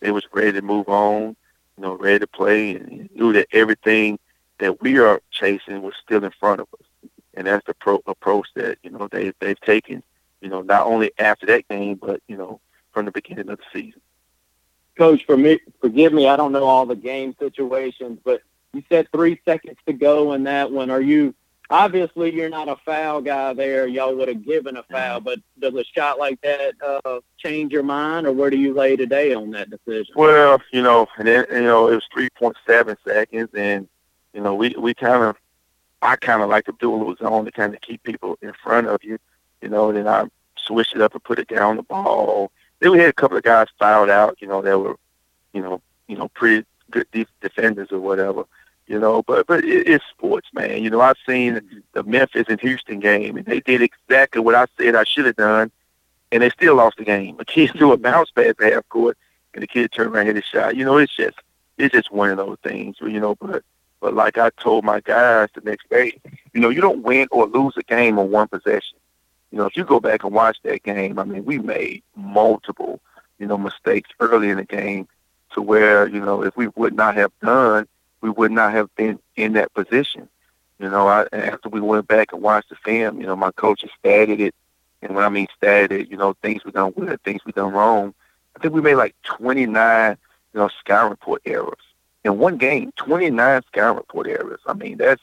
they 0.00 0.10
was 0.10 0.24
ready 0.32 0.52
to 0.52 0.62
move 0.62 0.88
on. 0.88 1.36
You 1.76 1.82
know, 1.82 1.94
ready 1.94 2.20
to 2.20 2.26
play, 2.26 2.76
and 2.76 3.10
knew 3.14 3.32
that 3.34 3.48
everything 3.52 4.18
that 4.58 4.80
we 4.80 4.98
are 4.98 5.20
chasing 5.30 5.82
was 5.82 5.94
still 6.02 6.24
in 6.24 6.30
front 6.30 6.60
of 6.60 6.68
us. 6.74 6.86
And 7.34 7.46
that's 7.46 7.66
the 7.66 7.74
pro- 7.74 8.02
approach 8.06 8.48
that 8.54 8.78
you 8.82 8.90
know 8.90 9.08
they 9.10 9.32
they've 9.40 9.60
taken. 9.60 10.02
You 10.40 10.48
know, 10.48 10.62
not 10.62 10.86
only 10.86 11.12
after 11.18 11.46
that 11.46 11.68
game, 11.68 11.96
but 11.96 12.22
you 12.28 12.36
know, 12.36 12.60
from 12.92 13.04
the 13.06 13.12
beginning 13.12 13.48
of 13.50 13.58
the 13.58 13.64
season. 13.72 14.00
Coach, 14.96 15.26
for 15.26 15.36
me, 15.36 15.58
forgive 15.80 16.12
me, 16.14 16.26
I 16.26 16.36
don't 16.36 16.52
know 16.52 16.64
all 16.64 16.86
the 16.86 16.96
game 16.96 17.36
situations, 17.38 18.18
but 18.24 18.40
you 18.72 18.82
said 18.88 19.08
three 19.12 19.40
seconds 19.44 19.76
to 19.86 19.92
go 19.92 20.32
in 20.32 20.44
that 20.44 20.70
one. 20.72 20.90
Are 20.90 21.00
you 21.00 21.34
obviously 21.70 22.34
you're 22.34 22.48
not 22.48 22.68
a 22.68 22.76
foul 22.76 23.20
guy 23.20 23.52
there? 23.54 23.86
Y'all 23.86 24.14
would 24.14 24.28
have 24.28 24.44
given 24.44 24.76
a 24.76 24.82
foul, 24.84 25.20
but 25.20 25.38
does 25.58 25.74
a 25.74 25.84
shot 25.84 26.18
like 26.18 26.40
that 26.42 26.74
uh, 26.84 27.20
change 27.38 27.72
your 27.72 27.82
mind, 27.82 28.26
or 28.26 28.32
where 28.32 28.50
do 28.50 28.56
you 28.56 28.74
lay 28.74 28.96
today 28.96 29.34
on 29.34 29.50
that 29.52 29.70
decision? 29.70 30.14
Well, 30.16 30.60
you 30.72 30.82
know, 30.82 31.06
and 31.18 31.26
then, 31.26 31.46
you 31.50 31.62
know, 31.62 31.88
it 31.88 31.94
was 31.94 32.06
three 32.12 32.30
point 32.30 32.56
seven 32.66 32.96
seconds, 33.06 33.50
and 33.54 33.88
you 34.32 34.40
know, 34.40 34.54
we 34.54 34.74
we 34.78 34.94
kind 34.94 35.22
of, 35.22 35.36
I 36.02 36.16
kind 36.16 36.42
of 36.42 36.48
like 36.48 36.66
to 36.66 36.74
do 36.78 37.12
a 37.12 37.16
zone 37.16 37.44
to 37.44 37.52
kind 37.52 37.74
of 37.74 37.80
keep 37.80 38.02
people 38.02 38.38
in 38.42 38.52
front 38.52 38.86
of 38.86 39.02
you, 39.02 39.18
you 39.62 39.68
know. 39.68 39.92
Then 39.92 40.06
I 40.06 40.26
switch 40.56 40.94
it 40.94 41.00
up 41.00 41.14
and 41.14 41.24
put 41.24 41.38
it 41.38 41.48
down 41.48 41.76
the 41.76 41.82
ball 41.82 42.50
then 42.80 42.92
we 42.92 42.98
had 42.98 43.08
a 43.08 43.14
couple 43.14 43.36
of 43.36 43.42
guys 43.42 43.68
fouled 43.78 44.10
out, 44.10 44.36
you 44.40 44.48
know, 44.48 44.60
that 44.62 44.78
were, 44.78 44.96
you 45.52 45.62
know, 45.62 45.80
you 46.08 46.16
know, 46.16 46.28
pretty 46.28 46.66
good 46.90 47.06
defenders 47.40 47.90
or 47.90 48.00
whatever, 48.00 48.44
you 48.86 48.98
know. 48.98 49.22
But 49.22 49.46
but 49.46 49.64
it, 49.64 49.88
it's 49.88 50.04
sports, 50.10 50.48
man. 50.52 50.82
You 50.82 50.90
know, 50.90 51.00
I've 51.00 51.16
seen 51.26 51.82
the 51.92 52.02
Memphis 52.02 52.46
and 52.48 52.60
Houston 52.60 53.00
game, 53.00 53.36
and 53.36 53.46
they 53.46 53.60
did 53.60 53.82
exactly 53.82 54.40
what 54.40 54.54
I 54.54 54.66
said 54.78 54.94
I 54.94 55.04
should 55.04 55.26
have 55.26 55.36
done, 55.36 55.70
and 56.32 56.42
they 56.42 56.50
still 56.50 56.76
lost 56.76 56.98
the 56.98 57.04
game. 57.04 57.36
A 57.38 57.44
kid 57.44 57.72
threw 57.72 57.92
a 57.92 57.96
bounce 57.96 58.30
pass 58.30 58.54
at 58.60 58.72
half 58.72 58.88
court, 58.88 59.16
and 59.54 59.62
the 59.62 59.66
kid 59.66 59.92
turned 59.92 60.14
around 60.14 60.28
and 60.28 60.36
hit 60.36 60.44
a 60.44 60.46
shot. 60.46 60.76
You 60.76 60.84
know, 60.84 60.98
it's 60.98 61.14
just 61.14 61.38
it's 61.78 61.92
just 61.94 62.12
one 62.12 62.30
of 62.30 62.36
those 62.36 62.58
things, 62.62 62.96
you 63.00 63.20
know. 63.20 63.34
But 63.34 63.62
but 64.00 64.14
like 64.14 64.38
I 64.38 64.50
told 64.60 64.84
my 64.84 65.00
guys 65.00 65.48
the 65.54 65.60
next 65.62 65.88
day, 65.88 66.18
you 66.52 66.60
know, 66.60 66.68
you 66.68 66.80
don't 66.80 67.02
win 67.02 67.28
or 67.30 67.46
lose 67.46 67.74
a 67.76 67.82
game 67.82 68.18
on 68.18 68.30
one 68.30 68.48
possession 68.48 68.98
you 69.50 69.58
know, 69.58 69.66
if 69.66 69.76
you 69.76 69.84
go 69.84 70.00
back 70.00 70.24
and 70.24 70.34
watch 70.34 70.58
that 70.64 70.82
game, 70.82 71.18
I 71.18 71.24
mean, 71.24 71.44
we 71.44 71.58
made 71.58 72.02
multiple, 72.14 73.00
you 73.38 73.46
know, 73.46 73.56
mistakes 73.56 74.10
early 74.20 74.50
in 74.50 74.58
the 74.58 74.64
game 74.64 75.08
to 75.52 75.62
where, 75.62 76.06
you 76.08 76.20
know, 76.20 76.42
if 76.42 76.56
we 76.56 76.68
would 76.76 76.94
not 76.94 77.16
have 77.16 77.32
done, 77.40 77.86
we 78.26 78.32
would 78.32 78.50
not 78.50 78.72
have 78.72 78.92
been 78.96 79.20
in 79.36 79.52
that 79.52 79.72
position. 79.72 80.28
You 80.80 80.90
know, 80.90 81.06
I, 81.06 81.26
after 81.32 81.68
we 81.68 81.80
went 81.80 82.08
back 82.08 82.32
and 82.32 82.42
watched 82.42 82.70
the 82.70 82.74
film, 82.74 83.20
you 83.20 83.26
know, 83.26 83.36
my 83.36 83.52
coaches 83.52 83.90
stated 84.00 84.40
it. 84.40 84.54
And 85.00 85.14
when 85.14 85.24
I 85.24 85.28
mean 85.28 85.46
stated, 85.56 85.92
it, 85.92 86.10
you 86.10 86.16
know, 86.16 86.34
things 86.42 86.64
we 86.64 86.72
done 86.72 86.92
well, 86.96 87.16
things 87.24 87.42
we 87.46 87.52
done 87.52 87.72
wrong. 87.72 88.14
I 88.56 88.58
think 88.58 88.74
we 88.74 88.80
made 88.80 88.96
like 88.96 89.14
29, 89.22 90.16
you 90.52 90.60
know, 90.60 90.68
scout 90.80 91.08
report 91.08 91.42
errors. 91.46 91.78
In 92.24 92.38
one 92.38 92.56
game, 92.56 92.92
29 92.96 93.62
scout 93.68 93.94
report 93.94 94.26
errors. 94.26 94.58
I 94.66 94.72
mean, 94.72 94.98
that's 94.98 95.22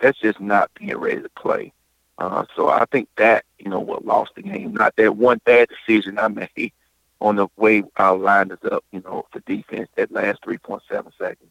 that's 0.00 0.18
just 0.20 0.38
not 0.40 0.70
being 0.78 0.96
ready 0.96 1.22
to 1.22 1.30
play. 1.30 1.72
Uh, 2.18 2.44
so 2.54 2.68
I 2.68 2.84
think 2.84 3.08
that, 3.16 3.44
you 3.58 3.68
know, 3.68 3.80
what 3.80 4.06
lost 4.06 4.36
the 4.36 4.42
game, 4.42 4.72
not 4.72 4.94
that 4.96 5.16
one 5.16 5.40
bad 5.44 5.68
decision 5.68 6.18
I 6.18 6.28
made 6.28 6.72
on 7.20 7.34
the 7.34 7.48
way 7.56 7.82
I 7.96 8.10
lined 8.10 8.52
us 8.52 8.64
up, 8.70 8.84
you 8.92 9.02
know, 9.04 9.26
for 9.32 9.40
defense 9.40 9.88
that 9.96 10.12
last 10.12 10.42
3.7 10.42 10.80
seconds. 11.18 11.50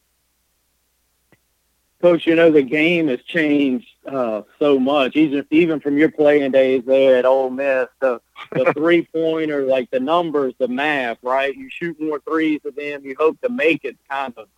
Coach, 2.02 2.26
you 2.26 2.34
know, 2.34 2.50
the 2.50 2.62
game 2.62 3.08
has 3.08 3.22
changed 3.22 3.88
uh, 4.06 4.42
so 4.58 4.78
much, 4.78 5.16
even 5.16 5.46
even 5.50 5.80
from 5.80 5.96
your 5.96 6.10
playing 6.10 6.50
days 6.50 6.82
there 6.86 7.16
at 7.16 7.24
Ole 7.24 7.50
Miss. 7.50 7.88
The, 8.00 8.20
the 8.52 8.72
three-pointer, 8.76 9.62
like 9.62 9.90
the 9.90 10.00
numbers, 10.00 10.54
the 10.58 10.68
math, 10.68 11.18
right? 11.22 11.54
You 11.54 11.70
shoot 11.70 11.98
more 12.00 12.20
threes 12.20 12.60
than 12.64 12.74
them. 12.74 13.04
You 13.04 13.16
hope 13.18 13.40
to 13.40 13.48
make 13.48 13.84
it 13.84 13.96
kind 14.10 14.34
of 14.36 14.48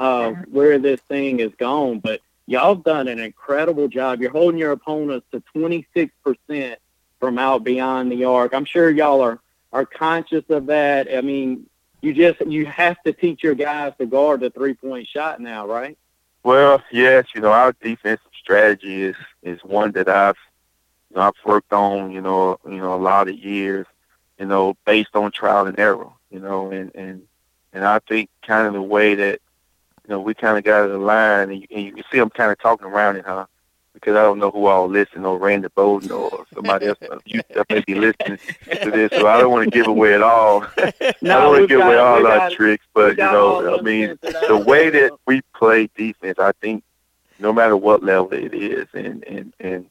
uh, 0.00 0.32
where 0.50 0.78
this 0.78 1.00
thing 1.02 1.38
is 1.38 1.52
gone. 1.58 2.00
But 2.00 2.20
y'all 2.46 2.74
have 2.74 2.84
done 2.84 3.06
an 3.06 3.20
incredible 3.20 3.86
job. 3.86 4.20
You're 4.20 4.32
holding 4.32 4.58
your 4.58 4.72
opponents 4.72 5.26
to 5.30 5.42
26% 5.54 6.76
from 7.20 7.38
out 7.38 7.62
beyond 7.62 8.10
the 8.10 8.24
arc. 8.24 8.52
I'm 8.52 8.64
sure 8.64 8.90
y'all 8.90 9.20
are, 9.20 9.38
are 9.72 9.86
conscious 9.86 10.44
of 10.48 10.66
that. 10.66 11.06
I 11.14 11.20
mean, 11.20 11.66
you 12.00 12.14
just 12.14 12.40
you 12.46 12.66
have 12.66 13.00
to 13.04 13.12
teach 13.12 13.42
your 13.42 13.54
guys 13.54 13.92
to 13.98 14.06
guard 14.06 14.40
the 14.40 14.50
three 14.50 14.74
point 14.74 15.06
shot 15.06 15.40
now, 15.40 15.66
right? 15.66 15.96
Well, 16.42 16.82
yes, 16.90 17.26
you 17.34 17.40
know, 17.40 17.52
our 17.52 17.74
defensive 17.80 18.30
strategy 18.38 19.02
is 19.02 19.16
is 19.42 19.60
one 19.62 19.92
that 19.92 20.08
I've 20.08 20.36
you 21.10 21.16
know, 21.16 21.22
I've 21.22 21.34
worked 21.44 21.72
on, 21.72 22.12
you 22.12 22.20
know, 22.20 22.58
you 22.64 22.78
know, 22.78 22.94
a 22.94 22.96
lot 22.96 23.28
of 23.28 23.34
years, 23.36 23.86
you 24.38 24.46
know, 24.46 24.76
based 24.86 25.14
on 25.14 25.32
trial 25.32 25.66
and 25.66 25.78
error, 25.78 26.08
you 26.30 26.40
know, 26.40 26.70
and 26.70 26.90
and 26.94 27.22
and 27.72 27.84
I 27.84 27.98
think 28.00 28.30
kind 28.46 28.66
of 28.66 28.72
the 28.72 28.82
way 28.82 29.14
that 29.14 29.40
you 30.04 30.10
know, 30.10 30.20
we 30.20 30.34
kind 30.34 30.56
of 30.56 30.64
got 30.64 30.84
it 30.84 30.90
aligned, 30.90 31.52
and 31.52 31.60
you, 31.60 31.66
and 31.70 31.84
you 31.84 31.92
can 31.92 32.04
see 32.10 32.18
them 32.18 32.30
kind 32.30 32.50
of 32.50 32.58
talking 32.58 32.86
around 32.86 33.16
it, 33.16 33.24
huh? 33.26 33.46
Because 33.92 34.16
I 34.16 34.22
don't 34.22 34.38
know 34.38 34.50
who 34.50 34.66
all 34.66 34.88
listen, 34.88 35.24
or 35.24 35.36
Randy 35.36 35.68
Bowden, 35.74 36.12
or 36.12 36.46
somebody 36.54 36.86
else 36.86 36.98
you 37.24 37.42
may 37.68 37.80
be 37.80 37.94
listening 37.94 38.38
to 38.82 38.90
this, 38.90 39.10
so 39.10 39.26
I 39.26 39.40
don't 39.40 39.50
want 39.50 39.64
to 39.64 39.70
give 39.70 39.88
away 39.88 40.14
it 40.14 40.22
all. 40.22 40.60
no, 40.60 40.66
I 40.78 41.12
don't 41.20 41.50
want 41.50 41.62
to 41.62 41.66
give 41.66 41.80
away 41.80 41.98
all 41.98 42.24
our 42.26 42.38
got, 42.38 42.52
tricks, 42.52 42.86
but 42.94 43.18
you 43.18 43.24
know, 43.24 43.78
I 43.78 43.82
mean, 43.82 44.18
the 44.22 44.62
way 44.64 44.90
that 44.90 45.12
we 45.26 45.42
play 45.54 45.90
defense, 45.96 46.38
I 46.38 46.52
think, 46.60 46.84
no 47.40 47.52
matter 47.52 47.76
what 47.76 48.02
level 48.02 48.32
it 48.32 48.54
is, 48.54 48.86
and 48.94 49.24
and 49.24 49.52
and 49.58 49.86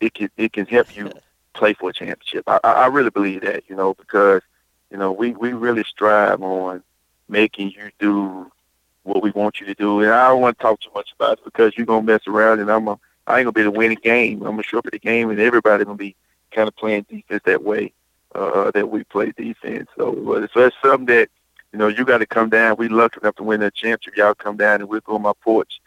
it 0.00 0.14
can 0.14 0.30
it 0.36 0.52
can 0.52 0.66
help 0.66 0.96
you 0.96 1.12
play 1.54 1.74
for 1.74 1.90
a 1.90 1.92
championship. 1.92 2.44
I, 2.46 2.58
I 2.62 2.86
really 2.86 3.10
believe 3.10 3.42
that, 3.42 3.64
you 3.68 3.76
know, 3.76 3.94
because 3.94 4.42
you 4.90 4.96
know 4.96 5.12
we 5.12 5.32
we 5.32 5.52
really 5.52 5.84
strive 5.84 6.42
on 6.42 6.82
making 7.28 7.70
you 7.70 7.90
do 7.98 8.50
what 9.02 9.22
we 9.22 9.30
want 9.30 9.60
you 9.60 9.66
to 9.66 9.74
do. 9.74 10.00
And 10.00 10.10
I 10.10 10.28
don't 10.28 10.40
want 10.40 10.58
to 10.58 10.62
talk 10.62 10.80
too 10.80 10.90
much 10.94 11.12
about 11.18 11.38
it 11.38 11.44
because 11.44 11.76
you're 11.76 11.86
gonna 11.86 12.02
mess 12.02 12.26
around, 12.26 12.60
and 12.60 12.70
I'm 12.70 12.88
a, 12.88 12.98
I 13.28 13.38
ain't 13.38 13.44
gonna 13.44 13.52
be 13.52 13.62
the 13.62 13.70
winning 13.70 13.98
game. 14.02 14.38
I'm 14.38 14.52
gonna 14.52 14.62
show 14.62 14.78
up 14.78 14.86
at 14.86 14.92
the 14.92 14.98
game, 14.98 15.30
and 15.30 15.38
everybody 15.38 15.84
gonna 15.84 15.96
be 15.96 16.16
kind 16.50 16.66
of 16.66 16.74
playing 16.76 17.06
defense 17.08 17.42
that 17.44 17.62
way 17.62 17.92
uh, 18.34 18.70
that 18.72 18.88
we 18.90 19.04
play 19.04 19.32
defense. 19.36 19.88
So, 19.96 20.12
but 20.12 20.50
so 20.52 20.60
that's 20.60 20.76
something 20.82 21.06
that 21.14 21.28
you 21.72 21.78
know 21.78 21.88
you 21.88 22.04
got 22.04 22.18
to 22.18 22.26
come 22.26 22.48
down. 22.48 22.76
We 22.78 22.88
lucky 22.88 23.18
enough 23.22 23.36
to 23.36 23.42
win 23.42 23.60
that 23.60 23.74
championship. 23.74 24.16
Y'all 24.16 24.34
come 24.34 24.56
down, 24.56 24.80
and 24.80 24.88
we'll 24.88 25.00
go 25.00 25.14
on 25.16 25.22
my 25.22 25.32
porch. 25.42 25.80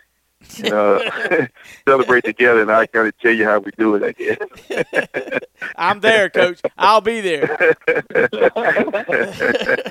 And, 0.63 0.73
uh, 0.73 0.99
celebrate 1.87 2.23
together, 2.23 2.61
and 2.61 2.71
I 2.71 2.85
gotta 2.87 3.11
tell 3.11 3.31
you 3.31 3.45
how 3.45 3.59
we 3.59 3.71
do 3.77 3.95
it. 3.95 4.03
I 4.03 4.11
guess. 4.11 5.39
I'm 5.75 5.99
there, 5.99 6.29
Coach. 6.29 6.61
I'll 6.77 7.01
be 7.01 7.21
there. 7.21 7.75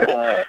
uh, 0.08 0.44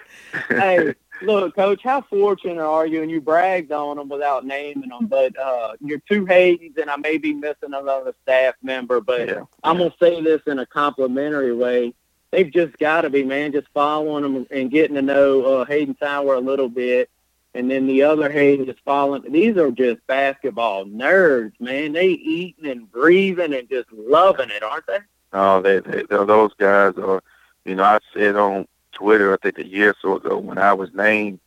hey, 0.49 0.93
look, 1.21 1.55
Coach, 1.55 1.81
how 1.83 2.01
fortunate 2.01 2.61
are 2.61 2.85
you? 2.85 3.01
And 3.01 3.11
you 3.11 3.21
bragged 3.21 3.71
on 3.71 3.97
them 3.97 4.09
without 4.09 4.45
naming 4.45 4.89
them, 4.89 5.07
but 5.07 5.37
uh, 5.37 5.73
your 5.79 5.99
two 5.99 6.25
Haydens, 6.25 6.77
and 6.77 6.89
I 6.89 6.97
may 6.97 7.17
be 7.17 7.33
missing 7.33 7.73
another 7.73 8.13
staff 8.23 8.55
member, 8.61 9.01
but 9.01 9.27
yeah. 9.27 9.43
I'm 9.63 9.77
gonna 9.77 9.93
say 9.99 10.21
this 10.21 10.41
in 10.47 10.59
a 10.59 10.65
complimentary 10.65 11.53
way. 11.53 11.93
They've 12.31 12.51
just 12.51 12.77
got 12.77 13.01
to 13.01 13.09
be, 13.09 13.23
man, 13.23 13.51
just 13.51 13.67
following 13.73 14.23
them 14.23 14.47
and 14.51 14.71
getting 14.71 14.95
to 14.95 15.01
know 15.01 15.43
uh, 15.43 15.65
Hayden 15.65 15.95
Tower 15.95 16.35
a 16.35 16.39
little 16.39 16.69
bit, 16.69 17.09
and 17.53 17.69
then 17.69 17.87
the 17.87 18.03
other 18.03 18.31
Hayden 18.31 18.65
just 18.65 18.79
following. 18.85 19.29
These 19.31 19.57
are 19.57 19.71
just 19.71 20.05
basketball 20.07 20.85
nerds, 20.85 21.59
man. 21.59 21.91
They 21.91 22.07
eating 22.07 22.67
and 22.67 22.91
breathing 22.91 23.53
and 23.53 23.69
just 23.69 23.91
loving 23.91 24.49
it, 24.49 24.63
aren't 24.63 24.87
they? 24.87 24.99
Oh, 25.33 25.61
they, 25.61 25.79
they 25.79 26.03
those 26.09 26.53
guys 26.57 26.93
are. 26.97 27.21
You 27.63 27.75
know, 27.75 27.83
I 27.83 27.99
said 28.13 28.35
on 28.35 28.67
Twitter, 28.91 29.33
I 29.33 29.37
think 29.37 29.57
a 29.57 29.65
year 29.65 29.91
or 29.91 29.95
so 30.01 30.17
ago 30.17 30.37
when 30.37 30.57
I 30.57 30.73
was 30.73 30.93
named, 30.93 31.39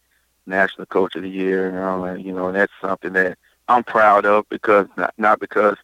National 0.46 0.86
Coach 0.86 1.16
of 1.16 1.22
the 1.22 1.28
Year 1.28 1.68
and 1.68 1.78
all 1.78 2.02
that. 2.02 2.20
You 2.20 2.32
know, 2.32 2.48
and 2.48 2.56
that's 2.56 2.72
something 2.80 3.12
that 3.14 3.38
I'm 3.68 3.84
proud 3.84 4.26
of 4.26 4.48
because 4.48 4.86
not, 4.96 5.14
not 5.18 5.40
because 5.40 5.76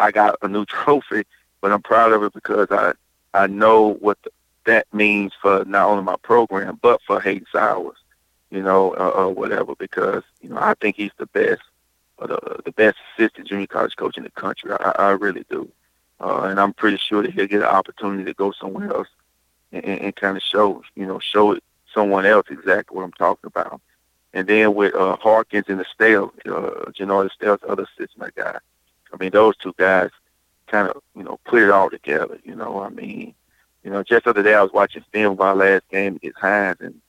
I 0.00 0.10
got 0.10 0.36
a 0.42 0.48
new 0.48 0.64
trophy, 0.64 1.24
but 1.60 1.72
I'm 1.72 1.82
proud 1.82 2.12
of 2.12 2.22
it 2.22 2.32
because 2.32 2.68
I 2.70 2.92
I 3.34 3.46
know 3.46 3.94
what 3.94 4.18
the, 4.22 4.30
that 4.64 4.86
means 4.92 5.32
for 5.40 5.64
not 5.64 5.88
only 5.88 6.02
my 6.02 6.16
program 6.22 6.78
but 6.82 7.00
for 7.06 7.20
Hayden 7.20 7.46
Sowers, 7.52 7.98
you 8.50 8.62
know, 8.62 8.94
uh, 8.94 9.10
or 9.10 9.30
whatever. 9.30 9.74
Because 9.76 10.22
you 10.40 10.48
know 10.48 10.58
I 10.58 10.74
think 10.74 10.96
he's 10.96 11.12
the 11.18 11.26
best, 11.26 11.62
or 12.18 12.28
the 12.28 12.62
the 12.64 12.72
best 12.72 12.96
assistant 13.14 13.48
junior 13.48 13.66
college 13.66 13.96
coach 13.96 14.16
in 14.16 14.24
the 14.24 14.30
country. 14.30 14.72
I, 14.72 14.92
I 14.98 15.10
really 15.10 15.44
do, 15.50 15.68
uh, 16.20 16.42
and 16.42 16.58
I'm 16.58 16.72
pretty 16.72 16.98
sure 16.98 17.22
that 17.22 17.32
he'll 17.32 17.46
get 17.46 17.60
an 17.60 17.68
opportunity 17.68 18.24
to 18.24 18.34
go 18.34 18.52
somewhere 18.52 18.90
else 18.92 19.08
and, 19.84 20.00
and, 20.00 20.16
kind 20.16 20.36
of 20.36 20.42
show 20.42 20.82
you 20.94 21.06
know 21.06 21.18
show 21.18 21.52
it 21.52 21.62
someone 21.92 22.26
else 22.26 22.46
exactly 22.50 22.96
what 22.96 23.04
I'm 23.04 23.12
talking 23.12 23.48
about. 23.48 23.80
And 24.34 24.46
then 24.46 24.74
with 24.74 24.94
uh, 24.94 25.16
Harkins 25.16 25.64
and 25.68 25.80
Estelle, 25.80 26.32
uh, 26.46 26.90
Janard 26.92 27.30
Estelle's 27.30 27.62
other 27.66 27.84
assistant 27.84 28.34
guy. 28.34 28.58
I 29.12 29.16
mean, 29.18 29.30
those 29.30 29.56
two 29.56 29.74
guys 29.78 30.10
kind 30.66 30.88
of, 30.88 31.02
you 31.14 31.22
know, 31.22 31.38
put 31.44 31.62
it 31.62 31.70
all 31.70 31.88
together. 31.88 32.38
You 32.44 32.54
know, 32.54 32.80
I 32.80 32.90
mean, 32.90 33.34
you 33.82 33.90
know, 33.90 34.02
just 34.02 34.24
the 34.24 34.30
other 34.30 34.42
day 34.42 34.54
I 34.54 34.62
was 34.62 34.72
watching 34.72 35.04
film 35.12 35.34
of 35.34 35.40
our 35.40 35.54
last 35.54 35.88
game 35.90 36.16
against 36.16 36.38
Hinds, 36.38 36.80
and 36.80 37.00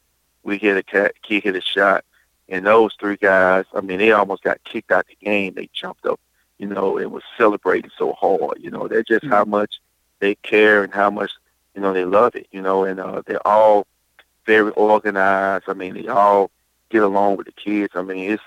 we 0.44 0.58
hit 0.58 0.78
a 0.78 0.84
cat, 0.84 1.16
kid 1.22 1.44
hit 1.44 1.56
a 1.56 1.62
shot, 1.62 2.06
and 2.50 2.66
those 2.66 2.96
three 3.00 3.18
guys, 3.18 3.66
I 3.74 3.82
mean, 3.82 4.00
they 4.00 4.12
almost 4.12 4.44
got 4.44 4.64
kicked 4.64 4.92
out 4.92 5.08
the 5.08 5.18
game. 5.26 5.54
They 5.54 5.70
jumped 5.74 6.06
up, 6.06 6.20
you 6.58 6.68
know, 6.68 6.98
and 6.98 7.12
was 7.12 7.24
celebrating 7.38 7.92
so 7.98 8.14
hard. 8.14 8.58
You 8.60 8.72
know, 8.72 8.88
that's 8.88 9.08
just 9.08 9.26
mm-hmm. 9.26 9.34
how 9.34 9.46
much 9.46 9.80
they 10.20 10.36
care 10.36 10.84
and 10.84 10.94
how 10.94 11.10
much, 11.10 11.32
you 11.78 11.84
know, 11.84 11.94
they 11.94 12.06
love 12.06 12.36
it. 12.36 12.48
You 12.52 12.64
know, 12.64 12.86
and 12.86 13.00
uh, 13.00 13.22
they're 13.28 13.48
all 13.48 13.86
very 14.48 14.72
organized. 14.72 15.66
I 15.68 15.74
mean, 15.74 15.94
they 15.94 16.08
all 16.08 16.50
get 16.90 17.04
along 17.04 17.38
with 17.38 17.46
the 17.46 17.52
kids. 17.52 17.94
I 17.96 18.02
mean, 18.02 18.32
it's 18.32 18.44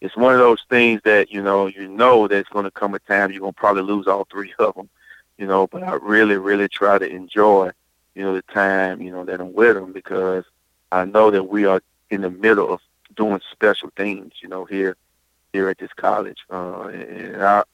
it's 0.00 0.16
one 0.16 0.32
of 0.34 0.38
those 0.38 0.64
things 0.70 1.00
that 1.04 1.32
you 1.32 1.42
know 1.42 1.66
you 1.66 1.88
know 1.88 2.28
there's 2.28 2.46
going 2.46 2.66
to 2.66 2.70
come 2.70 2.94
a 2.94 3.00
time 3.00 3.32
you're 3.32 3.40
going 3.40 3.52
to 3.52 3.58
probably 3.58 3.82
lose 3.82 4.06
all 4.06 4.24
three 4.30 4.54
of 4.60 4.76
them, 4.76 4.88
you 5.36 5.48
know. 5.48 5.66
But 5.66 5.82
I 5.82 5.94
really, 5.94 6.36
really 6.36 6.68
try 6.68 6.96
to 6.96 7.10
enjoy, 7.10 7.72
you 8.14 8.22
know, 8.22 8.34
the 8.34 8.42
time 8.42 9.02
you 9.02 9.10
know 9.10 9.24
that 9.24 9.40
I'm 9.40 9.52
with 9.52 9.74
them 9.74 9.92
because 9.92 10.44
I 10.92 11.04
know 11.06 11.32
that 11.32 11.48
we 11.48 11.66
are 11.66 11.82
in 12.10 12.20
the 12.20 12.30
middle 12.30 12.72
of 12.72 12.80
doing 13.16 13.40
special 13.50 13.90
things, 13.96 14.34
you 14.40 14.48
know, 14.48 14.64
here 14.64 14.96
here 15.52 15.68
at 15.68 15.78
this 15.78 15.92
college, 15.96 16.38
uh, 16.50 16.82
and 16.84 17.42
I 17.42 17.64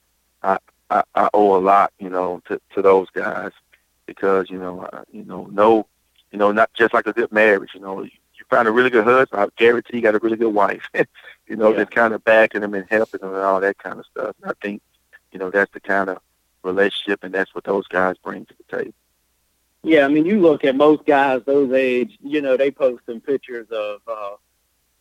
I 0.42 0.58
I 1.14 1.28
owe 1.34 1.54
a 1.54 1.60
lot, 1.60 1.92
you 1.98 2.08
know, 2.08 2.40
to 2.48 2.58
to 2.74 2.80
those 2.80 3.10
guys 3.10 3.52
because 4.06 4.48
you 4.50 4.58
know 4.58 4.88
you 5.10 5.24
know 5.24 5.48
no 5.50 5.86
you 6.30 6.38
know 6.38 6.52
not 6.52 6.72
just 6.74 6.94
like 6.94 7.06
a 7.06 7.12
good 7.12 7.32
marriage, 7.32 7.70
you 7.74 7.80
know 7.80 8.06
you 8.38 8.44
find 8.50 8.68
a 8.68 8.72
really 8.72 8.90
good 8.90 9.04
husband, 9.04 9.42
I 9.42 9.48
guarantee 9.56 9.96
you 9.96 10.02
got 10.02 10.14
a 10.14 10.18
really 10.18 10.36
good 10.36 10.54
wife. 10.54 10.88
you 11.46 11.56
know, 11.56 11.70
yeah. 11.70 11.78
just 11.78 11.90
kind 11.90 12.14
of 12.14 12.24
backing 12.24 12.60
them 12.60 12.74
and 12.74 12.86
helping 12.88 13.20
them 13.20 13.34
and 13.34 13.42
all 13.42 13.60
that 13.60 13.78
kind 13.78 13.98
of 13.98 14.06
stuff. 14.06 14.36
And 14.42 14.50
I 14.50 14.54
think, 14.62 14.82
you 15.32 15.38
know, 15.38 15.50
that's 15.50 15.72
the 15.72 15.80
kind 15.80 16.10
of 16.10 16.18
relationship 16.62 17.24
and 17.24 17.32
that's 17.32 17.54
what 17.54 17.64
those 17.64 17.86
guys 17.88 18.16
bring 18.22 18.46
to 18.46 18.54
the 18.54 18.76
table. 18.76 18.94
Yeah, 19.82 20.04
I 20.04 20.08
mean, 20.08 20.26
you 20.26 20.40
look 20.40 20.64
at 20.64 20.74
most 20.74 21.06
guys 21.06 21.42
those 21.46 21.72
age, 21.72 22.18
you 22.22 22.42
know, 22.42 22.56
they 22.56 22.70
post 22.70 23.02
some 23.06 23.20
pictures 23.20 23.68
of 23.70 24.00
uh, 24.08 24.36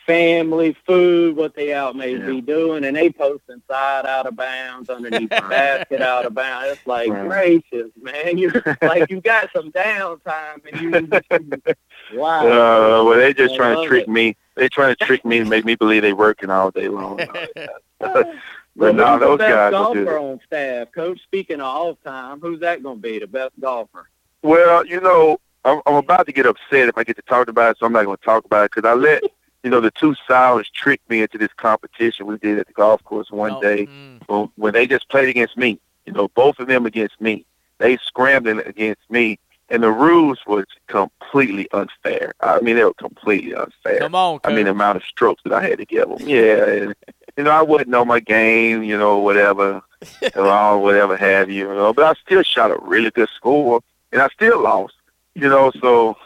family, 0.06 0.76
food, 0.86 1.36
what 1.36 1.56
they 1.56 1.74
out 1.74 1.96
may 1.96 2.16
yeah. 2.16 2.26
be 2.26 2.42
doing, 2.42 2.86
and 2.86 2.96
they 2.96 3.10
post 3.10 3.44
inside 3.50 4.06
out 4.06 4.28
of 4.28 4.36
bounds, 4.36 4.90
underneath 4.90 5.30
the 5.30 5.42
basket 5.50 6.02
out 6.02 6.26
of 6.26 6.34
bounds. 6.34 6.74
It's 6.74 6.88
like 6.88 7.10
right. 7.10 7.28
gracious, 7.28 7.92
man. 8.02 8.38
You 8.38 8.52
like 8.82 9.10
you 9.10 9.22
got 9.22 9.50
some 9.56 9.72
downtime 9.72 10.62
and 10.72 10.82
you 10.82 12.18
wow. 12.20 12.42
Uh, 12.42 13.04
well 13.04 13.18
they 13.18 13.34
just 13.34 13.56
I 13.56 13.58
trying 13.58 13.82
to 13.82 13.88
trick 13.88 14.04
it. 14.04 14.10
me. 14.10 14.36
They 14.56 14.70
trying 14.70 14.96
to 14.96 15.06
trick 15.06 15.26
me 15.26 15.40
and 15.40 15.50
make 15.50 15.66
me 15.66 15.76
believe 15.76 16.02
they 16.02 16.14
working 16.14 16.50
all 16.50 16.72
day 16.72 16.88
long. 16.88 17.18
but 18.00 18.30
well, 18.76 18.94
no, 18.94 19.20
those 19.20 19.38
the 19.38 19.38
best 19.38 19.54
guys 19.54 19.72
golfer 19.72 20.18
on 20.18 20.40
staff, 20.46 20.92
coach. 20.94 21.22
Speaking 21.24 21.60
of 21.60 21.66
all 21.66 21.96
time, 21.96 22.40
who's 22.40 22.60
that 22.62 22.84
going 22.84 22.98
to 22.98 23.02
be? 23.02 23.20
The 23.20 23.28
best 23.28 23.54
golfer? 23.60 24.10
Well, 24.44 24.86
you 24.86 25.02
know, 25.02 25.40
I'm, 25.66 25.82
I'm 25.86 25.96
about 25.96 26.26
to 26.28 26.32
get 26.32 26.46
upset 26.46 26.88
if 26.88 26.98
I 26.98 27.04
get 27.04 27.16
to 27.16 27.22
talk 27.24 27.48
about 27.48 27.72
it, 27.72 27.78
so 27.80 27.86
I'm 27.86 27.94
not 27.94 28.06
going 28.06 28.18
to 28.18 28.24
talk 28.24 28.46
about 28.46 28.66
it 28.66 28.72
because 28.76 28.88
I 28.88 28.94
let 28.94 29.24
you 29.66 29.72
know, 29.72 29.82
the 29.82 29.90
two 29.90 30.16
Sours 30.28 30.70
tricked 30.70 31.10
me 31.10 31.24
into 31.24 31.40
this 31.40 31.52
competition 31.58 32.28
we 32.28 32.38
did 32.38 32.60
at 32.60 32.68
the 32.68 32.74
golf 32.74 33.04
course 33.04 33.32
one 33.32 33.54
oh, 33.54 33.62
day 33.62 33.88
mm. 33.88 34.52
when 34.56 34.74
they 34.74 34.86
just 34.86 35.10
played 35.10 35.28
against 35.28 35.58
me. 35.58 35.80
You 36.06 36.14
know, 36.14 36.28
both 36.28 36.60
of 36.60 36.68
them 36.68 36.86
against 36.86 37.20
me. 37.20 37.48
They 37.80 37.98
scrambled 37.98 38.60
against 38.60 39.02
me, 39.10 39.40
and 39.70 39.82
the 39.82 39.90
rules 39.90 40.38
was 40.46 40.66
completely 40.86 41.68
unfair. 41.72 42.34
I 42.42 42.62
mean, 42.62 42.76
they 42.76 42.84
were 42.84 42.94
completely 42.94 43.56
unfair. 43.56 43.98
Come 43.98 44.14
on, 44.14 44.38
Coach. 44.38 44.52
I 44.52 44.56
mean, 44.56 44.66
the 44.66 44.72
amount 44.72 44.98
of 44.98 45.04
strokes 45.04 45.42
that 45.46 45.52
I 45.52 45.68
had 45.68 45.80
to 45.80 45.86
give 45.86 46.10
them. 46.10 46.20
Yeah, 46.20 46.64
and, 46.66 46.96
you 47.36 47.44
know, 47.44 47.50
I 47.50 47.64
wouldn't 47.64 47.90
know 47.90 48.06
my 48.06 48.20
game. 48.20 48.84
You 48.84 49.00
know, 49.00 49.18
whatever, 49.18 49.82
or 50.36 50.80
whatever 50.80 51.18
have 51.18 51.50
you. 51.50 51.70
You 51.70 51.76
know, 51.76 51.92
but 51.92 52.06
I 52.06 52.14
still 52.24 52.44
shot 52.44 52.70
a 52.70 52.78
really 52.84 53.10
good 53.10 53.30
score, 53.36 53.82
and 54.12 54.22
I 54.22 54.28
still 54.28 54.62
lost. 54.62 54.94
You 55.34 55.50
know, 55.50 55.72
so 55.82 56.18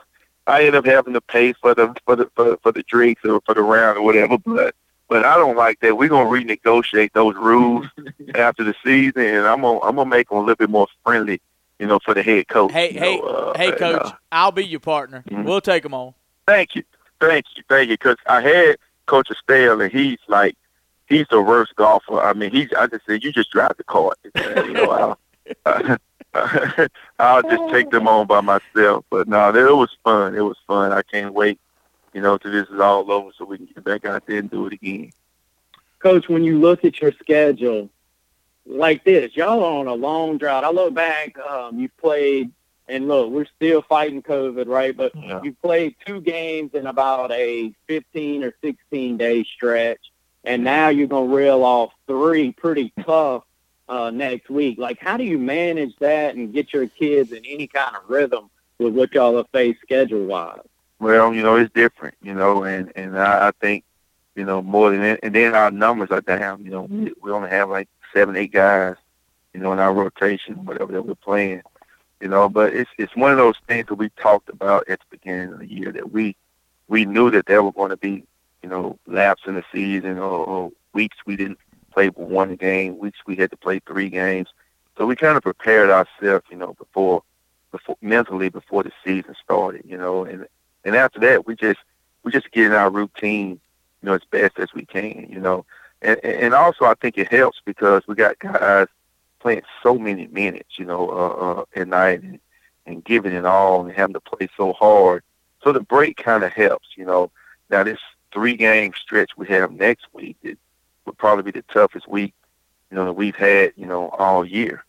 I 0.50 0.64
end 0.64 0.76
up 0.76 0.86
having 0.86 1.14
to 1.14 1.22
pay 1.22 1.54
for 1.54 1.74
the 1.74 1.96
for 2.06 2.16
the 2.16 2.30
for, 2.36 2.58
for 2.58 2.72
the 2.72 2.84
drinks 2.84 3.24
or 3.24 3.42
for 3.46 3.54
the 3.54 3.62
round 3.62 3.98
or 3.98 4.02
whatever. 4.02 4.38
But 4.38 4.76
but 5.08 5.26
I 5.26 5.36
don't 5.36 5.56
like 5.56 5.80
that. 5.82 5.98
We're 5.98 6.10
gonna 6.10 6.30
renegotiate 6.30 7.14
those 7.14 7.36
rules 7.36 7.88
after 8.36 8.64
the 8.64 8.76
season, 8.84 9.22
and 9.22 9.48
I'm 9.48 9.62
gonna 9.62 9.80
I'm 9.82 9.96
gonna 9.96 10.10
make 10.10 10.30
them 10.30 10.38
a 10.38 10.42
little 10.42 10.56
bit 10.56 10.70
more 10.70 10.88
friendly. 11.04 11.42
You 11.80 11.88
know, 11.88 12.00
for 12.04 12.14
the 12.14 12.22
head 12.22 12.50
coach. 12.50 12.74
Hey, 12.74 12.92
hey, 12.92 13.18
know, 13.18 13.22
uh, 13.22 13.58
hey, 13.58 13.72
coach! 13.72 14.02
uh, 14.02 14.12
I'll 14.34 14.52
be 14.52 14.66
your 14.66 14.82
partner. 14.82 15.24
Mm-hmm. 15.30 15.46
We'll 15.46 15.62
take 15.62 15.84
them 15.84 15.94
on. 15.94 16.14
Thank 16.46 16.76
you, 16.76 16.84
thank 17.22 17.46
you, 17.56 17.64
thank 17.70 17.90
you. 17.90 17.94
Because 17.94 18.18
I 18.26 18.42
had 18.42 18.78
Coach 19.06 19.32
Estelle, 19.32 19.80
and 19.80 19.90
he's 19.90 20.20
like, 20.28 20.58
he's 21.08 21.26
the 21.30 21.42
worst 21.42 21.76
golfer. 21.78 22.20
I 22.20 22.34
mean, 22.34 22.52
he's. 22.52 22.68
I 22.74 22.88
just 22.88 23.06
said, 23.06 23.24
you 23.24 23.32
just 23.32 23.52
drive 23.52 23.78
the 23.78 23.86
cart. 23.86 24.18
you 24.36 24.74
know, 24.74 25.16
I, 25.66 25.98
I'll 27.20 27.42
just 27.42 27.74
take 27.74 27.90
them 27.90 28.08
on 28.08 28.28
by 28.28 28.42
myself. 28.42 29.06
But 29.10 29.28
no, 29.28 29.50
it 29.50 29.76
was 29.76 29.96
fun. 30.04 30.36
It 30.36 30.42
was 30.42 30.58
fun. 30.68 30.92
I 30.92 31.02
can't 31.02 31.34
wait, 31.34 31.60
you 32.14 32.22
know, 32.22 32.38
till 32.38 32.52
this 32.52 32.68
is 32.70 32.80
all 32.80 33.12
over 33.12 33.32
so 33.38 33.46
we 33.46 33.58
can 33.58 33.66
get 33.68 33.84
back 33.84 34.06
out 34.06 34.26
there 34.26 34.40
and 34.40 34.50
do 34.50 34.68
it 34.68 34.74
again. 34.74 35.12
Coach, 36.00 36.30
when 36.30 36.44
you 36.44 36.60
look 36.60 36.86
at 36.86 37.02
your 37.02 37.12
schedule 37.14 37.90
like 38.66 39.04
this, 39.04 39.36
y'all 39.36 39.64
are 39.64 39.80
on 39.80 39.88
a 39.88 39.94
long 39.94 40.38
drought. 40.38 40.64
I 40.64 40.70
look 40.70 40.94
back, 40.94 41.38
um, 41.40 41.80
you 41.80 41.90
played, 42.00 42.52
and 42.88 43.08
look, 43.08 43.32
we're 43.32 43.48
still 43.58 43.82
fighting 43.82 44.22
COVID, 44.22 44.68
right? 44.68 44.96
But 44.96 45.14
yeah. 45.16 45.42
you 45.44 45.54
played 45.62 45.96
two 46.06 46.22
games 46.22 46.74
in 46.74 46.88
about 46.88 47.32
a 47.32 47.74
15 47.88 48.44
or 48.44 48.54
16 48.62 49.18
day 49.18 49.44
stretch, 49.44 50.12
and 50.44 50.64
now 50.64 50.90
you're 50.90 51.08
going 51.08 51.30
to 51.30 51.36
reel 51.36 51.64
off 51.64 51.92
three 52.08 52.52
pretty 52.52 52.94
tough 53.04 53.44
uh, 53.90 54.12
next 54.12 54.50
week. 54.50 54.78
Like, 54.78 55.00
how 55.00 55.18
do 55.18 55.24
you 55.24 55.38
manage 55.38 55.96
that 55.98 56.36
and 56.36 56.54
get 56.54 56.72
your 56.72 56.88
kids 56.88 57.32
in 57.32 57.44
any 57.46 57.68
kind 57.68 57.96
of 57.96 58.04
rhythm 58.08 58.50
with 58.78 58.94
what 58.94 59.14
y'all 59.14 59.36
have 59.38 59.50
faced 59.50 59.82
schedule 59.82 60.26
wise? 60.26 60.60
Well, 61.00 61.34
you 61.34 61.42
know, 61.42 61.56
it's 61.56 61.74
different, 61.74 62.16
you 62.22 62.34
know, 62.34 62.64
and 62.64 62.92
and 62.96 63.18
I, 63.18 63.48
I 63.48 63.52
think, 63.60 63.84
you 64.36 64.46
know, 64.46 64.62
more 64.62 64.92
than 64.92 65.18
and 65.24 65.34
then 65.34 65.56
our 65.56 65.72
numbers 65.72 66.10
are 66.12 66.22
down. 66.22 66.64
You 66.64 66.72
know, 66.72 66.82
we, 66.84 67.14
we 67.22 67.32
only 67.32 67.50
have 67.50 67.70
like 67.70 67.90
seven, 68.14 68.36
eight 68.36 68.52
guys, 68.52 68.96
you 69.54 69.60
know, 69.60 69.74
in 69.74 69.80
our 69.80 69.94
rotation, 69.94 70.66
whatever 70.66 70.92
that 70.92 71.06
we're 71.06 71.16
playing, 71.16 71.62
you 72.22 72.28
know. 72.28 72.48
But 72.50 72.76
it's 72.76 72.92
it's 72.98 73.16
one 73.16 73.32
of 73.32 73.38
those 73.38 73.56
things 73.68 73.88
that 73.88 73.96
we 73.96 74.10
talked 74.22 74.50
about 74.50 74.88
at 74.90 75.00
the 75.00 75.06
beginning 75.10 75.54
of 75.54 75.60
the 75.60 75.72
year 75.72 75.92
that 75.94 76.12
we 76.12 76.36
we 76.90 77.06
knew 77.06 77.32
that 77.32 77.46
there 77.46 77.64
were 77.64 77.72
going 77.72 77.92
to 77.92 77.98
be, 77.98 78.26
you 78.62 78.70
know, 78.70 79.00
laps 79.08 79.44
in 79.48 79.56
the 79.56 79.64
season 79.72 80.18
or, 80.18 80.46
or 80.46 80.72
weeks 80.94 81.18
we 81.26 81.38
didn't 81.38 81.60
played 82.00 82.16
one 82.16 82.56
game, 82.56 82.98
weeks 82.98 83.20
we 83.26 83.36
had 83.36 83.52
to 83.52 83.58
play 83.58 83.82
three 83.86 84.10
games. 84.10 84.48
So 84.98 85.06
we 85.06 85.18
kind 85.18 85.36
of 85.36 85.44
prepared 85.44 85.90
ourselves, 85.90 86.46
you 86.50 86.56
know, 86.56 86.74
before, 86.76 87.24
before 87.74 87.98
mentally 88.02 88.48
before 88.48 88.84
the 88.84 88.92
season 89.04 89.36
started, 89.44 89.82
you 89.86 89.98
know, 89.98 90.24
and 90.24 90.48
and 90.86 90.96
after 90.96 91.20
that 91.20 91.46
we 91.46 91.56
just 91.58 91.80
we 92.24 92.32
just 92.32 92.52
get 92.52 92.68
in 92.68 92.72
our 92.72 92.90
routine, 92.90 93.60
you 94.02 94.04
know, 94.04 94.14
as 94.14 94.22
best 94.32 94.60
as 94.60 94.74
we 94.74 94.86
can, 94.86 95.28
you 95.30 95.42
know, 95.42 95.66
and 96.02 96.24
and 96.24 96.54
also 96.54 96.86
I 96.86 96.94
think 96.94 97.18
it 97.18 97.28
helps 97.28 97.60
because 97.66 98.08
we 98.08 98.16
got 98.16 98.40
guys 98.40 98.88
playing 99.42 99.64
so 99.84 99.98
many 99.98 100.28
minutes, 100.28 100.80
you 100.80 100.86
know, 100.86 101.10
uh, 101.10 101.60
uh, 101.60 101.64
at 101.76 101.90
night 101.90 102.24
and, 102.24 102.40
and 102.86 103.04
giving 103.04 103.34
it 103.34 103.46
all 103.46 103.86
and 103.86 103.92
having 103.94 104.14
to 104.14 104.22
play 104.22 104.48
so 104.56 104.72
hard. 104.72 105.22
So 105.64 105.74
the 105.74 105.82
break 105.82 106.16
kind 106.16 106.46
of 106.46 106.54
helps, 106.54 106.88
you 106.96 107.04
know. 107.04 107.30
Now 107.70 107.84
this 107.84 108.00
three 108.32 108.56
game 108.56 108.94
stretch 108.96 109.32
we 109.36 109.48
have 109.48 109.74
next 109.74 110.08
week, 110.14 110.38
it, 110.44 110.58
would 111.06 111.18
probably 111.18 111.44
be 111.44 111.52
the 111.52 111.66
toughest 111.74 112.08
week, 112.08 112.34
you 112.90 112.96
know, 112.96 113.06
that 113.06 113.14
we've 113.14 113.36
had, 113.36 113.74
you 113.76 113.86
know, 113.86 114.10
all 114.10 114.46
year. 114.46 114.84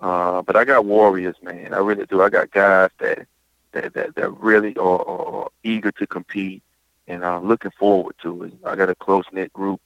Uh, 0.00 0.42
but 0.42 0.56
I 0.56 0.64
got 0.64 0.84
warriors, 0.84 1.36
man. 1.42 1.74
I 1.74 1.78
really 1.78 2.06
do. 2.06 2.22
I 2.22 2.30
got 2.30 2.50
guys 2.50 2.90
that 2.98 3.26
that 3.72 3.92
that, 3.94 4.14
that 4.14 4.30
really 4.38 4.76
are, 4.76 5.06
are 5.06 5.50
eager 5.62 5.92
to 5.92 6.06
compete, 6.06 6.62
and 7.06 7.24
I'm 7.24 7.46
looking 7.46 7.70
forward 7.72 8.14
to 8.22 8.44
it. 8.44 8.54
I 8.64 8.76
got 8.76 8.88
a 8.88 8.94
close 8.94 9.24
knit 9.32 9.52
group 9.52 9.80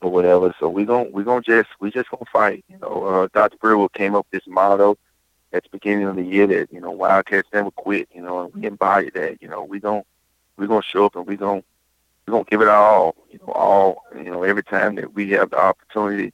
or 0.00 0.10
whatever. 0.10 0.54
So 0.60 0.68
we 0.68 0.84
gon' 0.84 1.10
we 1.12 1.24
gonna 1.24 1.42
just 1.42 1.68
we 1.80 1.90
just 1.90 2.10
gonna 2.10 2.24
fight. 2.32 2.64
You 2.68 2.78
know, 2.78 3.04
uh, 3.04 3.28
Dr. 3.32 3.56
Brewer 3.58 3.88
came 3.88 4.14
up 4.14 4.26
with 4.30 4.42
this 4.42 4.52
motto 4.52 4.96
at 5.52 5.64
the 5.64 5.70
beginning 5.70 6.04
of 6.04 6.16
the 6.16 6.22
year 6.22 6.46
that 6.46 6.72
you 6.72 6.80
know 6.80 6.92
Wildcats 6.92 7.48
never 7.52 7.70
quit. 7.72 8.08
You 8.14 8.22
know, 8.22 8.44
and 8.44 8.54
we 8.54 8.66
embody 8.66 9.10
that. 9.10 9.42
You 9.42 9.48
know, 9.48 9.64
we 9.64 9.80
gon' 9.80 10.04
we 10.56 10.66
gonna 10.66 10.82
show 10.82 11.06
up 11.06 11.16
and 11.16 11.26
we 11.26 11.36
gonna 11.36 11.64
we're 12.28 12.32
gonna 12.32 12.44
give 12.44 12.60
it 12.60 12.68
all, 12.68 13.14
you 13.30 13.38
know, 13.38 13.52
all, 13.52 14.04
you 14.14 14.24
know, 14.24 14.42
every 14.42 14.62
time 14.62 14.96
that 14.96 15.14
we 15.14 15.30
have 15.30 15.50
the 15.50 15.58
opportunity 15.58 16.32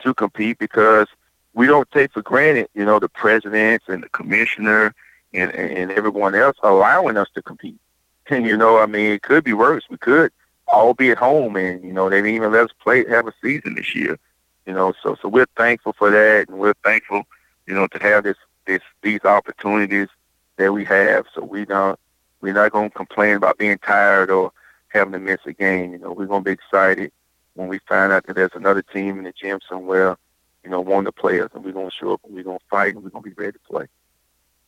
to 0.00 0.14
compete 0.14 0.58
because 0.58 1.06
we 1.52 1.66
don't 1.66 1.90
take 1.90 2.12
for 2.12 2.22
granted, 2.22 2.68
you 2.74 2.84
know, 2.84 2.98
the 2.98 3.08
presidents 3.08 3.84
and 3.88 4.02
the 4.02 4.08
commissioner 4.08 4.94
and 5.34 5.50
and 5.52 5.90
everyone 5.92 6.34
else 6.34 6.56
allowing 6.62 7.16
us 7.16 7.28
to 7.34 7.42
compete. 7.42 7.78
And 8.30 8.46
you 8.46 8.56
know, 8.56 8.78
I 8.78 8.86
mean, 8.86 9.12
it 9.12 9.20
could 9.20 9.44
be 9.44 9.52
worse. 9.52 9.84
We 9.90 9.98
could 9.98 10.32
all 10.66 10.94
be 10.94 11.10
at 11.10 11.18
home, 11.18 11.56
and 11.56 11.84
you 11.84 11.92
know, 11.92 12.08
they 12.08 12.22
didn't 12.22 12.36
even 12.36 12.52
let 12.52 12.64
us 12.64 12.70
play 12.82 13.06
have 13.06 13.28
a 13.28 13.34
season 13.42 13.74
this 13.74 13.94
year. 13.94 14.18
You 14.64 14.72
know, 14.72 14.94
so 15.02 15.14
so 15.20 15.28
we're 15.28 15.46
thankful 15.58 15.92
for 15.92 16.10
that, 16.10 16.48
and 16.48 16.58
we're 16.58 16.72
thankful, 16.82 17.24
you 17.66 17.74
know, 17.74 17.86
to 17.88 17.98
have 17.98 18.24
this 18.24 18.38
this 18.64 18.80
these 19.02 19.22
opportunities 19.26 20.08
that 20.56 20.72
we 20.72 20.86
have. 20.86 21.26
So 21.34 21.44
we 21.44 21.66
don't 21.66 22.00
we're 22.40 22.54
not 22.54 22.72
going 22.72 22.88
to 22.88 22.96
complain 22.96 23.36
about 23.36 23.58
being 23.58 23.76
tired 23.76 24.30
or 24.30 24.52
having 24.94 25.12
to 25.12 25.18
miss 25.18 25.40
a 25.44 25.52
game. 25.52 25.92
You 25.92 25.98
know, 25.98 26.12
we're 26.12 26.26
going 26.26 26.44
to 26.44 26.48
be 26.48 26.52
excited 26.52 27.12
when 27.54 27.68
we 27.68 27.80
find 27.80 28.12
out 28.12 28.26
that 28.26 28.36
there's 28.36 28.54
another 28.54 28.82
team 28.82 29.18
in 29.18 29.24
the 29.24 29.32
gym 29.32 29.58
somewhere, 29.68 30.16
you 30.62 30.70
know, 30.70 30.80
wanting 30.80 31.06
to 31.06 31.12
play 31.12 31.40
us, 31.40 31.50
and 31.54 31.64
we're 31.64 31.72
going 31.72 31.90
to 31.90 31.94
show 31.94 32.12
up 32.12 32.20
and 32.24 32.34
we're 32.34 32.44
going 32.44 32.58
to 32.58 32.64
fight 32.70 32.94
and 32.94 33.02
we're 33.04 33.10
going 33.10 33.24
to 33.24 33.30
be 33.30 33.34
ready 33.34 33.52
to 33.52 33.58
play. 33.70 33.86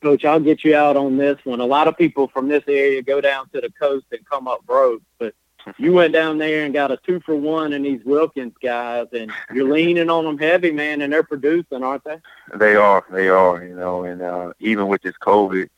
Coach, 0.03 0.25
I'll 0.25 0.41
get 0.41 0.65
you 0.65 0.77
out 0.77 0.97
on 0.97 1.17
this 1.17 1.39
one. 1.45 1.61
A 1.61 1.67
lot 1.67 1.89
of 1.89 1.97
people 1.97 2.29
from 2.29 2.49
this 2.49 2.65
area 2.69 3.03
go 3.03 3.21
down 3.21 3.49
to 3.51 3.61
the 3.61 3.71
coast 3.71 4.07
and 4.13 4.25
come 4.29 4.47
up 4.47 4.65
broke, 4.67 5.03
but 5.19 5.35
you 5.79 5.93
went 5.93 6.13
down 6.13 6.39
there 6.39 6.65
and 6.65 6.75
got 6.75 6.93
a 6.93 6.99
two 6.99 7.21
for 7.21 7.35
one 7.35 7.73
in 7.73 7.83
these 7.83 8.05
Wilkins 8.05 8.55
guys, 8.63 9.07
and 9.13 9.33
you're 9.53 9.73
leaning 9.73 10.11
on 10.11 10.25
them 10.25 10.39
heavy, 10.39 10.71
man, 10.71 11.01
and 11.01 11.13
they're 11.13 11.23
producing, 11.23 11.83
aren't 11.83 12.05
they? 12.05 12.19
They 12.55 12.77
are, 12.77 13.05
they 13.11 13.29
are, 13.29 13.65
you 13.65 13.75
know, 13.75 14.05
and 14.05 14.23
uh, 14.23 14.53
even 14.61 14.89
with 14.89 15.03
this 15.03 15.17
COVID, 15.21 15.69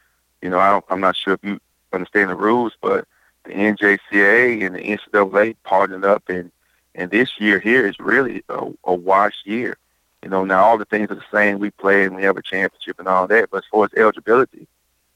you 0.42 0.50
know, 0.50 0.58
I 0.58 0.70
don't, 0.70 0.84
I'm 0.90 1.00
not 1.00 1.16
sure 1.16 1.34
if 1.34 1.40
you 1.42 1.60
understand 1.92 2.30
the 2.30 2.34
rules, 2.34 2.72
but 2.82 3.06
the 3.48 3.54
NJCA 3.54 4.64
and 4.64 4.74
the 4.74 4.80
NCAA 4.80 5.56
partnered 5.64 6.04
up, 6.04 6.28
and 6.28 6.50
and 6.94 7.10
this 7.10 7.40
year 7.40 7.58
here 7.58 7.86
is 7.86 7.98
really 7.98 8.42
a, 8.48 8.68
a 8.84 8.94
wash 8.94 9.42
year. 9.44 9.76
You 10.22 10.30
know, 10.30 10.44
now 10.44 10.64
all 10.64 10.78
the 10.78 10.84
things 10.84 11.10
are 11.10 11.14
the 11.14 11.22
same. 11.32 11.58
We 11.58 11.70
play 11.70 12.04
and 12.04 12.14
we 12.14 12.22
have 12.24 12.36
a 12.36 12.42
championship 12.42 12.98
and 12.98 13.08
all 13.08 13.26
that. 13.28 13.50
But 13.50 13.58
as 13.58 13.68
far 13.70 13.84
as 13.84 13.94
eligibility, 13.96 14.66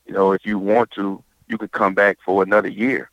you 0.07 0.15
know, 0.15 0.33
if 0.33 0.47
you 0.47 0.59
want 0.59 0.93
to, 0.93 1.23
you 1.49 1.59
could 1.59 1.73
come 1.73 1.95
back 1.95 2.19
for 2.25 2.43
another 2.43 2.69
year. 2.69 3.11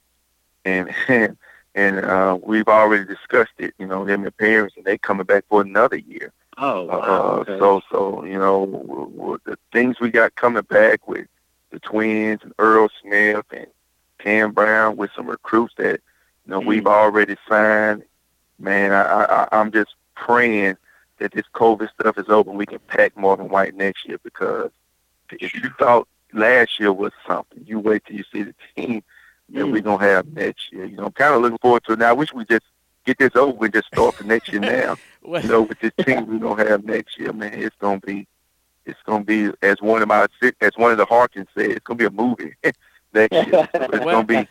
And 0.65 0.93
and, 1.07 1.37
and 1.75 1.99
uh, 2.05 2.37
we've 2.41 2.67
already 2.67 3.05
discussed 3.05 3.53
it. 3.57 3.73
You 3.79 3.87
know, 3.87 4.05
them 4.05 4.23
and 4.23 4.37
parents, 4.37 4.75
and 4.77 4.85
they 4.85 4.97
coming 4.97 5.25
back 5.25 5.45
for 5.49 5.61
another 5.61 5.97
year. 5.97 6.31
Oh, 6.57 6.83
wow. 6.83 6.99
Uh, 6.99 7.39
okay. 7.41 7.59
So 7.59 7.81
so 7.91 8.23
you 8.23 8.37
know 8.37 8.65
w- 8.65 9.11
w- 9.15 9.39
the 9.45 9.57
things 9.71 9.99
we 9.99 10.11
got 10.11 10.35
coming 10.35 10.63
back 10.63 11.07
with 11.07 11.27
the 11.71 11.79
twins 11.79 12.41
and 12.43 12.53
Earl 12.59 12.89
Smith 13.01 13.45
and 13.51 13.67
Cam 14.19 14.51
Brown 14.51 14.97
with 14.97 15.11
some 15.15 15.27
recruits 15.27 15.73
that 15.77 16.01
you 16.45 16.51
know 16.51 16.59
we've 16.59 16.83
mm-hmm. 16.83 16.87
already 16.87 17.35
signed. 17.47 18.03
Man, 18.59 18.91
I, 18.91 19.01
I 19.01 19.47
I'm 19.51 19.71
just 19.71 19.95
praying 20.15 20.77
that 21.19 21.31
this 21.31 21.45
COVID 21.53 21.89
stuff 21.91 22.17
is 22.17 22.29
over 22.29 22.49
and 22.49 22.59
we 22.59 22.65
can 22.65 22.79
pack 22.79 23.15
Morgan 23.17 23.49
White 23.49 23.75
next 23.75 24.07
year 24.07 24.19
because 24.23 24.71
if 25.31 25.53
you 25.53 25.69
thought 25.77 26.07
last 26.33 26.79
year 26.79 26.91
was 26.91 27.11
something, 27.27 27.63
you 27.65 27.79
wait 27.79 28.05
till 28.05 28.15
you 28.15 28.23
see 28.31 28.43
the 28.43 28.55
team 28.75 29.03
that 29.49 29.65
we're 29.65 29.81
mm. 29.81 29.83
gonna 29.83 30.03
have 30.03 30.27
next 30.27 30.71
year. 30.71 30.85
You 30.85 30.97
know, 30.97 31.05
I'm 31.05 31.11
kind 31.11 31.33
of 31.33 31.41
looking 31.41 31.57
forward 31.57 31.83
to 31.85 31.93
it 31.93 31.99
now. 31.99 32.09
I 32.09 32.13
wish 32.13 32.33
we 32.33 32.45
just 32.45 32.65
get 33.05 33.17
this 33.17 33.35
over 33.35 33.65
and 33.65 33.73
just 33.73 33.87
start 33.87 34.15
for 34.15 34.23
next 34.23 34.49
year 34.49 34.61
now. 34.61 34.95
Well- 35.21 35.41
you 35.41 35.49
know, 35.49 35.61
with 35.63 35.79
this 35.79 35.91
team 36.05 36.27
we're 36.27 36.39
gonna 36.39 36.67
have 36.69 36.85
next 36.85 37.19
year, 37.19 37.33
man, 37.33 37.53
it's 37.53 37.75
gonna 37.79 37.99
be 37.99 38.25
it's 38.85 39.01
gonna 39.05 39.23
be 39.23 39.51
as 39.61 39.81
one 39.81 40.01
of 40.01 40.07
my 40.07 40.27
as 40.61 40.71
one 40.75 40.91
of 40.91 40.97
the 40.97 41.05
Harkins 41.05 41.47
said, 41.55 41.71
it's 41.71 41.83
gonna 41.83 41.97
be 41.97 42.05
a 42.05 42.09
movie 42.09 42.55
next 43.13 43.31
year. 43.33 43.45
So 43.51 43.67
it's 43.73 44.05
Well- 44.05 44.23
gonna 44.23 44.23
be 44.25 44.47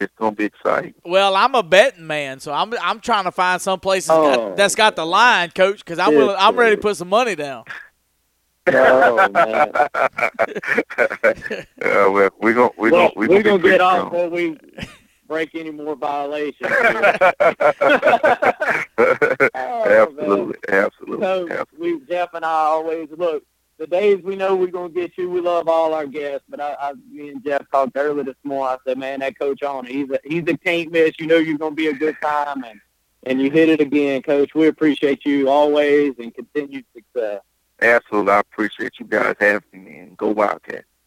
it's 0.00 0.12
gonna 0.18 0.32
be 0.34 0.44
exciting. 0.46 0.94
Well, 1.04 1.36
I'm 1.36 1.54
a 1.54 1.62
betting 1.62 2.06
man, 2.06 2.40
so 2.40 2.52
I'm 2.52 2.72
I'm 2.82 2.98
trying 3.00 3.24
to 3.24 3.30
find 3.32 3.62
some 3.62 3.78
places 3.78 4.10
Oh. 4.10 4.52
that's 4.56 4.74
got 4.74 4.96
the 4.96 5.06
line, 5.06 5.50
coach, 5.50 5.78
because 5.78 5.98
I'm 6.00 6.14
willing, 6.16 6.34
I'm 6.38 6.56
ready 6.56 6.74
to 6.76 6.82
put 6.82 6.96
some 6.96 7.08
money 7.08 7.36
down. 7.36 7.64
Oh, 8.68 9.28
man. 9.28 9.70
uh, 9.74 9.84
well, 11.80 12.30
we're 12.40 12.52
gonna 12.54 12.70
we're 12.76 12.90
well, 12.90 13.08
gonna 13.08 13.12
we're, 13.16 13.28
we're 13.28 13.42
gonna, 13.42 13.58
gonna 13.58 13.62
get 13.62 13.80
off 13.80 13.96
strong. 14.08 14.10
before 14.10 14.28
we 14.30 14.58
break 15.28 15.54
any 15.54 15.70
more 15.70 15.94
violations. 15.96 16.60
absolutely, 19.54 20.56
absolutely, 20.68 21.20
So 21.24 21.48
absolutely. 21.48 21.66
we 21.78 22.00
Jeff 22.06 22.34
and 22.34 22.44
I 22.44 22.48
always 22.50 23.08
look. 23.16 23.44
The 23.82 23.88
days 23.88 24.22
we 24.22 24.36
know 24.36 24.54
we're 24.54 24.68
gonna 24.68 24.90
get 24.90 25.18
you, 25.18 25.28
we 25.28 25.40
love 25.40 25.66
all 25.66 25.92
our 25.92 26.06
guests. 26.06 26.44
But 26.48 26.60
I, 26.60 26.76
I 26.78 26.92
me 27.10 27.30
and 27.30 27.44
Jeff 27.44 27.68
talked 27.68 27.96
earlier 27.96 28.22
this 28.22 28.36
morning. 28.44 28.78
I 28.78 28.88
said, 28.88 28.96
man, 28.96 29.18
that 29.18 29.36
coach 29.36 29.64
on, 29.64 29.86
he's 29.86 30.08
a 30.08 30.20
he's 30.22 30.44
a 30.46 30.56
can't 30.56 30.92
miss. 30.92 31.18
You 31.18 31.26
know 31.26 31.38
you're 31.38 31.58
gonna 31.58 31.74
be 31.74 31.88
a 31.88 31.92
good 31.92 32.14
time, 32.22 32.62
and 32.62 32.80
and 33.24 33.40
you 33.40 33.50
hit 33.50 33.68
it 33.68 33.80
again, 33.80 34.22
coach. 34.22 34.54
We 34.54 34.68
appreciate 34.68 35.26
you 35.26 35.48
always 35.48 36.12
and 36.20 36.32
continued 36.32 36.84
success. 36.94 37.40
Absolutely, 37.80 38.30
I 38.30 38.38
appreciate 38.38 38.92
you 39.00 39.06
guys 39.06 39.34
having 39.40 39.82
me. 39.82 39.98
And 39.98 40.16
go 40.16 40.28
Wildcats. 40.28 40.84